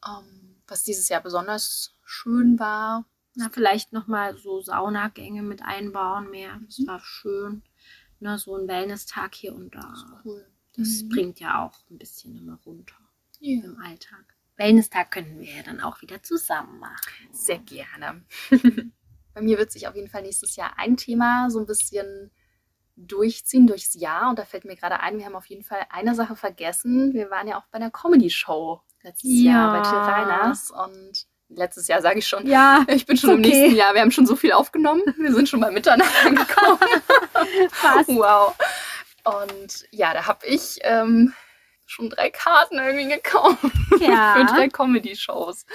[0.05, 3.05] ähm, was dieses Jahr besonders schön war.
[3.35, 6.59] Na, vielleicht nochmal so Saunagänge mit einbauen mehr.
[6.65, 6.87] Das Mhm.
[6.87, 7.63] war schön.
[8.19, 10.21] Ne, so ein Wellness-Tag hier und da.
[10.25, 10.45] Cool.
[10.78, 11.09] Das Mhm.
[11.09, 12.95] bringt ja auch ein bisschen immer runter
[13.39, 13.63] Ja.
[13.63, 14.36] im Alltag.
[14.57, 17.28] Wellness-Tag könnten wir ja dann auch wieder zusammen machen.
[17.32, 18.24] Sehr gerne.
[19.34, 22.32] Bei mir wird sich auf jeden Fall nächstes Jahr ein Thema so ein bisschen
[22.95, 24.30] durchziehen durchs Jahr.
[24.30, 27.13] Und da fällt mir gerade ein, wir haben auf jeden Fall eine Sache vergessen.
[27.13, 29.51] Wir waren ja auch bei einer Comedy-Show letztes Ja.
[29.51, 30.69] Jahr bei Till Reiners.
[30.69, 32.45] Und letztes Jahr sage ich schon.
[32.45, 33.49] Ja, Ich bin schon im Okay.
[33.49, 33.93] nächsten Jahr.
[33.95, 35.01] Wir haben schon so viel aufgenommen.
[35.17, 36.78] Wir sind schon bei Mitternacht angekommen.
[38.07, 38.55] Wow.
[39.24, 41.34] Und ja, da habe ich ähm,
[41.86, 43.57] schon drei Karten irgendwie gekauft
[43.97, 44.43] für Ja.
[44.43, 45.65] drei Comedy-Shows.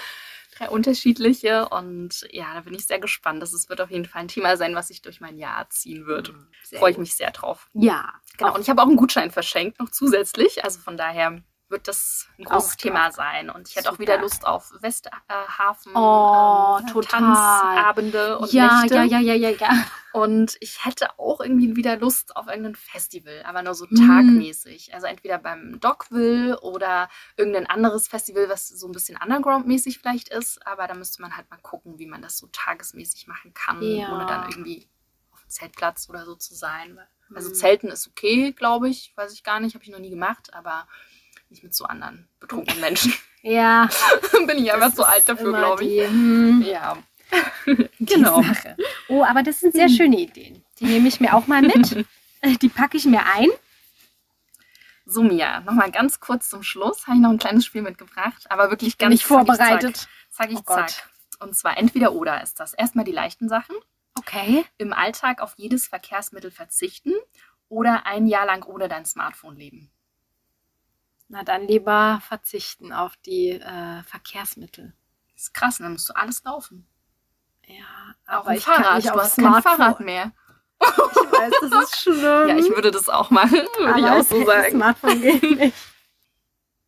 [0.58, 1.68] Drei unterschiedliche.
[1.68, 3.42] Und ja, da bin ich sehr gespannt.
[3.42, 6.32] Das wird auf jeden Fall ein Thema sein, was sich durch mein Jahr ziehen wird.
[6.62, 7.68] Sehr Freue ich mich sehr drauf.
[7.74, 8.54] Ja, Genau.
[8.54, 10.62] Und ich habe auch einen Gutschein verschenkt, noch zusätzlich.
[10.64, 12.90] Also von daher wird das ein großes toll.
[12.90, 13.50] Thema sein.
[13.50, 17.02] Und ich hätte auch wieder Lust auf Westhafen, Oh, ähm.
[17.02, 18.94] Tanzabende und ja, Nächte.
[18.96, 19.84] ja, ja, ja, ja, ja.
[20.12, 23.96] Und ich hätte auch irgendwie wieder Lust auf irgendein Festival, aber nur so Mm.
[24.06, 24.94] tagmäßig.
[24.94, 30.64] Also entweder beim Dogville oder irgendein anderes Festival, was so ein bisschen Underground-mäßig vielleicht ist.
[30.66, 34.12] Aber da müsste man halt mal gucken, wie man das so tagesmäßig machen kann, Ja.
[34.14, 34.88] ohne dann irgendwie
[35.32, 36.98] auf dem Zeltplatz oder so zu sein.
[37.34, 37.54] Also Mm.
[37.54, 39.12] Zelten ist okay, glaube ich.
[39.16, 40.86] Weiß ich gar nicht, habe ich noch nie gemacht, aber
[41.50, 43.12] nicht mit so anderen betrunkenen Menschen.
[43.42, 43.88] Ja,
[44.48, 45.90] Bin ich einfach das so alt dafür, glaube ich.
[45.90, 46.98] die, hm, Ja.
[48.00, 48.42] Genau.
[48.42, 48.76] Sache.
[49.08, 50.64] Oh, aber das sind sehr schöne Ideen.
[50.80, 52.04] Die nehme ich mir auch mal mit.
[52.60, 53.48] Die packe ich mir ein.
[55.04, 57.06] So, Mia, nochmal ganz kurz zum Schluss.
[57.06, 60.08] Habe ich noch ein kleines Spiel mitgebracht, aber wirklich Bin ganz ich vorbereitet.
[60.30, 60.90] Zack, ich Oh Gott.
[60.90, 61.08] zack.
[61.38, 62.74] Und zwar entweder oder ist das.
[62.74, 63.76] Erstmal die leichten Sachen.
[64.18, 64.64] Okay.
[64.78, 67.12] Im Alltag auf jedes Verkehrsmittel verzichten
[67.68, 69.90] oder ein Jahr lang ohne dein Smartphone leben.
[71.28, 74.94] Na dann lieber verzichten auf die äh, Verkehrsmittel.
[75.34, 76.86] Das ist krass, dann musst du alles laufen.
[77.66, 77.84] Ja,
[78.26, 78.96] Auch aber ich kann Fahrrad.
[79.02, 79.62] nicht Du hast kein.
[79.62, 80.32] Fahrrad mehr.
[80.80, 82.48] Ich weiß, das ist schlimm.
[82.48, 84.70] Ja, ich würde das auch machen, würde ich aber auch so sagen.
[84.70, 85.76] Smartphone geht nicht.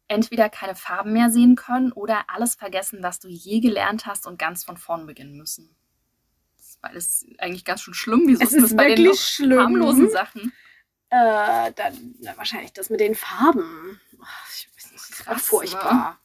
[0.07, 4.39] Entweder keine Farben mehr sehen können oder alles vergessen, was du je gelernt hast und
[4.39, 5.75] ganz von vorn beginnen müssen.
[6.57, 8.23] Das ist beides eigentlich ganz schön schlimm.
[8.27, 9.59] Wieso Es ist das bei den wirklich noch schlimm.
[9.59, 10.53] harmlosen Sachen?
[11.11, 14.01] Äh, dann na, wahrscheinlich das mit den Farben.
[14.23, 16.19] Ach, ich weiß nicht, das war Krass, furchtbar.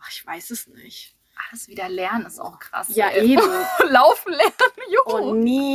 [0.00, 1.14] Ach, ich weiß es nicht.
[1.50, 2.86] Alles wieder lernen ist auch krass.
[2.90, 3.32] Ja, ey.
[3.32, 3.42] eben.
[3.90, 4.52] Laufen lernen,
[4.90, 5.02] juhu.
[5.18, 5.74] Oh nee.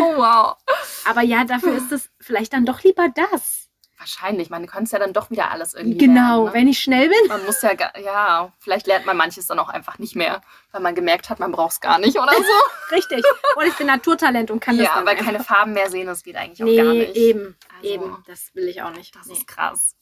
[0.00, 0.56] Oh, wow.
[1.04, 3.68] Aber ja, dafür ist es vielleicht dann doch lieber das.
[3.98, 4.50] Wahrscheinlich.
[4.50, 6.44] Man könnte es ja dann doch wieder alles irgendwie Genau, lernen.
[6.46, 6.52] Ne?
[6.54, 7.28] wenn ich schnell bin.
[7.28, 10.40] Man muss ja, ja, vielleicht lernt man manches dann auch einfach nicht mehr,
[10.72, 12.90] weil man gemerkt hat, man braucht es gar nicht oder so.
[12.96, 13.22] Richtig.
[13.54, 15.26] Und ich bin Naturtalent und kann das ja, dann weil einfach.
[15.26, 17.14] keine Farben mehr sehen, das geht eigentlich auch Nee, gar nicht.
[17.14, 17.56] eben.
[17.76, 18.24] Also, Eben.
[18.26, 19.14] Das will ich auch nicht.
[19.14, 19.34] Das nee.
[19.34, 19.94] ist krass.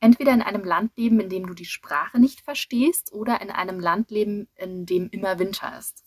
[0.00, 3.80] Entweder in einem Land leben, in dem du die Sprache nicht verstehst, oder in einem
[3.80, 6.04] Land leben, in dem immer Winter ist.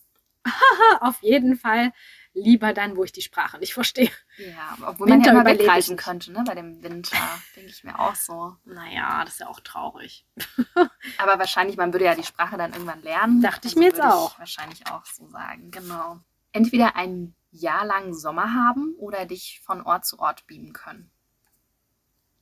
[1.01, 1.91] Auf jeden Fall
[2.33, 4.11] lieber dann, wo ich die Sprache nicht verstehe.
[4.37, 6.43] Ja, obwohl man Winter ja immer wegreisen könnte, ne?
[6.45, 7.17] Bei dem Winter,
[7.55, 8.55] denke ich mir auch so.
[8.65, 10.25] Naja, das ist ja auch traurig.
[11.17, 13.41] Aber wahrscheinlich, man würde ja die Sprache dann irgendwann lernen.
[13.41, 14.33] Dachte ich mir jetzt würde auch.
[14.33, 16.19] Ich wahrscheinlich auch so sagen, genau.
[16.51, 21.11] Entweder ein Jahr lang Sommer haben oder dich von Ort zu Ort beamen können.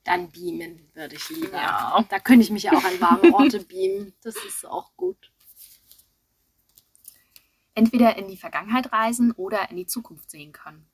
[0.05, 1.57] Dann beamen würde ich lieber.
[1.57, 2.05] Ja.
[2.09, 4.13] Da könnte ich mich ja auch an warme Orte beamen.
[4.21, 5.31] Das ist auch gut.
[7.73, 10.87] Entweder in die Vergangenheit reisen oder in die Zukunft sehen können.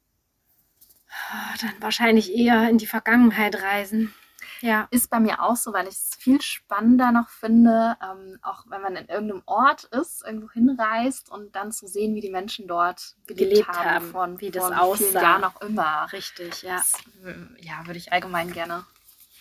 [1.30, 4.14] Ah, Dann wahrscheinlich eher in die Vergangenheit reisen.
[4.62, 4.88] Ja.
[4.92, 8.82] Ist bei mir auch so, weil ich es viel spannender noch finde, ähm, auch wenn
[8.82, 13.16] man in irgendeinem Ort ist, irgendwo hinreist und dann zu sehen, wie die Menschen dort
[13.28, 15.22] gelebt, Gelebt haben, von, wie das aussah.
[15.22, 16.08] Jahren auch immer.
[16.14, 16.78] Richtig, ja.
[16.78, 16.94] Das,
[17.26, 18.86] äh, ja, würde ich allgemein gerne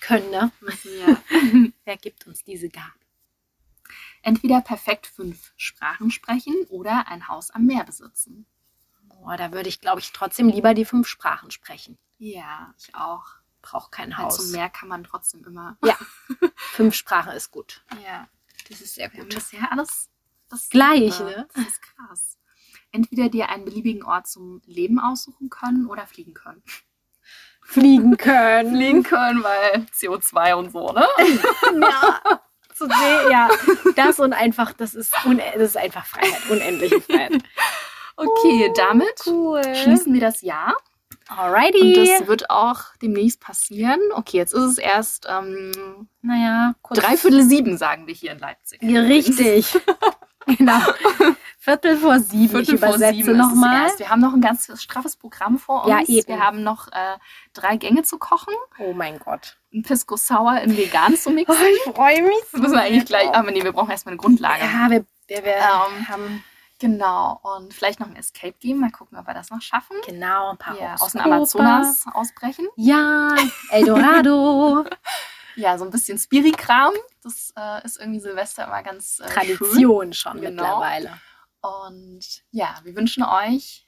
[0.01, 0.53] Können, ne?
[0.85, 1.23] Ja.
[1.85, 2.93] Wer gibt uns diese Gabe?
[4.23, 8.47] Entweder perfekt fünf Sprachen sprechen oder ein Haus am Meer besitzen.
[9.05, 11.99] Boah, da würde ich, glaube ich, trotzdem lieber die fünf Sprachen sprechen.
[12.19, 13.25] Ja, ich auch.
[13.63, 14.37] Braucht kein Haus.
[14.39, 15.77] zum Meer kann man trotzdem immer.
[15.85, 15.97] Ja.
[16.57, 17.85] Fünf Sprachen ist gut.
[18.03, 18.27] Ja.
[18.71, 19.35] Das ist sehr Wir haben gut.
[19.35, 20.09] bisher alles
[20.49, 21.47] das Gleich, ne?
[21.55, 22.39] Das ist krass.
[22.91, 26.63] Entweder dir einen beliebigen Ort zum Leben aussuchen können oder fliegen können.
[27.71, 28.75] Fliegen können.
[28.75, 31.07] Fliegen können, weil CO2 und so, ne?
[31.81, 32.41] ja.
[32.75, 33.49] Zu sehen, ja.
[33.95, 37.43] Das und einfach, das ist, das ist einfach Freiheit, unendliche Freiheit.
[38.17, 39.63] Okay, damit Cool.
[39.75, 40.75] schließen wir das Jahr.
[41.31, 41.95] Und Alrighty.
[42.19, 44.01] das wird auch demnächst passieren.
[44.15, 47.01] Okay, jetzt ist es erst ähm, naja, kurz.
[47.01, 48.83] dreiviertel sieben, sagen wir hier in Leipzig.
[48.83, 49.79] Ja, richtig.
[50.59, 50.81] genau.
[51.59, 52.49] Viertel vor sieben.
[52.65, 53.91] Viertel ich vor sieben nochmal.
[53.99, 55.91] Wir haben noch ein ganz straffes Programm vor uns.
[55.91, 56.29] Ja, eben.
[56.29, 57.17] Wir haben noch äh,
[57.53, 59.59] drei Gänge zu kochen, Oh mein Gott.
[59.73, 61.57] ein Pisco Sour in vegan zu mixen.
[61.87, 62.35] ich freue mich.
[62.53, 64.65] Das müssen wir eigentlich gleich, aber nee, wir brauchen erstmal eine Grundlage.
[64.65, 66.45] Ja, wir, wir, wir Ähm, haben
[66.81, 67.39] Genau.
[67.43, 68.81] Und vielleicht noch ein Escape Game.
[68.81, 69.97] Mal gucken, ob wir das noch schaffen.
[70.07, 71.21] genau ein paar Ja, aus dem.
[71.21, 72.67] Amazonas ausbrechen.
[72.77, 73.35] Ja,
[73.71, 74.87] Eldorado.
[75.57, 76.95] Ja, so ein bisschen Spiri-Kram.
[77.23, 79.33] Das äh, ist irgendwie Silvester immer ganz äh, schön.
[79.35, 80.63] Tradition schon Genau.
[80.81, 81.19] mittlerweile.
[81.61, 83.87] Und ja, wir wünschen euch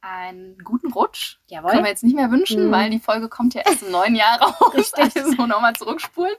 [0.00, 1.36] einen guten Rutsch.
[1.46, 1.70] Jawohl.
[1.70, 2.72] Können wir jetzt nicht mehr wünschen, Mhm.
[2.72, 4.54] weil die Folge kommt ja erst im neuen Jahr raus.
[4.74, 5.14] Richtig.
[5.16, 6.34] Also nochmal zurückspulen.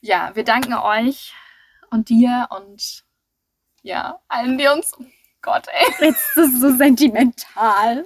[0.00, 1.32] Ja, wir danken euch
[1.90, 3.04] und dir und
[3.82, 4.92] ja, allen, die uns.
[4.98, 5.04] Oh
[5.40, 5.86] Gott, ey.
[6.08, 8.04] Jetzt ist es so sentimental.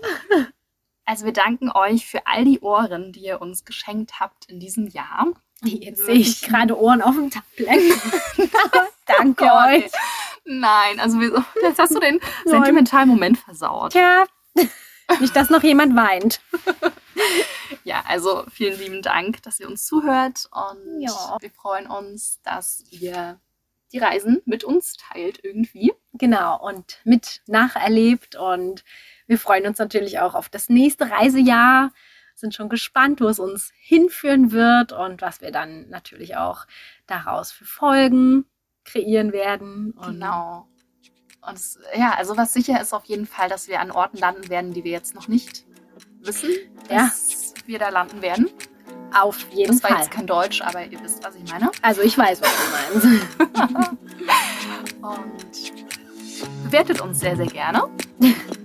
[1.04, 4.86] Also wir danken euch für all die Ohren, die ihr uns geschenkt habt in diesem
[4.86, 5.26] Jahr.
[5.64, 7.94] Jetzt sehe ich gerade Ohren auf dem Tablet.
[9.06, 9.90] Danke Ja, euch.
[10.44, 13.92] Nein, also wir, jetzt hast du den sentimentalen Moment versaut.
[13.92, 14.24] Tja,
[15.20, 16.40] nicht, dass noch jemand weint.
[17.84, 21.36] Ja, also vielen lieben Dank, dass ihr uns zuhört und Ja.
[21.40, 23.38] wir freuen uns, dass ihr
[23.92, 25.92] die Reisen mit uns teilt irgendwie.
[26.14, 28.36] Genau, und mit nacherlebt.
[28.36, 28.84] Und
[29.26, 31.92] wir freuen uns natürlich auch auf das nächste Reisejahr.
[32.42, 36.66] Sind schon gespannt, wo es uns hinführen wird und was wir dann natürlich auch
[37.06, 38.46] daraus für Folgen
[38.84, 39.92] kreieren werden.
[39.92, 40.66] Und Genau.
[41.40, 44.48] Und es, ja, also was sicher ist auf jeden Fall, dass wir an Orten landen
[44.48, 45.64] werden, die wir jetzt noch nicht
[46.20, 46.50] wissen,
[46.90, 47.04] Ja.
[47.04, 48.50] dass wir da landen werden.
[49.14, 50.00] Auf jeden Das war Fall.
[50.00, 51.70] jetzt kein Deutsch, aber ihr wisst, was ich meine.
[51.80, 53.92] Also ich weiß, was du meinst.
[55.00, 55.72] Und
[56.64, 57.82] bewertet uns sehr, sehr gerne.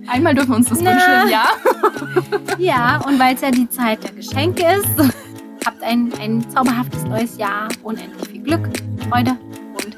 [0.06, 0.92] Einmal dürfen wir uns das Na.
[0.92, 1.48] wünschen Jahr.
[2.58, 4.88] Ja, und weil es ja die Zeit der Geschenke ist,
[5.66, 8.68] habt ein, ein zauberhaftes neues Jahr, unendlich viel Glück,
[9.08, 9.36] Freude
[9.74, 9.96] und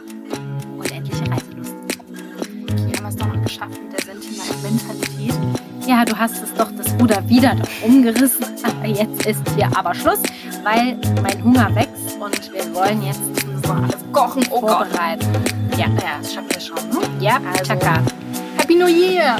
[0.78, 1.74] unendliche Reiselust.
[2.62, 5.34] Okay, haben wir es doch noch geschafft mit der Sentimentalität.
[5.86, 8.44] Ja, du hast es doch das Ruder wieder doch umgerissen.
[8.64, 10.20] Aber jetzt ist hier aber Schluss,
[10.64, 14.42] weil mein Hunger wächst und wir wollen jetzt Alles kochen.
[14.50, 14.88] Oh Gott.
[14.88, 15.26] vorbereiten.
[15.76, 16.88] Ja, Naja, das schaffen wir schon.
[16.90, 17.06] Ne?
[17.24, 18.00] ja, Also- Chaka.
[18.58, 19.36] Happy New Year!